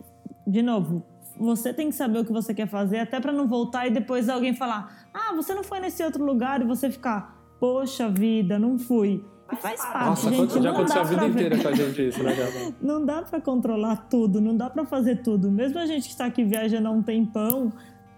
de 0.46 0.62
novo, 0.62 1.02
você 1.38 1.72
tem 1.72 1.88
que 1.88 1.94
saber 1.94 2.18
o 2.18 2.24
que 2.24 2.32
você 2.32 2.52
quer 2.52 2.68
fazer, 2.68 2.98
até 2.98 3.20
para 3.20 3.32
não 3.32 3.46
voltar 3.46 3.86
e 3.86 3.90
depois 3.90 4.28
alguém 4.28 4.54
falar: 4.54 5.08
ah, 5.14 5.34
você 5.34 5.54
não 5.54 5.62
foi 5.62 5.80
nesse 5.80 6.02
outro 6.02 6.24
lugar 6.24 6.60
e 6.60 6.64
você 6.64 6.90
ficar, 6.90 7.36
poxa 7.60 8.08
vida, 8.08 8.58
não 8.58 8.78
fui. 8.78 9.24
E 9.50 9.56
faz 9.56 9.80
parte, 9.80 10.06
Nossa, 10.06 10.30
gente. 10.30 10.62
já 10.62 10.70
aconteceu 10.70 11.00
a 11.00 11.04
vida 11.04 11.26
inteira 11.26 11.58
com 11.58 11.68
a 11.68 11.72
gente 11.72 12.08
isso, 12.08 12.22
né, 12.22 12.34
Gabriel? 12.36 12.74
Não 12.82 13.04
dá 13.04 13.22
para 13.22 13.40
controlar 13.40 13.96
tudo, 14.10 14.40
não 14.40 14.54
dá 14.54 14.68
para 14.68 14.84
fazer 14.84 15.22
tudo. 15.22 15.50
Mesmo 15.50 15.78
a 15.78 15.86
gente 15.86 16.02
que 16.04 16.10
está 16.10 16.26
aqui 16.26 16.44
viajando 16.44 16.88
há 16.88 16.90
um 16.90 17.02
tempão, 17.02 17.72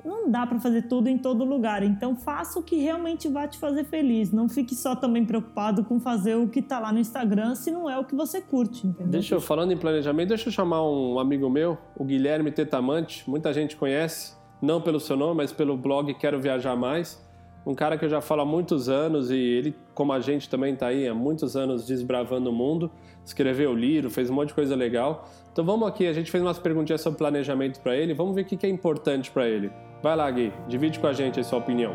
não 0.04 0.30
dá 0.30 0.46
para 0.46 0.58
fazer 0.58 0.82
tudo 0.82 1.08
em 1.08 1.18
todo 1.18 1.44
lugar. 1.44 1.82
Então 1.82 2.16
faça 2.16 2.58
o 2.58 2.62
que 2.62 2.76
realmente 2.76 3.28
vai 3.28 3.48
te 3.48 3.58
fazer 3.58 3.84
feliz. 3.84 4.32
Não 4.32 4.48
fique 4.48 4.74
só 4.74 4.94
também 4.96 5.24
preocupado 5.24 5.84
com 5.84 6.00
fazer 6.00 6.34
o 6.36 6.48
que 6.48 6.62
tá 6.62 6.78
lá 6.78 6.92
no 6.92 6.98
Instagram 6.98 7.54
se 7.54 7.70
não 7.70 7.88
é 7.88 7.98
o 7.98 8.04
que 8.04 8.14
você 8.14 8.40
curte, 8.40 8.86
entendeu? 8.86 9.12
Deixa 9.12 9.34
eu, 9.34 9.40
falando 9.40 9.72
em 9.72 9.76
planejamento, 9.76 10.28
deixa 10.28 10.48
eu 10.48 10.52
chamar 10.52 10.82
um 10.82 11.18
amigo 11.18 11.48
meu, 11.48 11.78
o 11.96 12.04
Guilherme 12.04 12.50
Tetamante. 12.50 13.28
Muita 13.28 13.52
gente 13.52 13.76
conhece, 13.76 14.34
não 14.60 14.80
pelo 14.80 15.00
seu 15.00 15.16
nome, 15.16 15.36
mas 15.36 15.52
pelo 15.52 15.76
blog 15.76 16.12
Quero 16.14 16.40
Viajar 16.40 16.76
Mais. 16.76 17.20
um 17.66 17.74
cara 17.74 17.98
que 17.98 18.04
eu 18.04 18.08
já 18.08 18.20
falo 18.20 18.42
há 18.42 18.44
muitos 18.44 18.88
anos 18.88 19.30
e 19.30 19.36
ele, 19.36 19.76
como 19.94 20.12
a 20.12 20.20
gente 20.20 20.48
também 20.48 20.74
está 20.74 20.86
aí 20.86 21.06
há 21.06 21.14
muitos 21.14 21.56
anos 21.56 21.86
desbravando 21.86 22.50
o 22.50 22.52
mundo, 22.52 22.90
escreveu 23.24 23.74
livro, 23.74 24.10
fez 24.10 24.30
um 24.30 24.34
monte 24.34 24.48
de 24.48 24.54
coisa 24.54 24.74
legal. 24.74 25.28
Então 25.52 25.64
vamos 25.64 25.86
aqui, 25.86 26.06
a 26.06 26.12
gente 26.12 26.30
fez 26.30 26.42
umas 26.42 26.58
perguntinhas 26.58 27.00
sobre 27.00 27.18
planejamento 27.18 27.80
para 27.80 27.96
ele, 27.96 28.14
vamos 28.14 28.34
ver 28.34 28.42
o 28.42 28.44
que 28.44 28.66
é 28.66 28.68
importante 28.68 29.30
para 29.30 29.48
ele. 29.48 29.70
Vai 30.02 30.16
lá, 30.16 30.30
Gui, 30.30 30.50
divide 30.66 30.98
com 30.98 31.06
a 31.06 31.12
gente 31.12 31.38
a 31.38 31.44
sua 31.44 31.58
opinião. 31.58 31.94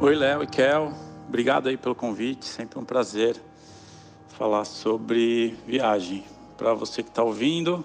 Oi, 0.00 0.16
Léo 0.16 0.42
e 0.42 0.48
Kel, 0.48 0.92
obrigado 1.28 1.68
aí 1.68 1.76
pelo 1.76 1.94
convite, 1.94 2.44
sempre 2.44 2.76
um 2.76 2.84
prazer 2.84 3.36
falar 4.30 4.64
sobre 4.64 5.56
viagem. 5.64 6.24
Para 6.58 6.74
você 6.74 7.04
que 7.04 7.08
está 7.08 7.22
ouvindo, 7.22 7.84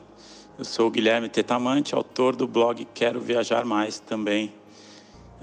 eu 0.57 0.65
sou 0.65 0.87
o 0.87 0.89
Guilherme 0.89 1.29
Tetamante, 1.29 1.93
autor 1.93 2.35
do 2.35 2.47
blog 2.47 2.85
Quero 2.91 3.19
Viajar 3.21 3.63
Mais 3.63 3.99
também 3.99 4.51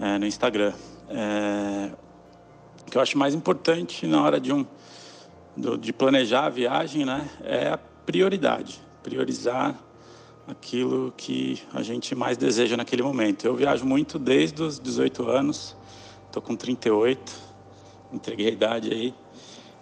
é, 0.01 0.18
no 0.18 0.26
Instagram. 0.26 0.72
É, 1.09 1.92
o 2.82 2.90
que 2.90 2.99
eu 2.99 3.03
acho 3.03 3.16
mais 3.16 3.36
importante 3.36 4.05
na 4.05 4.20
hora 4.20 4.40
de, 4.40 4.53
um, 4.53 4.66
do, 5.57 5.78
de 5.78 5.92
planejar 5.92 6.46
a 6.46 6.51
viagem 6.51 7.05
né, 7.05 7.30
é 7.44 7.68
a 7.68 7.78
prioridade. 7.78 8.80
Priorizar 9.01 9.78
aquilo 10.49 11.12
que 11.16 11.62
a 11.74 11.82
gente 11.82 12.14
mais 12.14 12.38
deseja 12.38 12.76
naquele 12.76 13.03
momento. 13.03 13.46
Eu 13.46 13.55
viajo 13.55 13.84
muito 13.84 14.18
desde 14.18 14.62
os 14.62 14.80
18 14.80 15.28
anos, 15.28 15.76
estou 16.26 16.40
com 16.40 16.57
38, 16.57 17.32
entreguei 18.12 18.49
a 18.49 18.51
idade 18.51 18.90
aí. 18.90 19.14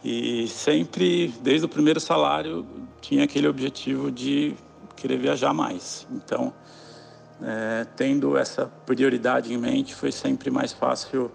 E 0.05 0.49
sempre, 0.49 1.29
desde 1.41 1.65
o 1.65 1.69
primeiro 1.69 2.01
salário, 2.01 2.67
tinha 3.01 3.25
aquele 3.25 3.47
objetivo 3.47 4.11
de 4.11 4.55
querer 4.97 5.19
viajar 5.19 5.55
mais. 5.55 6.07
Então, 6.11 6.53
é, 7.43 7.87
tendo 7.97 8.37
essa 8.37 8.67
prioridade 8.67 9.53
em 9.53 9.57
mente, 9.57 9.95
foi 9.95 10.11
sempre 10.11 10.51
mais 10.51 10.73
fácil 10.73 11.31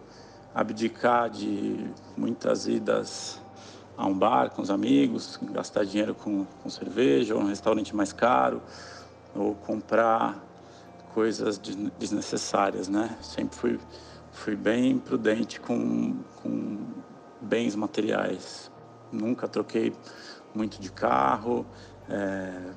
abdicar 0.54 1.30
de 1.30 1.86
muitas 2.18 2.68
idas 2.68 3.42
a 3.98 4.06
um 4.06 4.18
bar 4.18 4.50
com 4.50 4.62
os 4.62 4.70
amigos, 4.70 5.40
gastar 5.52 5.86
dinheiro 5.86 6.16
com, 6.16 6.46
com 6.46 6.70
cerveja, 6.70 7.36
ou 7.36 7.42
um 7.42 7.46
restaurante 7.46 7.96
mais 7.96 8.12
caro, 8.12 8.62
ou 9.36 9.56
comprar 9.56 10.42
coisas 11.14 11.60
desnecessárias, 12.00 12.88
né? 12.88 13.18
Sempre 13.22 13.58
fui, 13.58 13.80
fui 14.32 14.56
bem 14.56 14.98
prudente 14.98 15.60
com, 15.60 16.16
com 16.42 16.78
bens 17.42 17.76
materiais. 17.76 18.72
Nunca 19.12 19.48
troquei 19.48 19.94
muito 20.54 20.80
de 20.82 20.92
carro, 20.92 21.66
é, 22.10 22.72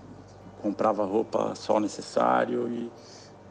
comprava 0.60 1.04
roupa 1.04 1.54
só 1.54 1.78
necessário 1.78 2.68
e 2.68 2.90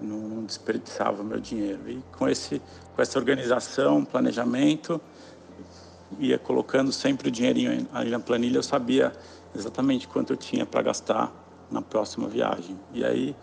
não 0.01 0.43
desperdiçava 0.43 1.24
meu 1.24 1.39
dinheiro. 1.39 1.89
E 1.89 2.04
com, 2.18 2.28
esse, 2.28 2.62
com 2.95 3.01
essa 3.01 3.18
organização, 3.18 4.04
planejamento, 4.04 4.99
ia 6.20 6.38
colocando 6.38 6.91
sempre 6.91 7.30
o 7.30 7.32
dinheirinho 7.32 7.88
ali 7.93 8.10
na 8.10 8.20
planilha, 8.20 8.58
eu 8.58 8.64
sabia 8.64 9.14
exatamente 9.56 10.08
quanto 10.08 10.34
eu 10.34 10.38
tinha 10.38 10.66
para 10.66 10.82
gastar 10.82 11.43
na 11.72 11.82
próxima 11.82 12.28
viagem. 12.28 12.80
E 12.93 13.03
aí, 13.03 13.36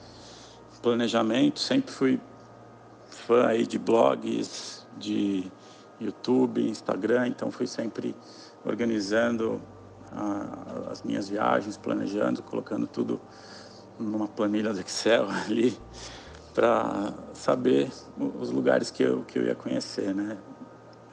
planejamento, 0.82 1.60
sempre 1.60 1.92
fui 1.92 2.20
fã 3.08 3.46
aí 3.46 3.66
de 3.66 3.78
blogs, 3.78 4.86
de 4.98 5.50
YouTube, 6.00 6.66
Instagram, 6.68 7.28
então 7.28 7.50
fui 7.50 7.66
sempre 7.66 8.14
organizando 8.64 9.60
ah, 10.12 10.88
as 10.90 11.02
minhas 11.02 11.28
viagens, 11.28 11.76
planejando, 11.76 12.42
colocando 12.42 12.86
tudo 12.86 13.20
numa 13.98 14.26
planilha 14.26 14.72
do 14.72 14.80
Excel 14.80 15.28
ali 15.44 15.76
para 16.54 17.12
saber 17.32 17.90
os 18.18 18.50
lugares 18.50 18.90
que 18.90 19.02
eu, 19.02 19.22
que 19.24 19.38
eu 19.38 19.44
ia 19.44 19.54
conhecer, 19.54 20.14
né? 20.14 20.36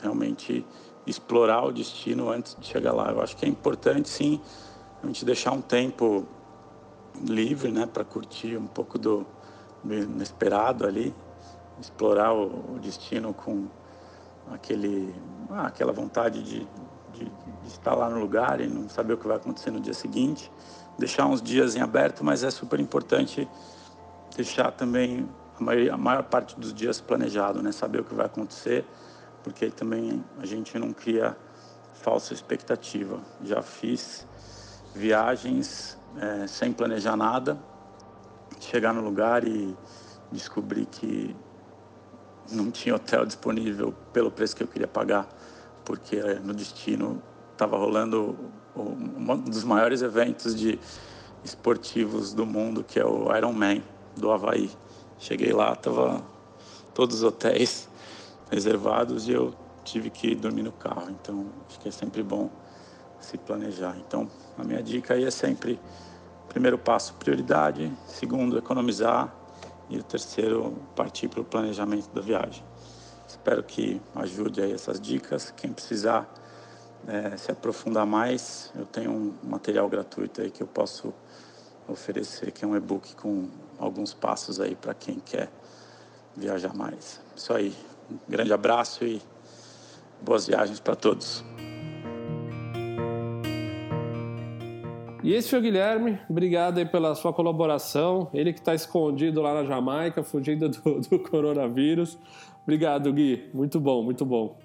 Realmente 0.02 0.66
explorar 1.06 1.64
o 1.64 1.72
destino 1.72 2.30
antes 2.30 2.56
de 2.60 2.66
chegar 2.66 2.94
lá. 2.94 3.12
Eu 3.12 3.22
acho 3.22 3.36
que 3.38 3.46
é 3.46 3.50
importante, 3.50 4.10
sim, 4.10 4.42
a 5.02 5.08
gente 5.08 5.24
deixar 5.24 5.52
um 5.52 5.62
tempo 5.62 6.26
livre, 7.26 7.72
né, 7.72 7.86
para 7.86 8.04
curtir 8.04 8.58
um 8.58 8.68
pouco 8.68 8.98
do, 8.98 9.26
do 9.84 9.94
inesperado 9.94 10.86
ali, 10.86 11.14
explorar 11.80 12.34
o, 12.34 12.76
o, 12.76 12.80
destino 12.80 13.34
com 13.34 13.68
aquele, 14.52 15.14
ah, 15.50 15.68
aquela 15.68 15.92
vontade 15.92 16.42
de, 16.44 16.68
de, 17.14 17.26
de 17.26 17.68
estar 17.68 17.94
lá 17.94 18.10
no 18.10 18.20
lugar 18.20 18.60
e 18.62 18.68
não 18.68 18.90
saber 18.90 19.14
o 19.14 19.18
que 19.18 19.28
vai 19.28 19.38
acontecer 19.38 19.72
no 19.72 19.80
dia 19.80 19.94
seguinte 19.94 20.52
deixar 20.98 21.28
uns 21.28 21.42
dias 21.42 21.76
em 21.76 21.82
aberto, 21.82 22.24
mas 22.24 22.44
é 22.44 22.50
super 22.50 22.80
importante 22.80 23.48
deixar 24.36 24.72
também 24.72 25.30
a 25.60 25.64
maior, 25.64 25.94
a 25.94 25.98
maior 25.98 26.24
parte 26.24 26.60
dos 26.60 26.74
dias 26.74 27.00
planejado, 27.00 27.62
né? 27.62 27.72
Saber 27.72 28.02
o 28.02 28.04
que 28.04 28.14
vai 28.14 28.26
acontecer, 28.26 28.86
porque 29.44 29.70
também 29.70 30.24
a 30.40 30.46
gente 30.46 30.78
não 30.80 30.92
cria 30.92 31.38
falsa 31.94 32.34
expectativa. 32.34 33.20
Já 33.44 33.62
fiz 33.62 34.28
viagens 34.94 35.98
é, 36.20 36.48
sem 36.48 36.72
planejar 36.72 37.16
nada, 37.16 37.58
chegar 38.60 38.94
no 38.94 39.02
lugar 39.02 39.48
e 39.48 39.76
descobrir 40.32 40.86
que 40.86 41.36
não 42.52 42.72
tinha 42.72 42.96
hotel 42.96 43.26
disponível 43.26 43.94
pelo 44.14 44.32
preço 44.32 44.56
que 44.56 44.64
eu 44.64 44.68
queria 44.68 44.88
pagar, 44.88 45.28
porque 45.86 46.22
no 46.44 46.54
destino 46.54 47.22
estava 47.52 47.78
rolando 47.78 48.38
um 48.76 49.38
dos 49.38 49.64
maiores 49.64 50.02
eventos 50.02 50.56
de 50.56 50.80
esportivos 51.44 52.34
do 52.34 52.46
mundo, 52.46 52.84
que 52.84 53.00
é 53.00 53.06
o 53.06 53.36
Ironman 53.36 53.84
do 54.16 54.32
Havaí. 54.32 54.70
Cheguei 55.20 55.52
lá, 55.52 55.76
tava 55.76 56.22
todos 56.94 57.18
os 57.18 57.24
hotéis 57.24 57.90
reservados 58.52 59.28
e 59.28 59.32
eu 59.32 59.54
tive 59.84 60.10
que 60.10 60.36
dormir 60.36 60.64
no 60.64 60.72
carro. 60.72 61.10
Então, 61.10 61.48
acho 61.68 61.80
que 61.80 61.88
é 61.88 61.92
sempre 61.92 62.22
bom 62.22 62.50
se 63.20 63.38
planejar. 63.38 63.96
Então, 63.98 64.30
a 64.58 64.64
minha 64.64 64.82
dica 64.82 65.14
aí 65.14 65.24
é 65.24 65.32
sempre 65.32 65.80
primeiro 66.58 66.80
passo 66.80 67.14
prioridade, 67.14 67.94
segundo 68.08 68.58
economizar 68.58 69.32
e 69.92 70.00
o 70.00 70.02
terceiro 70.02 70.76
partir 70.96 71.28
para 71.28 71.40
o 71.40 71.46
planejamento 71.46 72.10
da 72.10 72.20
viagem. 72.20 72.64
Espero 73.28 73.62
que 73.62 74.02
ajude 74.16 74.64
aí 74.64 74.72
essas 74.72 75.00
dicas. 75.00 75.54
Quem 75.56 75.72
precisar 75.72 76.28
é, 77.08 77.38
se 77.38 77.52
aprofundar 77.52 78.08
mais, 78.08 78.72
eu 78.76 78.88
tenho 78.88 79.12
um 79.12 79.36
material 79.44 79.88
gratuito 79.88 80.42
aí 80.42 80.50
que 80.50 80.64
eu 80.64 80.68
posso 80.68 81.14
oferecer, 81.88 82.52
que 82.52 82.66
é 82.66 82.68
um 82.68 82.76
e-book 82.76 83.16
com 83.18 83.48
alguns 83.78 84.16
passos 84.16 84.60
aí 84.60 84.74
para 84.74 84.96
quem 84.96 85.20
quer 85.20 85.52
viajar 86.36 86.74
mais. 86.74 87.22
Isso 87.36 87.54
aí. 87.54 87.78
Um 88.10 88.18
grande 88.28 88.52
abraço 88.52 89.06
e 89.06 89.22
boas 90.24 90.48
viagens 90.48 90.80
para 90.80 90.96
todos. 90.96 91.44
E 95.28 95.34
esse 95.34 95.50
foi 95.50 95.60
o 95.60 95.62
Guilherme, 95.62 96.18
obrigado 96.30 96.78
aí 96.78 96.86
pela 96.86 97.14
sua 97.14 97.34
colaboração. 97.34 98.30
Ele 98.34 98.54
que 98.54 98.60
está 98.60 98.74
escondido 98.74 99.42
lá 99.42 99.56
na 99.56 99.66
Jamaica, 99.66 100.24
fugindo 100.24 100.70
do, 100.70 101.02
do 101.02 101.20
coronavírus. 101.20 102.18
Obrigado, 102.64 103.12
Gui. 103.12 103.50
Muito 103.54 103.78
bom, 103.78 104.02
muito 104.02 104.26
bom. 104.26 104.56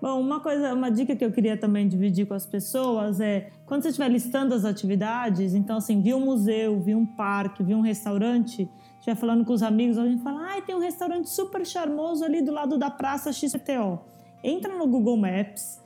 Bom, 0.00 0.18
uma 0.18 0.40
coisa, 0.40 0.72
uma 0.72 0.90
dica 0.90 1.14
que 1.14 1.22
eu 1.22 1.30
queria 1.30 1.54
também 1.54 1.86
dividir 1.86 2.24
com 2.24 2.32
as 2.32 2.46
pessoas 2.46 3.20
é 3.20 3.50
quando 3.66 3.82
você 3.82 3.88
estiver 3.88 4.08
listando 4.08 4.54
as 4.54 4.64
atividades, 4.64 5.54
então 5.54 5.76
assim, 5.76 6.00
viu 6.00 6.16
um 6.16 6.24
museu, 6.24 6.80
viu 6.80 6.96
um 6.96 7.04
parque, 7.04 7.62
viu 7.62 7.76
um 7.76 7.82
restaurante, 7.82 8.66
estiver 8.98 9.16
falando 9.16 9.44
com 9.44 9.52
os 9.52 9.62
amigos, 9.62 9.98
a 9.98 10.06
gente 10.06 10.22
fala, 10.22 10.56
ah, 10.56 10.62
tem 10.62 10.74
um 10.74 10.80
restaurante 10.80 11.28
super 11.28 11.66
charmoso 11.66 12.24
ali 12.24 12.40
do 12.40 12.52
lado 12.52 12.78
da 12.78 12.88
praça 12.88 13.30
XPTO. 13.34 14.00
Entra 14.42 14.74
no 14.78 14.86
Google 14.86 15.18
Maps, 15.18 15.78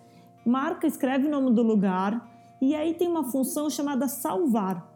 marca, 0.47 0.87
escreve 0.87 1.26
o 1.26 1.31
nome 1.31 1.53
do 1.53 1.64
lugar 1.64 2.30
e 2.61 2.74
aí 2.74 2.94
tem 2.94 3.08
uma 3.08 3.24
função 3.24 3.70
chamada 3.70 4.06
salvar. 4.08 4.88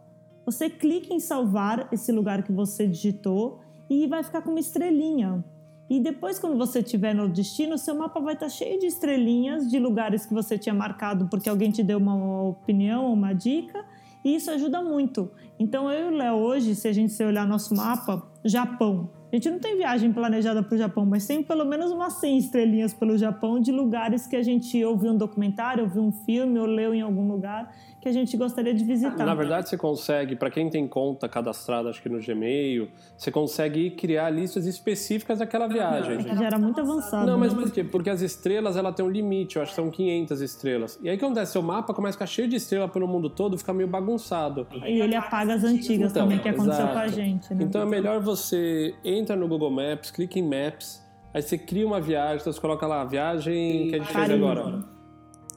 Você 0.44 0.68
clica 0.68 1.14
em 1.14 1.20
salvar 1.20 1.88
esse 1.90 2.12
lugar 2.12 2.42
que 2.42 2.52
você 2.52 2.86
digitou 2.86 3.60
e 3.88 4.06
vai 4.06 4.22
ficar 4.22 4.42
com 4.42 4.50
uma 4.50 4.60
estrelinha. 4.60 5.42
E 5.88 6.00
depois, 6.00 6.38
quando 6.38 6.56
você 6.56 6.80
estiver 6.80 7.14
no 7.14 7.28
destino, 7.28 7.76
seu 7.76 7.94
mapa 7.94 8.20
vai 8.20 8.34
estar 8.34 8.48
cheio 8.48 8.78
de 8.78 8.86
estrelinhas 8.86 9.70
de 9.70 9.78
lugares 9.78 10.24
que 10.24 10.32
você 10.32 10.58
tinha 10.58 10.74
marcado 10.74 11.28
porque 11.28 11.48
alguém 11.48 11.70
te 11.70 11.82
deu 11.82 11.98
uma 11.98 12.42
opinião, 12.42 13.12
uma 13.12 13.32
dica, 13.32 13.84
e 14.24 14.34
isso 14.34 14.50
ajuda 14.50 14.82
muito. 14.82 15.30
Então, 15.58 15.90
eu 15.90 16.10
e 16.10 16.14
o 16.14 16.16
Léo, 16.16 16.36
hoje, 16.36 16.74
se 16.74 16.88
a 16.88 16.92
gente 16.92 17.12
se 17.12 17.24
olhar 17.24 17.46
nosso 17.46 17.74
mapa, 17.74 18.22
Japão. 18.44 19.10
A 19.34 19.36
gente 19.36 19.50
não 19.50 19.58
tem 19.58 19.76
viagem 19.76 20.12
planejada 20.12 20.62
para 20.62 20.76
o 20.76 20.78
Japão, 20.78 21.04
mas 21.04 21.26
tem 21.26 21.42
pelo 21.42 21.64
menos 21.64 21.90
umas 21.90 22.12
100 22.20 22.38
estrelinhas 22.38 22.94
pelo 22.94 23.18
Japão 23.18 23.58
de 23.58 23.72
lugares 23.72 24.28
que 24.28 24.36
a 24.36 24.42
gente 24.44 24.84
ouviu 24.84 25.10
um 25.10 25.16
documentário, 25.16 25.82
ouviu 25.82 26.04
um 26.04 26.12
filme 26.12 26.56
ou 26.56 26.66
leu 26.66 26.94
em 26.94 27.00
algum 27.00 27.26
lugar 27.26 27.74
que 28.04 28.08
a 28.10 28.12
gente 28.12 28.36
gostaria 28.36 28.74
de 28.74 28.84
visitar. 28.84 29.24
Na 29.24 29.34
verdade, 29.34 29.66
você 29.66 29.78
consegue, 29.78 30.36
para 30.36 30.50
quem 30.50 30.68
tem 30.68 30.86
conta 30.86 31.26
cadastrada, 31.26 31.88
acho 31.88 32.02
que 32.02 32.08
no 32.10 32.20
Gmail, 32.20 32.90
você 33.16 33.30
consegue 33.30 33.92
criar 33.92 34.28
listas 34.28 34.66
específicas 34.66 35.38
daquela 35.38 35.66
viagem. 35.66 36.18
É 36.18 36.22
que 36.22 36.36
já 36.36 36.44
era 36.44 36.58
muito 36.58 36.78
avançado. 36.78 37.26
Não, 37.26 37.38
mas 37.38 37.54
né? 37.54 37.62
por 37.62 37.72
quê? 37.72 37.82
Porque 37.82 38.10
as 38.10 38.20
estrelas, 38.20 38.76
ela 38.76 38.92
tem 38.92 39.02
um 39.02 39.08
limite, 39.08 39.56
eu 39.56 39.62
acho 39.62 39.70
que 39.70 39.76
são 39.76 39.90
500 39.90 40.42
estrelas. 40.42 41.00
E 41.02 41.08
aí, 41.08 41.16
o 41.16 41.18
que 41.18 41.24
acontece? 41.24 41.52
Seu 41.52 41.62
mapa 41.62 41.94
começa 41.94 42.10
a 42.10 42.18
ficar 42.18 42.26
cheio 42.26 42.46
de 42.46 42.56
estrela 42.56 42.86
pelo 42.86 43.08
mundo 43.08 43.30
todo, 43.30 43.56
fica 43.56 43.72
meio 43.72 43.88
bagunçado. 43.88 44.66
E 44.84 45.00
ele 45.00 45.16
apaga 45.16 45.54
as 45.54 45.64
antigas 45.64 46.10
Então, 46.10 46.24
também, 46.24 46.38
que 46.38 46.48
aconteceu 46.50 46.84
exato. 46.84 46.92
com 46.92 46.98
a 46.98 47.08
gente, 47.08 47.54
né? 47.54 47.64
Então 47.64 47.80
é 47.80 47.86
melhor 47.86 48.20
você 48.20 48.94
entra 49.02 49.34
no 49.34 49.48
Google 49.48 49.70
Maps, 49.70 50.10
clica 50.10 50.38
em 50.38 50.42
Maps, 50.42 51.02
aí 51.32 51.40
você 51.40 51.56
cria 51.56 51.86
uma 51.86 52.02
viagem, 52.02 52.36
então 52.42 52.52
você 52.52 52.60
coloca 52.60 52.86
lá, 52.86 53.02
viagem 53.02 53.88
que 53.88 53.94
a 53.94 53.98
gente 53.98 54.12
fez 54.12 54.30
agora. 54.30 54.84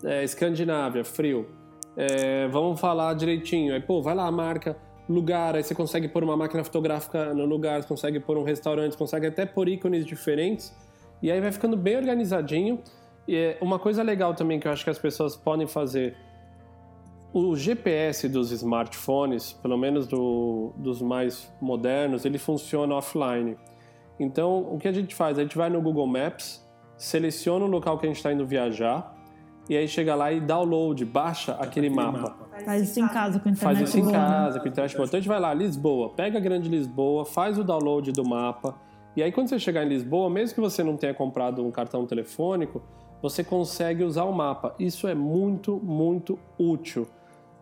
É, 0.01 0.23
Escandinávia, 0.23 1.03
frio. 1.03 1.57
É, 1.97 2.47
vamos 2.49 2.79
falar 2.79 3.15
direitinho. 3.15 3.73
Aí, 3.73 3.81
pô, 3.81 4.01
vai 4.01 4.13
lá, 4.13 4.31
marca 4.31 4.77
lugar, 5.09 5.55
aí 5.55 5.63
você 5.63 5.73
consegue 5.73 6.07
pôr 6.07 6.23
uma 6.23 6.35
máquina 6.37 6.63
fotográfica 6.63 7.33
no 7.33 7.45
lugar, 7.45 7.81
você 7.81 7.87
consegue 7.87 8.19
pôr 8.19 8.37
um 8.37 8.43
restaurante, 8.43 8.95
consegue 8.95 9.25
até 9.25 9.45
pôr 9.45 9.67
ícones 9.67 10.05
diferentes. 10.05 10.75
E 11.23 11.31
aí 11.31 11.41
vai 11.41 11.51
ficando 11.51 11.75
bem 11.75 11.95
organizadinho. 11.97 12.79
E 13.27 13.35
é, 13.35 13.57
uma 13.61 13.79
coisa 13.79 14.03
legal 14.03 14.33
também 14.35 14.59
que 14.59 14.67
eu 14.67 14.71
acho 14.71 14.83
que 14.83 14.89
as 14.89 14.99
pessoas 14.99 15.35
podem 15.35 15.65
fazer 15.65 16.15
o 17.33 17.55
GPS 17.55 18.29
dos 18.29 18.51
smartphones, 18.51 19.53
pelo 19.53 19.77
menos 19.77 20.07
do- 20.07 20.71
dos 20.77 21.01
mais 21.01 21.51
modernos, 21.59 22.25
ele 22.25 22.37
funciona 22.37 22.95
offline. 22.95 23.57
Então, 24.19 24.59
o 24.73 24.77
que 24.77 24.87
a 24.87 24.91
gente 24.91 25.13
faz? 25.15 25.37
A 25.37 25.41
gente 25.41 25.57
vai 25.57 25.69
no 25.69 25.81
Google 25.81 26.07
Maps, 26.07 26.65
seleciona 26.97 27.65
o 27.65 27.67
local 27.67 27.97
que 27.97 28.05
a 28.05 28.09
gente 28.09 28.17
está 28.17 28.31
indo 28.31 28.45
viajar, 28.45 29.13
e 29.69 29.75
aí 29.77 29.87
chega 29.87 30.15
lá 30.15 30.31
e 30.31 30.39
download, 30.39 31.03
baixa 31.05 31.53
aquele 31.59 31.89
mapa. 31.89 32.35
Faz 32.65 32.89
isso 32.89 32.99
em 32.99 33.07
casa 33.07 33.39
com 33.39 33.49
a 33.49 33.51
internet 33.51 33.75
Faz 33.77 33.89
isso 33.89 33.97
em 33.97 34.01
boa, 34.01 34.11
né? 34.13 34.17
casa, 34.19 34.59
com 34.59 34.67
internet 34.67 34.95
boa. 34.95 35.05
Então 35.05 35.17
a 35.17 35.21
gente 35.21 35.29
vai 35.29 35.39
lá, 35.39 35.53
Lisboa, 35.53 36.09
pega 36.09 36.37
a 36.37 36.41
grande 36.41 36.69
Lisboa, 36.69 37.25
faz 37.25 37.57
o 37.57 37.63
download 37.63 38.11
do 38.11 38.27
mapa. 38.27 38.75
E 39.15 39.23
aí 39.23 39.31
quando 39.31 39.47
você 39.49 39.59
chegar 39.59 39.83
em 39.83 39.89
Lisboa, 39.89 40.29
mesmo 40.29 40.55
que 40.55 40.61
você 40.61 40.83
não 40.83 40.95
tenha 40.95 41.13
comprado 41.13 41.65
um 41.65 41.71
cartão 41.71 42.05
telefônico, 42.05 42.81
você 43.21 43.43
consegue 43.43 44.03
usar 44.03 44.23
o 44.25 44.31
mapa. 44.31 44.75
Isso 44.79 45.07
é 45.07 45.15
muito, 45.15 45.77
muito 45.83 46.37
útil. 46.57 47.07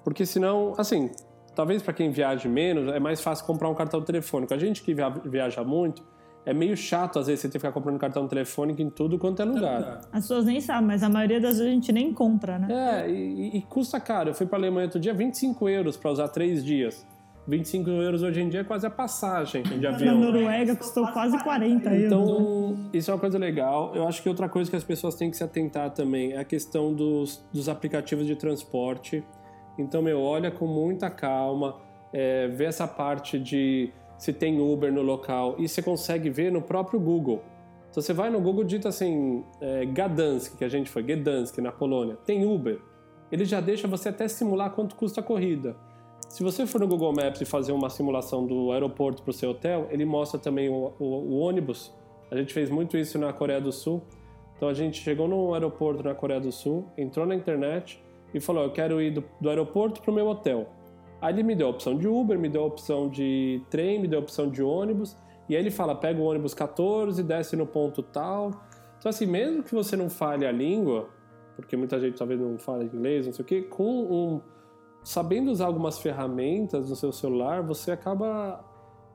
Porque 0.03 0.25
senão, 0.25 0.73
assim, 0.77 1.09
talvez 1.55 1.81
para 1.81 1.93
quem 1.93 2.11
viaje 2.11 2.47
menos, 2.49 2.93
é 2.93 2.99
mais 2.99 3.21
fácil 3.21 3.45
comprar 3.45 3.69
um 3.69 3.73
cartão 3.73 4.01
telefônico. 4.01 4.53
A 4.53 4.57
gente 4.57 4.83
que 4.83 4.93
via- 4.93 5.09
viaja 5.09 5.63
muito, 5.63 6.03
é 6.45 6.53
meio 6.53 6.77
chato 6.77 7.17
às 7.19 7.27
vezes 7.27 7.41
você 7.41 7.47
ter 7.47 7.53
que 7.53 7.59
ficar 7.59 7.71
comprando 7.71 7.97
cartão 7.99 8.27
telefônico 8.27 8.81
em 8.81 8.89
tudo 8.89 9.17
quanto 9.17 9.41
é 9.41 9.45
lugar. 9.45 10.01
As 10.11 10.21
pessoas 10.21 10.45
nem 10.45 10.61
sabem, 10.61 10.87
mas 10.87 11.01
a 11.03 11.09
maioria 11.09 11.41
das 11.41 11.57
vezes 11.57 11.71
a 11.71 11.73
gente 11.73 11.91
nem 11.91 12.13
compra, 12.13 12.59
né? 12.59 12.67
É, 12.69 13.09
e, 13.09 13.57
e 13.57 13.61
custa 13.63 13.99
caro. 13.99 14.29
Eu 14.29 14.33
fui 14.33 14.45
para 14.45 14.57
Alemanha 14.59 14.85
outro 14.85 14.99
dia, 14.99 15.13
25 15.13 15.67
euros 15.67 15.97
para 15.97 16.11
usar 16.11 16.27
três 16.27 16.63
dias. 16.63 17.05
25 17.47 17.89
euros 17.89 18.23
hoje 18.23 18.41
em 18.41 18.49
dia 18.49 18.61
é 18.61 18.63
quase 18.63 18.87
a 18.87 18.89
passagem 18.89 19.61
de 19.61 19.77
Na 19.77 19.89
avião. 19.89 20.17
Noruega 20.19 20.75
custou 20.75 21.07
quase 21.09 21.37
40 21.43 21.89
euros. 21.93 21.99
né? 21.99 22.05
Então, 22.07 22.89
isso 22.91 23.11
é 23.11 23.13
uma 23.13 23.19
coisa 23.19 23.37
legal. 23.37 23.91
Eu 23.95 24.07
acho 24.07 24.21
que 24.23 24.27
outra 24.27 24.49
coisa 24.49 24.69
que 24.69 24.75
as 24.75 24.83
pessoas 24.83 25.15
têm 25.15 25.29
que 25.29 25.37
se 25.37 25.43
atentar 25.43 25.91
também 25.91 26.33
é 26.33 26.39
a 26.39 26.43
questão 26.43 26.91
dos, 26.93 27.45
dos 27.53 27.69
aplicativos 27.69 28.25
de 28.25 28.35
transporte. 28.35 29.23
Então, 29.77 30.01
meu, 30.01 30.21
olha 30.21 30.49
com 30.49 30.65
muita 30.65 31.09
calma, 31.09 31.75
é, 32.11 32.47
vê 32.47 32.65
essa 32.65 32.87
parte 32.87 33.37
de 33.37 33.91
se 34.18 34.32
tem 34.34 34.59
Uber 34.59 34.91
no 34.91 35.01
local 35.01 35.55
e 35.57 35.68
você 35.68 35.82
consegue 35.82 36.30
ver 36.30 36.51
no 36.51 36.61
próprio 36.61 36.99
Google. 36.99 37.41
Então, 37.89 38.01
você 38.03 38.13
vai 38.13 38.30
no 38.30 38.41
Google 38.41 38.63
e 38.63 38.66
digita 38.66 38.89
assim, 38.89 39.43
é, 39.61 39.86
Gdansk, 39.86 40.57
que 40.57 40.63
a 40.66 40.70
gente 40.70 40.89
foi, 40.89 41.01
Gdansk, 41.03 41.57
na 41.59 41.72
Polônia, 41.72 42.18
tem 42.26 42.45
Uber. 42.45 42.80
Ele 43.32 43.45
já 43.45 43.59
deixa 43.61 43.88
você 43.88 44.09
até 44.09 44.28
simular 44.28 44.72
quanto 44.72 44.95
custa 44.95 45.22
a 45.22 45.24
corrida. 45.24 45.76
Se 46.28 46.43
você 46.43 46.66
for 46.66 46.82
no 46.82 46.88
Google 46.88 47.13
Maps 47.13 47.39
e 47.39 47.45
fazer 47.45 47.72
uma 47.72 47.89
simulação 47.89 48.45
do 48.45 48.72
aeroporto 48.74 49.22
para 49.24 49.30
o 49.30 49.34
seu 49.34 49.51
hotel, 49.51 49.88
ele 49.89 50.03
mostra 50.05 50.38
também 50.39 50.68
o, 50.70 50.91
o- 50.99 51.05
o 51.05 51.38
ônibus. 51.39 51.93
A 52.30 52.36
gente 52.36 52.53
fez 52.53 52.70
muito 52.70 52.97
isso 52.97 53.18
na 53.18 53.32
Coreia 53.32 53.61
do 53.61 53.72
Sul. 53.72 54.01
Então 54.57 54.68
a 54.68 54.74
gente 54.74 55.01
chegou 55.01 55.28
no 55.28 55.53
aeroporto 55.53 56.03
na 56.03 56.13
Coreia 56.16 56.39
do 56.39 56.51
Sul, 56.51 56.86
entrou 56.97 57.26
na 57.26 57.36
internet 57.36 58.01
e 58.34 58.39
falou: 58.39 58.63
Eu 58.63 58.72
quero 58.72 59.01
ir 59.01 59.11
do, 59.11 59.24
do 59.39 59.49
aeroporto 59.49 60.01
para 60.01 60.11
o 60.11 60.13
meu 60.13 60.28
hotel. 60.28 60.68
Aí 61.26 61.34
ele 61.34 61.41
me 61.41 61.55
deu 61.55 61.65
a 61.65 61.69
opção 61.71 61.97
de 61.97 62.07
Uber, 62.07 62.38
me 62.38 62.47
deu 62.47 62.61
a 62.61 62.65
opção 62.67 63.09
de 63.09 63.59
trem, 63.67 63.99
me 63.99 64.07
deu 64.07 64.19
a 64.19 64.21
opção 64.21 64.47
de 64.47 64.61
ônibus. 64.61 65.17
E 65.49 65.55
aí 65.55 65.61
ele 65.61 65.71
fala: 65.71 65.95
pega 65.95 66.21
o 66.21 66.23
ônibus 66.23 66.53
14, 66.53 67.23
desce 67.23 67.55
no 67.55 67.65
ponto 67.65 68.03
tal. 68.03 68.51
Então, 68.99 69.09
assim, 69.09 69.26
mesmo 69.26 69.63
que 69.63 69.73
você 69.73 69.97
não 69.97 70.07
fale 70.07 70.45
a 70.45 70.51
língua, 70.51 71.09
porque 71.55 71.76
muita 71.76 71.99
gente 71.99 72.15
talvez 72.15 72.39
não 72.39 72.59
fala 72.59 72.84
inglês, 72.84 73.26
não 73.26 73.34
sei 73.34 73.41
o 73.41 73.45
quê, 73.45 73.63
com 73.63 74.03
um 74.03 74.41
sabendo 75.03 75.49
usar 75.49 75.65
algumas 75.65 75.97
ferramentas 75.97 76.91
no 76.91 76.95
seu 76.95 77.11
celular, 77.11 77.63
você 77.63 77.91
acaba 77.91 78.63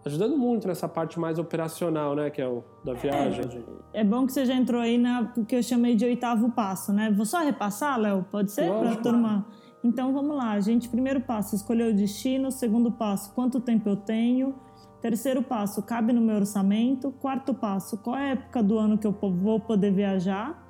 ajudando 0.05 0.37
muito 0.37 0.67
nessa 0.67 0.89
parte 0.89 1.19
mais 1.19 1.39
operacional, 1.39 2.17
né, 2.17 2.29
que 2.31 2.43
é 2.43 2.49
o 2.49 2.65
da 2.85 2.93
viagem. 2.95 3.65
É 3.93 4.03
bom 4.03 4.27
que 4.27 4.33
você 4.33 4.45
já 4.45 4.55
entrou 4.55 4.81
aí 4.81 4.99
na 4.99 5.33
que 5.47 5.55
eu 5.55 5.63
chamei 5.63 5.95
de 5.95 6.05
oitavo 6.05 6.51
passo, 6.51 6.93
né? 6.93 7.13
Vou 7.15 7.27
só 7.27 7.39
repassar, 7.39 8.01
Léo? 8.01 8.27
Pode 8.33 8.51
ser? 8.51 8.69
Para 8.69 8.93
a 8.93 8.97
turma. 8.97 9.47
Então 9.83 10.12
vamos 10.12 10.37
lá, 10.37 10.59
gente. 10.61 10.89
Primeiro 10.89 11.20
passo, 11.20 11.55
escolher 11.55 11.93
o 11.93 11.97
destino. 11.97 12.51
Segundo 12.51 12.93
passo, 12.93 13.33
quanto 13.35 13.61
tempo 13.61 13.89
eu 13.89 13.97
tenho. 13.97 14.55
Terceiro 15.01 15.43
passo, 15.43 15.83
cabe 15.83 16.12
no 16.12 16.20
meu 16.20 16.37
orçamento. 16.37 17.11
Quarto 17.12 17.55
passo, 17.55 17.97
qual 17.99 18.16
é 18.16 18.28
a 18.28 18.33
época 18.33 18.62
do 18.62 18.78
ano 18.78 18.99
que 18.99 19.07
eu 19.07 19.12
vou 19.12 19.59
poder 19.59 19.91
viajar. 19.93 20.66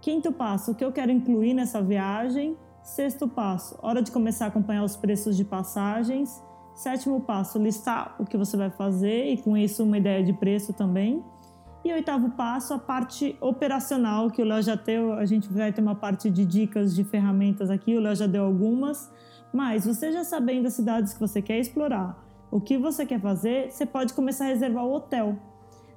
Quinto 0.00 0.30
passo, 0.32 0.70
o 0.70 0.74
que 0.74 0.84
eu 0.84 0.92
quero 0.92 1.10
incluir 1.10 1.54
nessa 1.54 1.82
viagem. 1.82 2.56
Sexto 2.82 3.28
passo, 3.28 3.76
hora 3.82 4.00
de 4.00 4.10
começar 4.10 4.46
a 4.46 4.48
acompanhar 4.48 4.84
os 4.84 4.96
preços 4.96 5.36
de 5.36 5.44
passagens. 5.44 6.42
Sétimo 6.74 7.20
passo, 7.20 7.58
listar 7.58 8.14
o 8.20 8.24
que 8.24 8.36
você 8.36 8.56
vai 8.56 8.70
fazer 8.70 9.26
e 9.26 9.36
com 9.36 9.56
isso 9.56 9.82
uma 9.82 9.98
ideia 9.98 10.22
de 10.22 10.32
preço 10.32 10.72
também. 10.72 11.22
E 11.88 11.92
oitavo 11.94 12.28
passo, 12.32 12.74
a 12.74 12.78
parte 12.78 13.34
operacional, 13.40 14.30
que 14.30 14.42
o 14.42 14.44
Léo 14.44 14.62
já 14.62 14.74
deu, 14.74 15.14
a 15.14 15.24
gente 15.24 15.50
vai 15.50 15.72
ter 15.72 15.80
uma 15.80 15.94
parte 15.94 16.28
de 16.28 16.44
dicas 16.44 16.94
de 16.94 17.02
ferramentas 17.02 17.70
aqui, 17.70 17.96
o 17.96 18.00
Léo 18.00 18.14
já 18.14 18.26
deu 18.26 18.44
algumas, 18.44 19.10
mas 19.54 19.86
você 19.86 20.12
já 20.12 20.22
sabendo 20.22 20.66
as 20.66 20.74
cidades 20.74 21.14
que 21.14 21.20
você 21.20 21.40
quer 21.40 21.58
explorar, 21.58 22.22
o 22.50 22.60
que 22.60 22.76
você 22.76 23.06
quer 23.06 23.18
fazer, 23.18 23.70
você 23.70 23.86
pode 23.86 24.12
começar 24.12 24.44
a 24.44 24.48
reservar 24.48 24.84
o 24.84 24.92
hotel. 24.92 25.38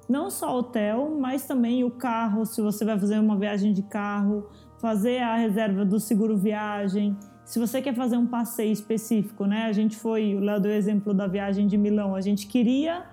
Não 0.08 0.30
só 0.30 0.56
hotel, 0.56 1.14
mas 1.20 1.46
também 1.46 1.84
o 1.84 1.90
carro, 1.90 2.46
se 2.46 2.62
você 2.62 2.86
vai 2.86 2.98
fazer 2.98 3.18
uma 3.18 3.36
viagem 3.36 3.74
de 3.74 3.82
carro, 3.82 4.48
fazer 4.80 5.18
a 5.18 5.36
reserva 5.36 5.84
do 5.84 6.00
seguro 6.00 6.38
viagem. 6.38 7.14
Se 7.44 7.58
você 7.58 7.82
quer 7.82 7.94
fazer 7.94 8.16
um 8.16 8.26
passeio 8.26 8.72
específico, 8.72 9.44
né? 9.44 9.64
A 9.66 9.72
gente 9.72 9.98
foi, 9.98 10.34
o 10.34 10.40
Léo 10.40 10.58
deu 10.58 10.72
o 10.72 10.74
exemplo 10.74 11.12
da 11.12 11.26
viagem 11.26 11.66
de 11.66 11.76
Milão, 11.76 12.14
a 12.14 12.22
gente 12.22 12.46
queria 12.46 13.11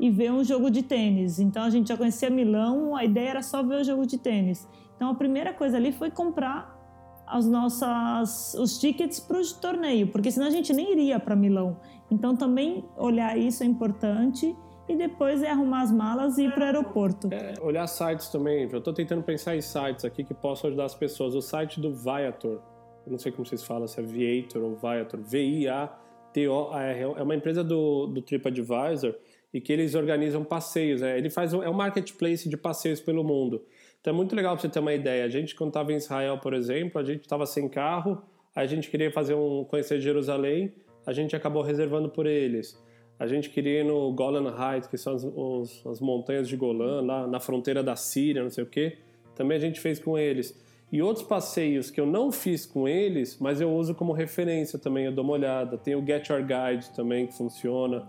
e 0.00 0.10
ver 0.10 0.32
um 0.32 0.42
jogo 0.42 0.70
de 0.70 0.82
tênis. 0.82 1.38
Então 1.38 1.62
a 1.62 1.70
gente 1.70 1.88
já 1.88 1.96
conhecia 1.96 2.30
Milão, 2.30 2.96
a 2.96 3.04
ideia 3.04 3.28
era 3.28 3.42
só 3.42 3.62
ver 3.62 3.82
o 3.82 3.84
jogo 3.84 4.06
de 4.06 4.16
tênis. 4.16 4.66
Então 4.96 5.10
a 5.10 5.14
primeira 5.14 5.52
coisa 5.52 5.76
ali 5.76 5.92
foi 5.92 6.10
comprar 6.10 6.78
as 7.26 7.46
nossas 7.46 8.54
os 8.54 8.78
tickets 8.78 9.20
para 9.20 9.38
o 9.38 9.54
torneio, 9.60 10.08
porque 10.08 10.30
senão 10.30 10.46
a 10.46 10.50
gente 10.50 10.72
nem 10.72 10.90
iria 10.90 11.20
para 11.20 11.36
Milão. 11.36 11.78
Então 12.10 12.34
também 12.34 12.82
olhar 12.96 13.36
isso 13.38 13.62
é 13.62 13.66
importante 13.66 14.56
e 14.88 14.96
depois 14.96 15.42
é 15.42 15.50
arrumar 15.50 15.82
as 15.82 15.92
malas 15.92 16.38
e 16.38 16.46
ir 16.46 16.52
para 16.52 16.62
o 16.62 16.64
aeroporto. 16.64 17.28
É, 17.30 17.54
olhar 17.60 17.86
sites 17.86 18.28
também, 18.28 18.68
eu 18.72 18.78
estou 18.78 18.94
tentando 18.94 19.22
pensar 19.22 19.54
em 19.54 19.60
sites 19.60 20.04
aqui 20.04 20.24
que 20.24 20.34
possam 20.34 20.68
ajudar 20.68 20.86
as 20.86 20.94
pessoas. 20.94 21.34
O 21.34 21.42
site 21.42 21.78
do 21.78 21.92
Viator, 21.94 22.60
eu 23.06 23.12
não 23.12 23.18
sei 23.18 23.30
como 23.30 23.46
vocês 23.46 23.62
falam, 23.62 23.86
se 23.86 24.00
é 24.00 24.02
Viator 24.02 24.62
ou 24.62 24.74
Viator, 24.74 25.20
V-I-A-T-O-R, 25.20 27.00
é 27.16 27.22
uma 27.22 27.34
empresa 27.36 27.62
do, 27.62 28.06
do 28.06 28.20
TripAdvisor 28.22 29.14
e 29.52 29.60
que 29.60 29.72
eles 29.72 29.94
organizam 29.94 30.44
passeios. 30.44 31.00
né? 31.00 31.18
Ele 31.18 31.30
faz 31.30 31.52
um, 31.52 31.62
é 31.62 31.68
um 31.68 31.74
marketplace 31.74 32.48
de 32.48 32.56
passeios 32.56 33.00
pelo 33.00 33.24
mundo. 33.24 33.62
Então 34.00 34.12
é 34.12 34.16
muito 34.16 34.34
legal 34.34 34.54
para 34.54 34.62
você 34.62 34.68
ter 34.68 34.78
uma 34.80 34.94
ideia. 34.94 35.24
A 35.24 35.28
gente, 35.28 35.54
quando 35.54 35.70
estava 35.70 35.92
em 35.92 35.96
Israel, 35.96 36.38
por 36.38 36.54
exemplo, 36.54 37.00
a 37.00 37.04
gente 37.04 37.20
estava 37.22 37.44
sem 37.46 37.68
carro, 37.68 38.22
a 38.54 38.64
gente 38.66 38.88
queria 38.90 39.10
fazer 39.10 39.34
um 39.34 39.64
conhecer 39.64 40.00
Jerusalém, 40.00 40.72
a 41.06 41.12
gente 41.12 41.34
acabou 41.36 41.62
reservando 41.62 42.08
por 42.08 42.26
eles. 42.26 42.80
A 43.18 43.26
gente 43.26 43.50
queria 43.50 43.80
ir 43.80 43.84
no 43.84 44.12
Golan 44.12 44.48
Heights, 44.56 44.88
que 44.88 44.96
são 44.96 45.14
as, 45.14 45.24
os- 45.24 45.86
as 45.86 46.00
montanhas 46.00 46.48
de 46.48 46.56
Golan, 46.56 47.02
lá 47.02 47.26
na 47.26 47.38
fronteira 47.38 47.82
da 47.82 47.94
Síria, 47.94 48.42
não 48.42 48.48
sei 48.50 48.64
o 48.64 48.66
quê. 48.66 48.96
Também 49.34 49.56
a 49.56 49.60
gente 49.60 49.78
fez 49.78 49.98
com 49.98 50.16
eles. 50.16 50.58
E 50.90 51.02
outros 51.02 51.24
passeios 51.26 51.90
que 51.90 52.00
eu 52.00 52.06
não 52.06 52.32
fiz 52.32 52.64
com 52.66 52.88
eles, 52.88 53.38
mas 53.38 53.60
eu 53.60 53.70
uso 53.72 53.94
como 53.94 54.12
referência 54.12 54.78
também, 54.78 55.04
eu 55.04 55.12
dou 55.12 55.22
uma 55.22 55.34
olhada. 55.34 55.76
Tem 55.78 55.94
o 55.94 56.04
Get 56.04 56.28
Your 56.28 56.40
Guide 56.42 56.90
também, 56.96 57.26
que 57.26 57.36
funciona. 57.36 58.08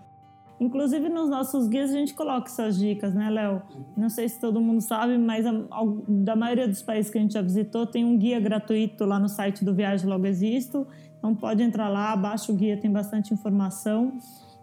Inclusive 0.62 1.10
nos 1.10 1.28
nossos 1.28 1.68
guias 1.68 1.90
a 1.90 1.98
gente 1.98 2.14
coloca 2.14 2.46
essas 2.48 2.78
dicas, 2.78 3.16
né, 3.16 3.32
Léo? 3.32 3.64
Não 3.98 4.10
sei 4.10 4.30
se 4.30 4.40
todo 4.40 4.62
mundo 4.62 4.80
sabe, 4.80 5.18
mas 5.18 5.44
a- 5.44 5.66
ao- 5.72 6.04
da 6.08 6.36
maioria 6.36 6.68
dos 6.68 6.84
países 6.84 7.12
que 7.12 7.18
a 7.18 7.22
gente 7.22 7.34
já 7.34 7.42
visitou 7.42 7.88
tem 7.88 8.06
um 8.06 8.16
guia 8.16 8.40
gratuito 8.40 9.04
lá 9.04 9.18
no 9.20 9.28
site 9.28 9.66
do 9.66 9.74
Viagem 9.74 10.08
Logo 10.08 10.24
Existo. 10.28 10.86
Então 11.18 11.34
pode 11.34 11.64
entrar 11.64 11.90
lá, 11.90 12.16
baixa 12.16 12.52
o 12.52 12.56
guia, 12.56 12.78
tem 12.78 12.92
bastante 12.92 13.34
informação. 13.34 14.14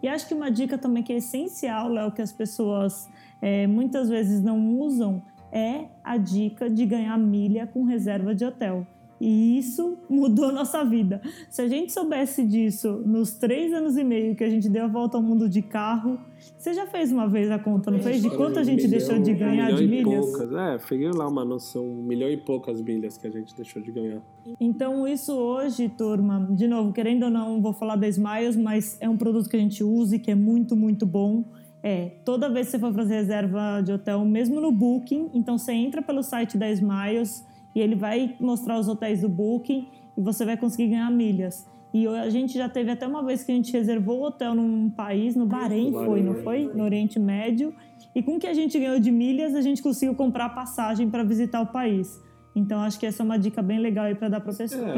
E 0.01 0.07
acho 0.07 0.25
que 0.25 0.33
uma 0.33 0.49
dica 0.49 0.77
também 0.77 1.03
que 1.03 1.11
é 1.11 1.17
essencial, 1.17 1.89
Léo, 1.89 2.13
que 2.13 2.21
as 2.21 2.31
pessoas 2.31 3.09
eh, 3.41 3.67
muitas 3.67 4.07
vezes 4.09 4.41
não 4.41 4.77
usam, 4.79 5.21
é 5.51 5.85
a 6.01 6.15
dica 6.15 6.69
de 6.69 6.85
ganhar 6.85 7.17
milha 7.17 7.67
com 7.67 7.83
reserva 7.83 8.33
de 8.33 8.45
hotel. 8.45 8.87
E 9.19 9.57
isso 9.57 9.97
mudou 10.09 10.51
nossa 10.51 10.83
vida. 10.83 11.21
Se 11.49 11.61
a 11.61 11.67
gente 11.67 11.91
soubesse 11.91 12.45
disso 12.45 13.03
nos 13.05 13.33
três 13.33 13.73
anos 13.73 13.97
e 13.97 14.03
meio 14.03 14.35
que 14.35 14.43
a 14.43 14.49
gente 14.49 14.69
deu 14.69 14.85
a 14.85 14.87
volta 14.87 15.17
ao 15.17 15.23
mundo 15.23 15.49
de 15.49 15.61
carro, 15.61 16.17
você 16.57 16.73
já 16.73 16.85
fez 16.87 17.11
uma 17.11 17.27
vez 17.27 17.51
a 17.51 17.59
conta, 17.59 17.91
não 17.91 17.99
fez? 17.99 18.21
De 18.21 18.29
quanto 18.29 18.59
a 18.59 18.63
gente 18.63 18.87
milhão, 18.87 18.91
deixou 18.91 19.19
de 19.19 19.33
ganhar 19.33 19.71
um 19.71 19.75
de 19.75 19.87
milhão 19.87 20.11
milhas? 20.11 20.25
E 20.25 20.31
poucas. 20.31 20.53
É, 20.53 20.77
peguei 20.87 21.11
lá 21.11 21.27
uma 21.27 21.43
noção, 21.43 21.85
um 21.85 22.03
milhão 22.03 22.29
e 22.29 22.37
poucas 22.37 22.81
milhas 22.81 23.17
que 23.17 23.27
a 23.27 23.29
gente 23.29 23.53
deixou 23.55 23.81
de 23.81 23.91
ganhar. 23.91 24.21
Então, 24.59 25.07
isso 25.07 25.33
hoje, 25.33 25.89
turma, 25.89 26.47
de 26.51 26.67
novo, 26.67 26.93
querendo 26.93 27.23
ou 27.23 27.29
não, 27.29 27.61
vou 27.61 27.73
falar 27.73 27.97
da 27.97 28.07
Smiles, 28.07 28.55
mas 28.55 28.97
é 29.01 29.09
um 29.09 29.17
produto 29.17 29.49
que 29.49 29.57
a 29.57 29.59
gente 29.59 29.83
usa 29.83 30.15
e 30.15 30.19
que 30.19 30.31
é 30.31 30.35
muito, 30.35 30.75
muito 30.75 31.05
bom. 31.05 31.43
É, 31.81 32.11
toda 32.25 32.49
vez 32.49 32.67
que 32.67 32.71
você 32.71 32.79
for 32.79 32.93
fazer 32.93 33.15
reserva 33.15 33.81
de 33.81 33.91
hotel, 33.91 34.23
mesmo 34.25 34.59
no 34.59 34.71
Booking, 34.71 35.29
então 35.33 35.57
você 35.57 35.71
entra 35.71 36.01
pelo 36.01 36.21
site 36.21 36.57
da 36.57 36.69
Smiles 36.71 37.45
e 37.75 37.79
ele 37.79 37.95
vai 37.95 38.35
mostrar 38.39 38.79
os 38.79 38.87
hotéis 38.87 39.21
do 39.21 39.29
Booking 39.29 39.87
e 40.17 40.21
você 40.21 40.45
vai 40.45 40.57
conseguir 40.57 40.89
ganhar 40.89 41.09
milhas. 41.11 41.67
E 41.93 42.07
a 42.07 42.29
gente 42.29 42.53
já 42.53 42.69
teve 42.69 42.91
até 42.91 43.07
uma 43.07 43.23
vez 43.23 43.43
que 43.43 43.51
a 43.51 43.55
gente 43.55 43.71
reservou 43.73 44.19
o 44.19 44.23
hotel 44.25 44.53
num 44.53 44.89
país, 44.89 45.35
no 45.35 45.45
Bahrein, 45.45 45.91
foi, 45.91 46.21
não 46.21 46.35
foi? 46.35 46.71
No 46.73 46.83
Oriente 46.83 47.19
Médio. 47.19 47.73
E 48.13 48.21
com 48.21 48.35
o 48.35 48.39
que 48.39 48.45
a 48.45 48.53
gente 48.53 48.77
ganhou 48.77 48.99
de 48.99 49.11
milhas, 49.11 49.55
a 49.55 49.61
gente 49.61 49.81
conseguiu 49.81 50.13
comprar 50.13 50.49
passagem 50.49 51.09
para 51.09 51.23
visitar 51.23 51.61
o 51.61 51.67
país. 51.67 52.21
Então 52.55 52.79
acho 52.81 52.99
que 52.99 53.05
essa 53.05 53.23
é 53.23 53.25
uma 53.25 53.37
dica 53.37 53.61
bem 53.61 53.79
legal 53.79 54.05
aí 54.05 54.15
para 54.15 54.27
dar 54.27 54.41
para 54.41 54.53
pessoa. 54.53 54.87
É, 54.87 54.93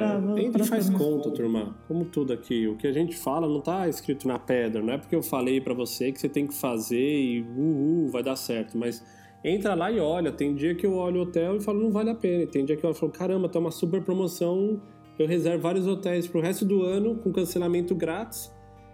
pra, 0.52 0.64
faz 0.66 0.86
turma. 0.90 1.00
conta, 1.00 1.32
turma. 1.32 1.76
Como 1.88 2.06
tudo 2.06 2.34
aqui, 2.34 2.68
o 2.68 2.76
que 2.76 2.88
a 2.88 2.94
gente 2.94 3.16
fala 3.16 3.48
não 3.48 3.62
tá 3.62 3.88
escrito 3.88 4.28
na 4.28 4.40
pedra. 4.40 4.82
Não 4.82 4.94
é 4.94 4.98
porque 4.98 5.16
eu 5.16 5.22
falei 5.22 5.62
pra 5.62 5.74
você 5.74 6.12
que 6.12 6.20
você 6.20 6.30
tem 6.30 6.48
que 6.48 6.54
fazer 6.54 6.98
e 6.98 7.42
uhul, 7.42 8.10
vai 8.10 8.24
dar 8.24 8.36
certo. 8.36 8.78
Mas 8.78 9.04
entra 9.44 9.74
lá 9.74 9.92
e 9.92 10.00
olha. 10.00 10.32
Tem 10.32 10.54
dia 10.56 10.76
que 10.76 10.86
eu 10.86 10.96
olho 10.96 11.20
o 11.20 11.24
hotel 11.24 11.58
e 11.58 11.62
falo, 11.62 11.80
não 11.82 11.92
vale 11.92 12.10
a 12.10 12.16
pena. 12.16 12.46
Tem 12.48 12.66
dia 12.66 12.76
que 12.76 12.86
eu 12.86 12.94
falo, 12.94 13.12
caramba, 13.12 13.50
tá 13.50 13.60
uma 13.60 13.72
super 13.72 14.02
promoção. 14.02 14.82
Eu 15.18 15.28
reservo 15.28 15.62
vários 15.62 15.88
hotéis 15.88 16.28
pro 16.28 16.42
resto 16.42 16.66
do 16.66 16.84
ano 16.84 17.16
com 17.16 17.32
cancelamento 17.32 17.94
grátis. 17.94 18.52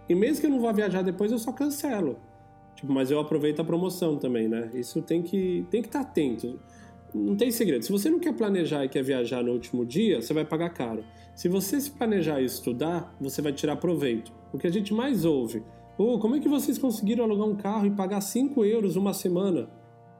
E 0.08 0.14
mesmo 0.14 0.40
que 0.40 0.46
eu 0.46 0.50
não 0.50 0.60
vá 0.60 0.72
viajar 0.72 1.02
depois, 1.02 1.30
eu 1.30 1.38
só 1.38 1.52
cancelo. 1.52 2.18
Tipo, 2.74 2.92
mas 2.92 3.10
eu 3.10 3.18
aproveito 3.18 3.60
a 3.60 3.64
promoção 3.64 4.16
também, 4.16 4.48
né? 4.48 4.70
Isso 4.72 5.02
tem 5.02 5.20
que 5.22 5.66
tem 5.70 5.82
que 5.82 5.88
estar 5.88 6.00
atento. 6.00 6.58
Não 7.14 7.36
tem 7.36 7.50
segredo. 7.50 7.84
Se 7.84 7.90
você 7.90 8.08
não 8.10 8.18
quer 8.18 8.34
planejar 8.34 8.84
e 8.84 8.88
quer 8.88 9.02
viajar 9.02 9.42
no 9.42 9.52
último 9.52 9.84
dia, 9.84 10.20
você 10.20 10.32
vai 10.32 10.44
pagar 10.44 10.70
caro. 10.70 11.04
Se 11.34 11.48
você 11.48 11.80
se 11.80 11.90
planejar 11.90 12.40
e 12.40 12.44
estudar, 12.44 13.14
você 13.20 13.40
vai 13.40 13.52
tirar 13.52 13.76
proveito. 13.76 14.32
O 14.52 14.58
que 14.58 14.66
a 14.66 14.70
gente 14.70 14.92
mais 14.92 15.24
ouve, 15.24 15.62
oh, 15.96 16.18
como 16.18 16.36
é 16.36 16.40
que 16.40 16.48
vocês 16.48 16.78
conseguiram 16.78 17.24
alugar 17.24 17.48
um 17.48 17.56
carro 17.56 17.86
e 17.86 17.90
pagar 17.90 18.20
5 18.20 18.64
euros 18.64 18.96
uma 18.96 19.14
semana? 19.14 19.68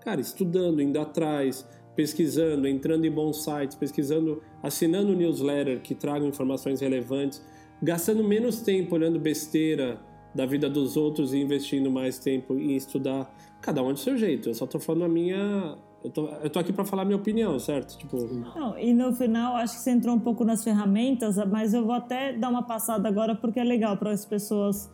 Cara, 0.09 0.23
estudando, 0.23 0.81
indo 0.81 0.99
atrás, 0.99 1.69
pesquisando, 1.95 2.67
entrando 2.67 3.05
em 3.05 3.11
bons 3.11 3.45
sites, 3.45 3.77
pesquisando, 3.77 4.43
assinando 4.63 5.15
newsletter 5.15 5.83
que 5.83 5.95
tragam 5.95 6.27
informações 6.27 6.81
relevantes, 6.81 7.45
gastando 7.83 8.25
menos 8.25 8.63
tempo 8.63 8.95
olhando 8.95 9.21
besteira 9.21 10.01
da 10.35 10.47
vida 10.47 10.71
dos 10.71 10.97
outros 10.97 11.35
e 11.35 11.39
investindo 11.39 11.91
mais 11.91 12.19
tempo 12.19 12.55
em 12.55 12.75
estudar. 12.75 13.31
Cada 13.61 13.83
um 13.83 13.93
do 13.93 13.99
seu 13.99 14.17
jeito. 14.17 14.49
Eu 14.49 14.55
só 14.55 14.67
tô 14.67 14.81
falando 14.81 15.05
a 15.05 15.09
minha. 15.11 15.77
Eu 16.03 16.11
tô, 16.11 16.27
eu 16.27 16.49
tô 16.49 16.59
aqui 16.59 16.73
para 16.73 16.87
falar 16.87 17.03
a 17.03 17.05
minha 17.05 17.19
opinião, 17.19 17.59
certo? 17.59 17.99
Tipo, 17.99 18.17
Não, 18.57 18.79
e 18.79 18.95
no 18.95 19.13
final, 19.15 19.57
acho 19.57 19.75
que 19.75 19.81
você 19.81 19.91
entrou 19.91 20.17
um 20.17 20.21
pouco 20.21 20.43
nas 20.43 20.65
ferramentas, 20.65 21.37
mas 21.51 21.75
eu 21.75 21.85
vou 21.85 21.95
até 21.95 22.33
dar 22.33 22.49
uma 22.49 22.63
passada 22.63 23.07
agora 23.07 23.35
porque 23.35 23.61
é 23.61 23.65
legal 23.65 23.95
para 23.99 24.11
as 24.11 24.25
pessoas 24.25 24.91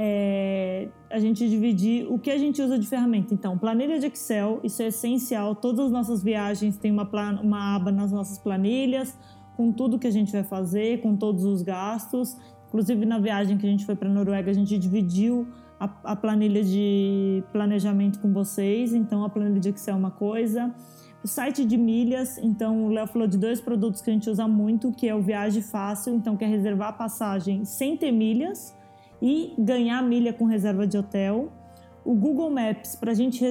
é, 0.00 0.88
a 1.10 1.18
gente 1.18 1.48
dividir 1.48 2.06
o 2.08 2.20
que 2.20 2.30
a 2.30 2.38
gente 2.38 2.62
usa 2.62 2.78
de 2.78 2.86
ferramenta. 2.86 3.34
Então, 3.34 3.58
planilha 3.58 3.98
de 3.98 4.06
Excel, 4.06 4.60
isso 4.62 4.80
é 4.80 4.86
essencial. 4.86 5.56
Todas 5.56 5.86
as 5.86 5.90
nossas 5.90 6.22
viagens 6.22 6.76
têm 6.76 6.92
uma, 6.92 7.02
uma 7.42 7.74
aba 7.74 7.90
nas 7.90 8.12
nossas 8.12 8.38
planilhas, 8.38 9.18
com 9.56 9.72
tudo 9.72 9.98
que 9.98 10.06
a 10.06 10.10
gente 10.12 10.30
vai 10.30 10.44
fazer, 10.44 11.00
com 11.02 11.16
todos 11.16 11.42
os 11.42 11.62
gastos. 11.62 12.36
Inclusive, 12.68 13.04
na 13.04 13.18
viagem 13.18 13.58
que 13.58 13.66
a 13.66 13.68
gente 13.68 13.84
foi 13.84 13.96
para 13.96 14.08
a 14.08 14.12
Noruega, 14.12 14.52
a 14.52 14.54
gente 14.54 14.78
dividiu 14.78 15.48
a, 15.80 15.90
a 16.04 16.14
planilha 16.14 16.62
de 16.62 17.42
planejamento 17.52 18.20
com 18.20 18.32
vocês. 18.32 18.94
Então, 18.94 19.24
a 19.24 19.28
planilha 19.28 19.58
de 19.58 19.70
Excel 19.70 19.94
é 19.94 19.98
uma 19.98 20.12
coisa. 20.12 20.72
O 21.24 21.26
site 21.26 21.64
de 21.64 21.76
milhas, 21.76 22.38
então 22.38 22.84
o 22.84 22.90
Léo 22.90 23.08
falou 23.08 23.26
de 23.26 23.36
dois 23.36 23.60
produtos 23.60 24.00
que 24.00 24.08
a 24.08 24.12
gente 24.12 24.30
usa 24.30 24.46
muito, 24.46 24.92
que 24.92 25.08
é 25.08 25.14
o 25.16 25.20
Viagem 25.20 25.60
Fácil, 25.60 26.14
então 26.14 26.36
que 26.36 26.44
é 26.44 26.46
reservar 26.46 26.90
a 26.90 26.92
passagem 26.92 27.64
sem 27.64 27.96
ter 27.96 28.12
milhas 28.12 28.77
e 29.20 29.54
ganhar 29.58 30.02
milha 30.02 30.32
com 30.32 30.44
reserva 30.44 30.86
de 30.86 30.96
hotel. 30.96 31.52
O 32.04 32.14
Google 32.14 32.50
Maps, 32.50 32.96
para 32.96 33.12
a 33.12 33.14
gente 33.14 33.44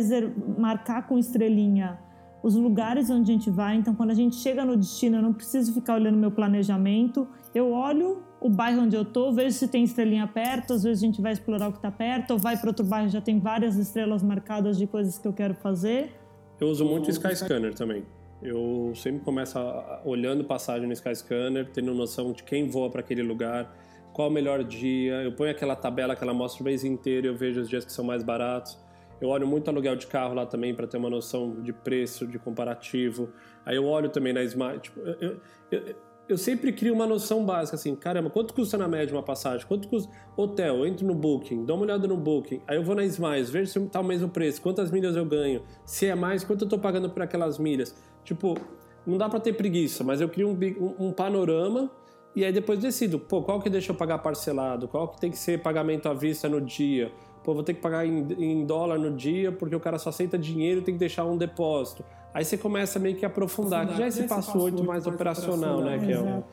marcar 0.58 1.08
com 1.08 1.18
estrelinha 1.18 2.00
os 2.42 2.56
lugares 2.56 3.10
onde 3.10 3.32
a 3.32 3.34
gente 3.34 3.50
vai. 3.50 3.76
Então, 3.76 3.94
quando 3.94 4.12
a 4.12 4.14
gente 4.14 4.36
chega 4.38 4.64
no 4.64 4.78
destino, 4.78 5.18
eu 5.18 5.22
não 5.22 5.34
preciso 5.34 5.74
ficar 5.74 5.96
olhando 5.96 6.18
meu 6.18 6.32
planejamento. 6.32 7.28
Eu 7.54 7.72
olho 7.72 8.24
o 8.40 8.50
bairro 8.50 8.84
onde 8.84 8.96
eu 8.96 9.04
tô, 9.04 9.32
vejo 9.32 9.52
se 9.52 9.68
tem 9.68 9.84
estrelinha 9.84 10.28
perto. 10.28 10.74
Às 10.74 10.84
vezes 10.84 11.04
a 11.04 11.06
gente 11.06 11.22
vai 11.22 11.34
explorar 11.34 11.68
o 11.68 11.72
que 11.72 11.80
está 11.80 11.92
perto, 11.92 12.32
ou 12.32 12.40
vai 12.40 12.58
para 12.58 12.70
outro 12.70 12.86
bairro 12.86 13.10
já 13.10 13.22
tem 13.22 13.40
várias 13.40 13.76
estrelas 13.76 14.24
marcadas 14.24 14.78
de 14.78 14.88
coisas 14.88 15.18
que 15.18 15.28
eu 15.28 15.34
quero 15.34 15.56
fazer. 15.56 16.12
eu 16.60 16.68
uso 16.68 16.86
muito 16.86 17.08
o 17.08 17.10
Skyscanner 17.10 17.74
também. 17.74 18.04
Eu 18.42 18.94
sempre 18.96 19.22
começo 19.22 19.58
olhando 20.06 20.44
passagem 20.44 20.86
no 20.88 20.94
Skyscanner, 20.94 21.70
tendo 21.74 21.94
noção 21.94 22.32
de 22.32 22.44
quem 22.44 22.70
voa 22.70 22.90
para 22.90 23.00
aquele 23.00 23.24
lugar, 23.24 23.76
qual 24.18 24.30
o 24.30 24.32
melhor 24.32 24.64
dia. 24.64 25.22
Eu 25.22 25.32
ponho 25.32 25.52
aquela 25.52 25.76
tabela 25.76 26.16
que 26.16 26.24
ela 26.24 26.34
mostra 26.34 26.64
o 26.64 26.66
mês 26.66 26.84
inteiro, 26.84 27.28
eu 27.28 27.36
vejo 27.36 27.62
os 27.62 27.70
dias 27.70 27.86
que 27.86 27.92
são 27.92 28.04
mais 28.04 28.24
baratos. 28.24 28.76
Eu 29.22 29.30
olho 29.30 29.46
muito 29.46 29.70
aluguel 29.70 29.96
de 29.96 30.08
carro 30.08 30.34
lá 30.34 30.44
também 30.44 30.74
para 30.74 30.88
ter 30.88 30.98
uma 30.98 31.10
noção 31.10 31.62
de 31.62 31.72
preço, 31.72 32.26
de 32.26 32.40
comparativo. 32.40 33.30
Aí 33.64 33.76
eu 33.76 33.86
olho 33.86 34.10
também 34.10 34.34
na 34.34 34.44
Smart. 34.44 34.80
Tipo, 34.82 35.00
eu, 35.02 35.38
eu, 35.72 35.96
eu, 36.30 36.38
sempre 36.38 36.72
crio 36.74 36.96
uma 36.96 37.06
noção 37.06 37.46
básica 37.46 37.76
assim: 37.76 37.96
caramba, 37.96 38.32
quanto 38.32 38.56
custa 38.56 38.76
na 38.76 38.88
média 38.88 39.16
uma 39.16 39.22
passagem? 39.24 39.68
Quanto 39.68 39.88
custa 39.88 40.12
hotel? 40.36 40.78
Eu 40.80 40.88
entro 40.88 41.06
no 41.06 41.14
Booking, 41.14 41.64
dou 41.64 41.76
uma 41.76 41.86
olhada 41.86 42.08
no 42.08 42.18
Booking. 42.18 42.62
Aí 42.68 42.78
eu 42.78 42.84
vou 42.84 42.96
na 42.96 43.06
Smiles, 43.06 43.52
vejo 43.52 43.72
se 43.72 43.80
tá 43.88 44.00
o 44.00 44.04
mesmo 44.04 44.30
preço, 44.30 44.60
quantas 44.64 44.90
milhas 44.90 45.16
eu 45.16 45.26
ganho, 45.26 45.62
se 45.86 46.08
é 46.08 46.16
mais, 46.16 46.44
quanto 46.44 46.66
eu 46.66 46.70
tô 46.70 46.80
pagando 46.80 47.08
por 47.10 47.22
aquelas 47.22 47.60
milhas. 47.60 47.96
Tipo, 48.24 48.56
não 49.06 49.18
dá 49.18 49.30
para 49.30 49.40
ter 49.40 49.54
preguiça, 49.54 50.04
mas 50.04 50.22
eu 50.22 50.30
crio 50.30 50.48
um, 50.50 50.54
um- 50.54 51.08
um 51.08 51.12
panorama 51.12 51.92
e 52.36 52.46
aí 52.46 52.52
depois 52.52 52.80
decido, 52.80 53.18
pô, 53.18 53.42
qual 53.42 53.60
que 53.60 53.70
deixa 53.70 53.92
eu 53.92 53.96
pagar 53.96 54.20
parcelado, 54.20 54.88
qual 54.88 55.08
que 55.08 55.20
tem 55.20 55.32
que 55.32 55.38
ser 55.38 55.62
pagamento 55.62 56.08
à 56.08 56.14
vista 56.14 56.48
no 56.48 56.62
dia. 56.62 57.12
Pô, 57.44 57.54
vou 57.54 57.64
ter 57.64 57.74
que 57.74 57.82
pagar 57.82 58.06
em, 58.06 58.28
em 58.38 58.66
dólar 58.66 59.00
no 59.00 59.16
dia 59.16 59.52
porque 59.52 59.76
o 59.76 59.80
cara 59.80 59.98
só 59.98 60.10
aceita 60.10 60.38
dinheiro 60.38 60.82
e 60.82 60.84
tem 60.84 60.94
que 60.94 61.00
deixar 61.00 61.26
um 61.26 61.38
depósito. 61.38 62.04
Aí 62.34 62.46
você 62.46 62.58
começa 62.58 63.00
meio 63.00 63.16
que 63.16 63.26
a 63.26 63.30
aprofundar, 63.30 63.88
que 63.88 63.98
já 63.98 64.06
é 64.06 64.08
esse 64.10 64.28
passo 64.28 64.60
8 64.60 64.84
mais 64.84 65.08
operacional, 65.08 65.82
né, 65.82 65.98
que 65.98 66.12
é 66.12 66.20
o... 66.20 66.44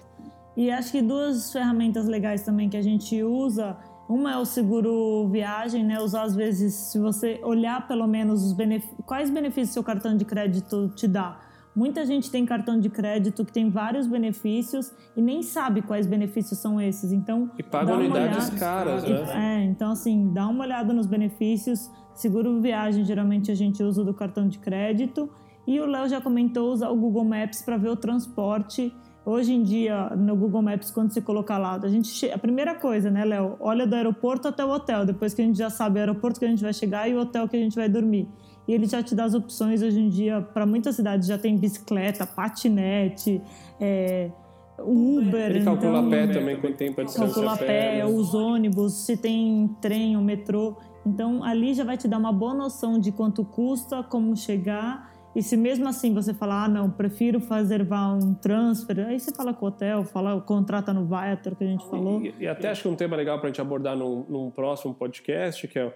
E 0.56 0.70
acho 0.70 0.92
que 0.92 1.02
duas 1.02 1.52
ferramentas 1.52 2.06
legais 2.06 2.42
também 2.42 2.68
que 2.68 2.76
a 2.76 2.82
gente 2.82 3.22
usa. 3.22 3.76
Uma 4.08 4.34
é 4.34 4.36
o 4.38 4.44
seguro 4.44 5.28
viagem, 5.28 5.82
né? 5.82 6.00
Usar 6.00 6.22
às 6.22 6.36
vezes, 6.36 6.74
se 6.74 6.98
você 6.98 7.40
olhar 7.42 7.88
pelo 7.88 8.06
menos 8.06 8.44
os 8.44 8.52
benef... 8.52 8.86
quais 9.04 9.30
benefícios 9.30 9.74
seu 9.74 9.82
cartão 9.82 10.16
de 10.16 10.24
crédito 10.24 10.90
te 10.94 11.08
dá. 11.08 11.40
Muita 11.74 12.06
gente 12.06 12.30
tem 12.30 12.46
cartão 12.46 12.78
de 12.78 12.88
crédito 12.88 13.44
que 13.44 13.52
tem 13.52 13.68
vários 13.68 14.06
benefícios 14.06 14.92
e 15.16 15.20
nem 15.20 15.42
sabe 15.42 15.82
quais 15.82 16.06
benefícios 16.06 16.58
são 16.60 16.80
esses. 16.80 17.10
Então, 17.10 17.50
E 17.58 17.62
paga 17.64 17.96
unidades 17.96 18.48
olhada. 18.48 18.56
caras, 18.58 19.02
né? 19.02 19.60
É, 19.60 19.64
então 19.64 19.90
assim, 19.90 20.32
dá 20.32 20.46
uma 20.46 20.64
olhada 20.64 20.92
nos 20.92 21.06
benefícios. 21.06 21.90
Seguro 22.14 22.60
viagem, 22.60 23.04
geralmente 23.04 23.50
a 23.50 23.54
gente 23.56 23.82
usa 23.82 24.04
do 24.04 24.14
cartão 24.14 24.46
de 24.48 24.58
crédito. 24.58 25.28
E 25.66 25.80
o 25.80 25.86
Léo 25.86 26.08
já 26.08 26.20
comentou 26.20 26.72
usar 26.72 26.90
o 26.90 26.96
Google 26.96 27.24
Maps 27.24 27.62
para 27.62 27.76
ver 27.76 27.88
o 27.88 27.96
transporte. 27.96 28.94
Hoje 29.26 29.54
em 29.54 29.62
dia, 29.62 30.10
no 30.10 30.36
Google 30.36 30.60
Maps, 30.60 30.90
quando 30.90 31.10
você 31.10 31.20
colocar 31.22 31.56
lá, 31.56 31.80
a 31.82 31.88
gente 31.88 32.30
a 32.30 32.36
primeira 32.38 32.74
coisa, 32.74 33.10
né, 33.10 33.24
Léo? 33.24 33.56
Olha 33.58 33.86
do 33.86 33.94
aeroporto 33.96 34.46
até 34.46 34.62
o 34.62 34.68
hotel. 34.68 35.06
Depois 35.06 35.32
que 35.32 35.40
a 35.40 35.44
gente 35.44 35.56
já 35.56 35.70
sabe 35.70 35.96
o 35.98 36.00
aeroporto 36.00 36.38
que 36.38 36.44
a 36.44 36.48
gente 36.48 36.62
vai 36.62 36.74
chegar 36.74 37.08
e 37.08 37.14
o 37.14 37.20
hotel 37.20 37.48
que 37.48 37.56
a 37.56 37.58
gente 37.60 37.74
vai 37.74 37.88
dormir. 37.88 38.28
E 38.66 38.72
ele 38.72 38.86
já 38.86 39.02
te 39.02 39.14
dá 39.14 39.24
as 39.24 39.34
opções 39.34 39.82
hoje 39.82 40.00
em 40.00 40.08
dia. 40.08 40.40
Para 40.40 40.64
muitas 40.64 40.96
cidades 40.96 41.28
já 41.28 41.36
tem 41.36 41.56
bicicleta, 41.56 42.26
patinete, 42.26 43.40
é, 43.80 44.30
Uber. 44.78 45.50
Ele 45.50 45.64
calcula 45.64 45.98
então- 45.98 46.06
a 46.06 46.10
pé 46.10 46.26
também 46.26 46.56
quanto 46.60 46.76
tempo 46.76 47.00
é 47.00 47.04
distância 47.04 47.32
calcula 47.32 47.54
a 47.54 47.56
pé, 47.56 47.96
né? 47.98 48.06
os 48.06 48.34
ônibus, 48.34 49.04
se 49.04 49.16
tem 49.16 49.68
trem 49.80 50.16
ou 50.16 50.22
metrô. 50.22 50.76
Então 51.06 51.44
ali 51.44 51.74
já 51.74 51.84
vai 51.84 51.96
te 51.96 52.08
dar 52.08 52.18
uma 52.18 52.32
boa 52.32 52.54
noção 52.54 52.98
de 52.98 53.12
quanto 53.12 53.44
custa, 53.44 54.02
como 54.02 54.36
chegar. 54.36 55.12
E 55.34 55.42
se 55.42 55.56
mesmo 55.56 55.88
assim 55.88 56.14
você 56.14 56.32
falar, 56.32 56.64
ah, 56.64 56.68
não, 56.68 56.88
prefiro 56.88 57.40
reservar 57.40 58.16
um 58.16 58.34
transfer, 58.34 59.00
aí 59.00 59.18
você 59.18 59.34
fala 59.34 59.52
com 59.52 59.66
o 59.66 59.68
hotel, 59.68 60.04
fala, 60.04 60.40
contrata 60.40 60.92
no 60.92 61.04
Viator 61.06 61.56
que 61.56 61.64
a 61.64 61.66
gente 61.66 61.84
falou. 61.86 62.22
E, 62.22 62.32
e 62.38 62.46
até 62.46 62.70
acho 62.70 62.82
que 62.82 62.88
um 62.88 62.94
tema 62.94 63.16
legal 63.16 63.38
para 63.38 63.48
a 63.48 63.50
gente 63.50 63.60
abordar 63.60 63.96
num, 63.96 64.24
num 64.28 64.50
próximo 64.50 64.94
podcast, 64.94 65.66
que 65.66 65.76
é, 65.76 65.92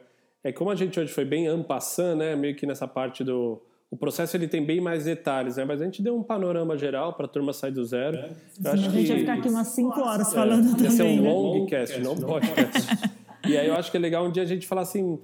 é 0.48 0.52
como 0.52 0.70
a 0.70 0.74
gente 0.74 0.98
hoje 0.98 1.12
foi 1.12 1.24
bem 1.24 1.46
ampassando, 1.46 2.16
né? 2.16 2.34
Meio 2.36 2.54
que 2.54 2.66
nessa 2.66 2.86
parte 2.88 3.22
do... 3.22 3.60
O 3.90 3.96
processo 3.96 4.36
ele 4.36 4.46
tem 4.46 4.64
bem 4.64 4.80
mais 4.80 5.04
detalhes, 5.04 5.56
né? 5.56 5.64
Mas 5.64 5.80
a 5.80 5.84
gente 5.84 6.02
deu 6.02 6.14
um 6.14 6.22
panorama 6.22 6.76
geral 6.76 7.14
para 7.14 7.24
a 7.24 7.28
turma 7.28 7.54
sair 7.54 7.72
do 7.72 7.82
zero. 7.84 8.18
Eu 8.18 8.30
Senão 8.50 8.72
a 8.72 8.76
gente 8.76 9.06
vai 9.08 9.18
ficar 9.18 9.32
aqui 9.34 9.48
umas 9.48 9.68
5 9.68 10.00
horas 10.00 10.32
falando 10.32 10.82
Ia 10.82 10.90
ser 10.90 10.98
também. 10.98 11.20
um 11.20 11.22
né? 11.22 11.32
longcast, 11.32 12.00
não 12.00 12.12
um 12.12 12.20
podcast. 12.20 13.10
e 13.48 13.56
aí 13.56 13.66
eu 13.66 13.74
acho 13.74 13.90
que 13.90 13.96
é 13.96 14.00
legal 14.00 14.26
um 14.26 14.30
dia 14.30 14.42
a 14.42 14.46
gente 14.46 14.66
falar 14.66 14.82
assim 14.82 15.18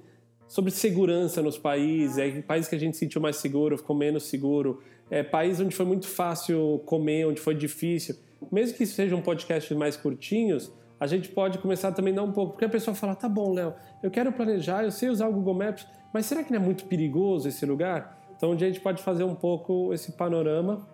sobre 0.47 0.71
segurança 0.71 1.41
nos 1.41 1.57
países, 1.57 2.17
é, 2.17 2.41
país 2.41 2.67
que 2.67 2.75
a 2.75 2.79
gente 2.79 2.97
sentiu 2.97 3.21
mais 3.21 3.35
seguro, 3.37 3.77
ficou 3.77 3.95
menos 3.95 4.23
seguro, 4.23 4.81
é, 5.09 5.21
país 5.21 5.59
onde 5.59 5.75
foi 5.75 5.85
muito 5.85 6.07
fácil 6.07 6.81
comer, 6.85 7.25
onde 7.25 7.41
foi 7.41 7.55
difícil. 7.55 8.15
mesmo 8.51 8.77
que 8.77 8.85
sejam 8.85 9.21
podcasts 9.21 9.75
mais 9.75 9.95
curtinhos, 9.95 10.71
a 10.99 11.07
gente 11.07 11.29
pode 11.29 11.57
começar 11.57 11.91
também 11.91 12.13
a 12.13 12.17
dar 12.17 12.23
um 12.23 12.31
pouco. 12.31 12.53
Porque 12.53 12.65
a 12.65 12.69
pessoa 12.69 12.95
fala: 12.95 13.15
tá 13.15 13.27
bom, 13.27 13.53
Léo, 13.53 13.73
eu 14.01 14.09
quero 14.09 14.31
planejar, 14.31 14.83
eu 14.83 14.91
sei 14.91 15.09
usar 15.09 15.27
o 15.27 15.33
Google 15.33 15.53
Maps, 15.53 15.87
mas 16.13 16.25
será 16.25 16.43
que 16.43 16.51
não 16.51 16.59
é 16.59 16.63
muito 16.63 16.85
perigoso 16.85 17.47
esse 17.47 17.65
lugar? 17.65 18.17
Então 18.35 18.51
a 18.51 18.57
gente 18.57 18.79
pode 18.79 19.01
fazer 19.01 19.23
um 19.23 19.35
pouco 19.35 19.93
esse 19.93 20.13
panorama. 20.13 20.87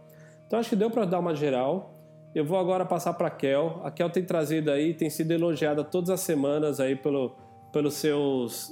Então 0.45 0.59
acho 0.59 0.69
que 0.69 0.75
deu 0.75 0.89
para 0.89 1.05
dar 1.05 1.19
uma 1.19 1.35
geral. 1.35 1.93
Eu 2.33 2.45
vou 2.45 2.57
agora 2.57 2.85
passar 2.85 3.13
para 3.13 3.27
a 3.27 3.31
Kel. 3.31 3.81
A 3.83 3.91
Kel 3.91 4.09
tem 4.09 4.23
trazido 4.23 4.71
aí, 4.71 4.93
tem 4.93 5.09
sido 5.09 5.31
elogiada 5.31 5.83
todas 5.83 6.09
as 6.09 6.21
semanas 6.21 6.79
aí 6.79 6.95
pelo, 6.95 7.35
pelos 7.73 7.95
seus, 7.95 8.71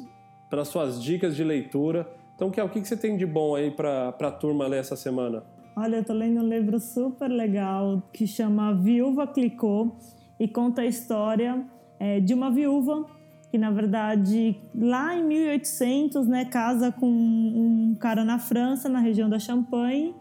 pelas 0.50 0.70
suas 0.70 1.02
dicas 1.02 1.36
de 1.36 1.44
leitura. 1.44 2.10
Então, 2.36 2.50
Kel, 2.50 2.66
o 2.66 2.70
que, 2.70 2.80
que 2.80 2.88
você 2.88 2.96
tem 2.96 3.18
de 3.18 3.26
bom 3.26 3.56
aí 3.56 3.70
para 3.70 4.10
a 4.18 4.32
turma 4.32 4.66
ler 4.66 4.80
essa 4.80 4.96
semana? 4.96 5.44
Olha, 5.76 5.98
eu 5.98 6.06
tô 6.06 6.14
lendo 6.14 6.40
um 6.40 6.48
livro 6.48 6.80
super 6.80 7.28
legal 7.28 8.02
que 8.14 8.26
chama 8.26 8.74
Viúva 8.74 9.28
Clicou 9.28 9.98
e 10.40 10.48
conta 10.48 10.82
a 10.82 10.86
história 10.86 11.66
é, 12.00 12.20
de 12.20 12.34
uma 12.34 12.50
viúva 12.50 13.06
que, 13.52 13.58
na 13.58 13.72
verdade, 13.72 14.56
lá 14.76 15.16
em 15.16 15.24
1800, 15.24 16.28
né, 16.28 16.46
casa 16.46 16.92
com 16.92 17.08
um 17.10 17.96
cara 18.00 18.24
na 18.24 18.38
França, 18.38 18.88
na 18.88 19.00
região 19.00 19.28
da 19.28 19.40
Champagne, 19.40 20.14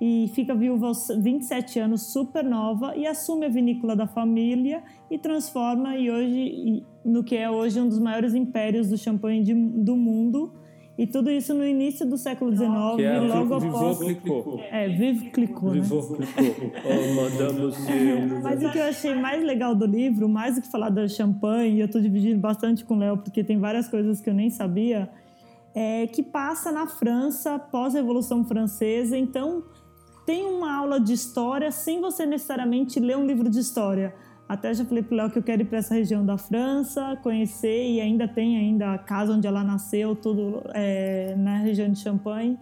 e 0.00 0.28
fica 0.34 0.52
viúva 0.52 0.88
aos 0.88 1.06
27 1.06 1.78
anos, 1.78 2.12
super 2.12 2.42
nova, 2.42 2.96
e 2.96 3.06
assume 3.06 3.46
a 3.46 3.48
vinícola 3.48 3.94
da 3.94 4.04
família 4.04 4.82
e 5.08 5.16
transforma 5.16 5.96
e 5.96 6.10
hoje 6.10 6.84
no 7.04 7.22
que 7.22 7.36
é 7.36 7.48
hoje 7.48 7.80
um 7.80 7.88
dos 7.88 8.00
maiores 8.00 8.34
impérios 8.34 8.88
do 8.88 8.98
champanhe 8.98 9.44
de, 9.44 9.54
do 9.54 9.96
mundo. 9.96 10.52
E 11.02 11.06
tudo 11.08 11.32
isso 11.32 11.52
no 11.52 11.66
início 11.66 12.06
do 12.06 12.16
século 12.16 12.54
XIX, 12.54 12.68
que 12.94 13.02
é, 13.02 13.18
logo 13.18 13.58
Vivo 13.58 13.76
após. 13.76 13.98
Clicou. 13.98 14.60
É, 14.70 14.88
Vive 14.88 15.30
Clicou. 15.30 15.74
Né? 15.74 15.80
Vivo 15.80 16.16
Clicou. 16.16 16.72
Oh, 16.84 17.14
mandamos 17.14 17.76
Mas 18.40 18.62
o 18.62 18.70
que 18.70 18.78
eu 18.78 18.84
achei 18.84 19.12
mais 19.12 19.42
legal 19.42 19.74
do 19.74 19.84
livro, 19.84 20.28
mais 20.28 20.54
do 20.54 20.62
que 20.62 20.70
falar 20.70 20.90
da 20.90 21.08
champanhe, 21.08 21.74
e 21.74 21.80
eu 21.80 21.86
estou 21.86 22.00
dividindo 22.00 22.38
bastante 22.38 22.84
com 22.84 22.94
o 22.94 22.98
Léo, 22.98 23.18
porque 23.18 23.42
tem 23.42 23.58
várias 23.58 23.88
coisas 23.88 24.20
que 24.20 24.30
eu 24.30 24.34
nem 24.34 24.48
sabia, 24.48 25.10
é 25.74 26.06
que 26.06 26.22
passa 26.22 26.70
na 26.70 26.86
França 26.86 27.58
pós-Revolução 27.58 28.44
Francesa. 28.44 29.18
Então, 29.18 29.64
tem 30.24 30.44
uma 30.44 30.72
aula 30.72 31.00
de 31.00 31.14
história 31.14 31.72
sem 31.72 32.00
você 32.00 32.24
necessariamente 32.24 33.00
ler 33.00 33.16
um 33.16 33.26
livro 33.26 33.50
de 33.50 33.58
história. 33.58 34.14
Até 34.52 34.74
já 34.74 34.84
falei 34.84 35.02
para 35.02 35.14
o 35.14 35.16
Léo 35.16 35.30
que 35.30 35.38
eu 35.38 35.42
quero 35.42 35.62
ir 35.62 35.64
para 35.64 35.78
essa 35.78 35.94
região 35.94 36.26
da 36.26 36.36
França, 36.36 37.18
conhecer 37.22 37.88
e 37.88 38.02
ainda 38.02 38.28
tem 38.28 38.58
ainda 38.58 38.92
a 38.92 38.98
casa 38.98 39.32
onde 39.32 39.46
ela 39.46 39.64
nasceu, 39.64 40.14
tudo 40.14 40.62
é, 40.74 41.34
na 41.38 41.56
região 41.56 41.90
de 41.90 41.98
Champagne. 41.98 42.58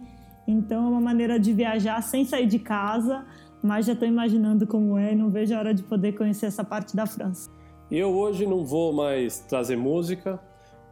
Então 0.47 0.85
é 0.85 0.89
uma 0.89 1.01
maneira 1.01 1.37
de 1.37 1.51
viajar 1.51 2.01
sem 2.01 2.23
sair 2.23 2.47
de 2.47 2.59
casa, 2.59 3.25
mas 3.61 3.87
já 3.87 3.91
estou 3.91 4.07
imaginando 4.07 4.65
como 4.65 4.97
é 4.97 5.11
e 5.11 5.15
não 5.17 5.29
vejo 5.29 5.53
a 5.53 5.59
hora 5.59 5.73
de 5.73 5.83
poder 5.83 6.13
conhecer 6.13 6.45
essa 6.45 6.63
parte 6.63 6.95
da 6.95 7.05
França. 7.05 7.51
Eu 7.91 8.15
hoje 8.15 8.45
não 8.45 8.63
vou 8.63 8.93
mais 8.93 9.39
trazer 9.41 9.75
música, 9.75 10.39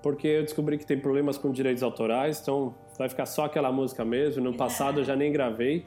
porque 0.04 0.28
eu 0.28 0.44
descobri 0.44 0.78
que 0.78 0.86
tem 0.86 1.00
problemas 1.00 1.38
com 1.38 1.50
direitos 1.50 1.82
autorais, 1.82 2.42
então 2.42 2.76
vai 2.98 3.08
ficar 3.08 3.26
só 3.26 3.46
aquela 3.46 3.72
música 3.72 4.04
mesmo. 4.04 4.44
No 4.44 4.54
passado 4.54 5.00
eu 5.00 5.06
já 5.06 5.16
nem 5.16 5.32
gravei. 5.32 5.86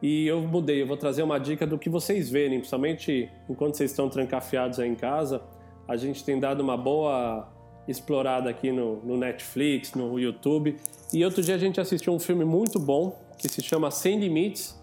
E 0.00 0.26
eu 0.26 0.40
mudei, 0.40 0.80
eu 0.82 0.86
vou 0.86 0.96
trazer 0.96 1.22
uma 1.22 1.38
dica 1.38 1.66
do 1.66 1.76
que 1.76 1.90
vocês 1.90 2.30
verem, 2.30 2.58
principalmente 2.58 3.28
enquanto 3.48 3.76
vocês 3.76 3.90
estão 3.90 4.08
trancafiados 4.08 4.78
aí 4.78 4.88
em 4.88 4.94
casa. 4.94 5.42
A 5.88 5.96
gente 5.96 6.24
tem 6.24 6.38
dado 6.38 6.60
uma 6.60 6.76
boa 6.76 7.48
explorada 7.88 8.48
aqui 8.48 8.70
no, 8.70 8.96
no 9.02 9.16
Netflix, 9.16 9.94
no 9.94 10.18
YouTube. 10.18 10.76
E 11.12 11.24
outro 11.24 11.42
dia 11.42 11.56
a 11.56 11.58
gente 11.58 11.80
assistiu 11.80 12.12
um 12.12 12.18
filme 12.18 12.44
muito 12.44 12.78
bom 12.78 13.18
que 13.38 13.48
se 13.48 13.62
chama 13.62 13.90
Sem 13.90 14.20
Limites, 14.20 14.78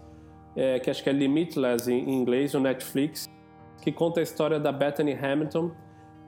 é, 0.54 0.78
que 0.80 0.90
acho 0.90 1.02
que 1.02 1.08
é 1.08 1.12
Limitless 1.12 1.90
em, 1.90 2.10
inglês, 2.10 2.52
no 2.52 2.60
Netflix, 2.60 3.26
que 3.82 3.92
conta 3.92 4.20
a 4.20 4.22
história 4.22 4.58
da 4.58 4.72
Bethany 4.72 5.12
Hamilton, 5.12 5.70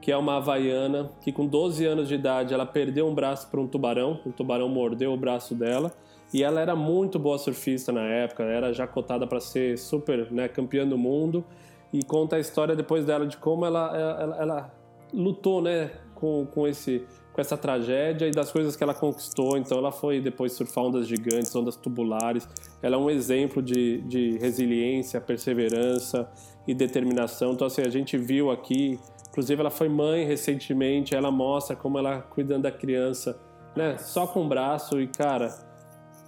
que 0.01 0.11
é 0.11 0.17
uma 0.17 0.37
havaiana 0.37 1.11
que 1.21 1.31
com 1.31 1.45
12 1.45 1.85
anos 1.85 2.07
de 2.07 2.15
idade 2.15 2.53
ela 2.53 2.65
perdeu 2.65 3.07
um 3.07 3.13
braço 3.13 3.49
para 3.51 3.59
um 3.59 3.67
tubarão, 3.67 4.21
um 4.25 4.31
tubarão 4.31 4.69
mordeu 4.69 5.13
o 5.13 5.17
braço 5.17 5.53
dela 5.53 5.93
e 6.33 6.43
ela 6.43 6.61
era 6.61 6.75
muito 6.75 7.17
boa 7.17 7.37
surfista 7.37 7.91
na 7.91 8.03
época, 8.03 8.43
era 8.43 8.71
já 8.71 8.85
cotada 8.85 9.25
para 9.25 9.39
ser 9.39 9.77
super 9.77 10.31
né, 10.31 10.47
campeã 10.47 10.87
do 10.87 10.97
mundo. 10.97 11.43
E 11.91 12.03
conta 12.03 12.35
a 12.35 12.39
história 12.39 12.75
depois 12.75 13.03
dela 13.03 13.25
de 13.25 13.35
como 13.37 13.65
ela, 13.65 13.97
ela, 13.97 14.37
ela 14.37 14.73
lutou 15.11 15.59
né, 15.59 15.89
com, 16.13 16.45
com, 16.45 16.67
esse, 16.67 17.03
com 17.33 17.41
essa 17.41 17.57
tragédia 17.57 18.27
e 18.27 18.31
das 18.31 18.51
coisas 18.51 18.75
que 18.75 18.83
ela 18.83 18.93
conquistou. 18.93 19.57
Então 19.57 19.79
ela 19.79 19.91
foi 19.91 20.21
depois 20.21 20.53
surfar 20.53 20.83
ondas 20.83 21.07
gigantes, 21.07 21.55
ondas 21.55 21.75
tubulares. 21.75 22.47
Ela 22.79 22.95
é 22.95 22.99
um 22.99 23.09
exemplo 23.09 23.59
de, 23.59 24.01
de 24.01 24.37
resiliência, 24.37 25.19
perseverança 25.19 26.29
e 26.67 26.75
determinação. 26.75 27.53
Então 27.53 27.65
assim, 27.65 27.81
a 27.81 27.89
gente 27.89 28.19
viu 28.19 28.51
aqui, 28.51 28.99
inclusive 29.29 29.59
ela 29.59 29.71
foi 29.71 29.89
mãe 29.89 30.25
recentemente, 30.25 31.15
ela 31.15 31.31
mostra 31.31 31.75
como 31.75 31.97
ela 31.97 32.21
cuidando 32.21 32.63
da 32.63 32.71
criança, 32.71 33.41
né, 33.75 33.97
só 33.97 34.27
com 34.27 34.45
o 34.45 34.47
braço 34.47 35.01
e 35.01 35.07
cara 35.07 35.68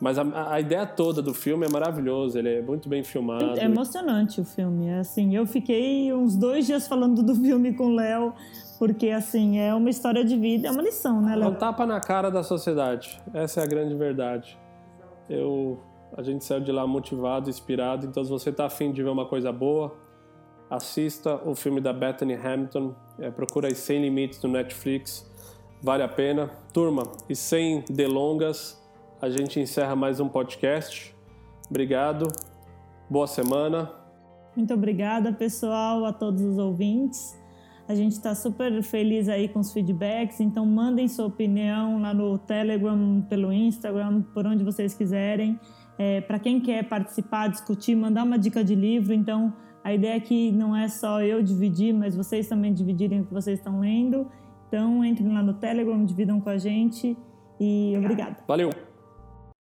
mas 0.01 0.17
a, 0.17 0.53
a, 0.53 0.59
ideia 0.59 0.83
toda 0.87 1.21
do 1.21 1.31
filme 1.31 1.63
é 1.63 1.69
maravilhosa, 1.69 2.39
ele 2.39 2.55
é 2.55 2.61
muito 2.63 2.89
bem 2.89 3.03
filmado. 3.03 3.59
É 3.59 3.65
emocionante 3.65 4.41
o 4.41 4.43
filme. 4.43 4.87
É 4.87 4.97
assim, 4.97 5.35
eu 5.35 5.45
fiquei 5.45 6.11
uns 6.11 6.35
dois 6.35 6.65
dias 6.65 6.87
falando 6.87 7.21
do 7.21 7.35
filme 7.35 7.71
com 7.75 7.85
o 7.85 7.95
Léo, 7.95 8.33
porque 8.79 9.11
assim, 9.11 9.59
é 9.59 9.75
uma 9.75 9.91
história 9.91 10.25
de 10.25 10.35
vida, 10.35 10.69
é 10.69 10.71
uma 10.71 10.81
lição, 10.81 11.21
né, 11.21 11.35
Léo? 11.35 11.49
É 11.49 11.51
um 11.51 11.53
tapa 11.53 11.85
na 11.85 11.99
cara 11.99 12.31
da 12.31 12.41
sociedade. 12.41 13.21
Essa 13.31 13.61
é 13.61 13.63
a 13.63 13.67
grande 13.67 13.93
verdade. 13.93 14.57
Eu, 15.29 15.79
a 16.17 16.23
gente 16.23 16.43
saiu 16.43 16.61
de 16.61 16.71
lá 16.71 16.87
motivado, 16.87 17.47
inspirado. 17.47 18.07
Então, 18.07 18.23
se 18.23 18.31
você 18.31 18.49
está 18.49 18.65
afim 18.65 18.91
de 18.91 19.03
ver 19.03 19.09
uma 19.09 19.27
coisa 19.27 19.51
boa, 19.51 19.95
assista 20.67 21.35
o 21.47 21.53
filme 21.53 21.79
da 21.79 21.93
Bethany 21.93 22.33
Hamilton. 22.33 22.95
É, 23.19 23.29
procura 23.29 23.67
aí 23.67 23.75
Sem 23.75 24.01
Limites 24.01 24.41
no 24.41 24.49
Netflix. 24.49 25.29
Vale 25.79 26.01
a 26.01 26.07
pena. 26.07 26.49
Turma, 26.73 27.03
e 27.29 27.35
sem 27.35 27.85
delongas, 27.87 28.80
a 29.21 29.29
gente 29.29 29.59
encerra 29.59 29.95
mais 29.95 30.19
um 30.19 30.27
podcast. 30.27 31.15
Obrigado, 31.69 32.27
boa 33.07 33.27
semana. 33.27 33.91
Muito 34.55 34.73
obrigada, 34.73 35.31
pessoal, 35.31 36.03
a 36.05 36.11
todos 36.11 36.41
os 36.41 36.57
ouvintes. 36.57 37.39
A 37.87 37.93
gente 37.93 38.13
está 38.13 38.33
super 38.33 38.81
feliz 38.81 39.29
aí 39.29 39.47
com 39.47 39.59
os 39.59 39.71
feedbacks, 39.71 40.39
então 40.39 40.65
mandem 40.65 41.07
sua 41.07 41.27
opinião 41.27 42.01
lá 42.01 42.13
no 42.13 42.37
Telegram, 42.39 43.21
pelo 43.29 43.53
Instagram, 43.53 44.23
por 44.33 44.47
onde 44.47 44.63
vocês 44.63 44.95
quiserem. 44.95 45.59
É, 45.99 46.21
Para 46.21 46.39
quem 46.39 46.59
quer 46.59 46.89
participar, 46.89 47.47
discutir, 47.47 47.95
mandar 47.95 48.23
uma 48.23 48.39
dica 48.39 48.63
de 48.63 48.73
livro, 48.73 49.13
então 49.13 49.53
a 49.83 49.93
ideia 49.93 50.15
aqui 50.15 50.51
não 50.51 50.75
é 50.75 50.87
só 50.87 51.21
eu 51.21 51.43
dividir, 51.43 51.93
mas 51.93 52.15
vocês 52.15 52.47
também 52.47 52.73
dividirem 52.73 53.21
o 53.21 53.25
que 53.25 53.33
vocês 53.33 53.59
estão 53.59 53.81
lendo. 53.81 54.27
Então 54.67 55.05
entrem 55.05 55.31
lá 55.31 55.43
no 55.43 55.53
Telegram, 55.53 56.03
dividam 56.03 56.41
com 56.41 56.49
a 56.49 56.57
gente 56.57 57.15
e 57.59 57.93
obrigada. 57.97 58.37
Valeu! 58.47 58.90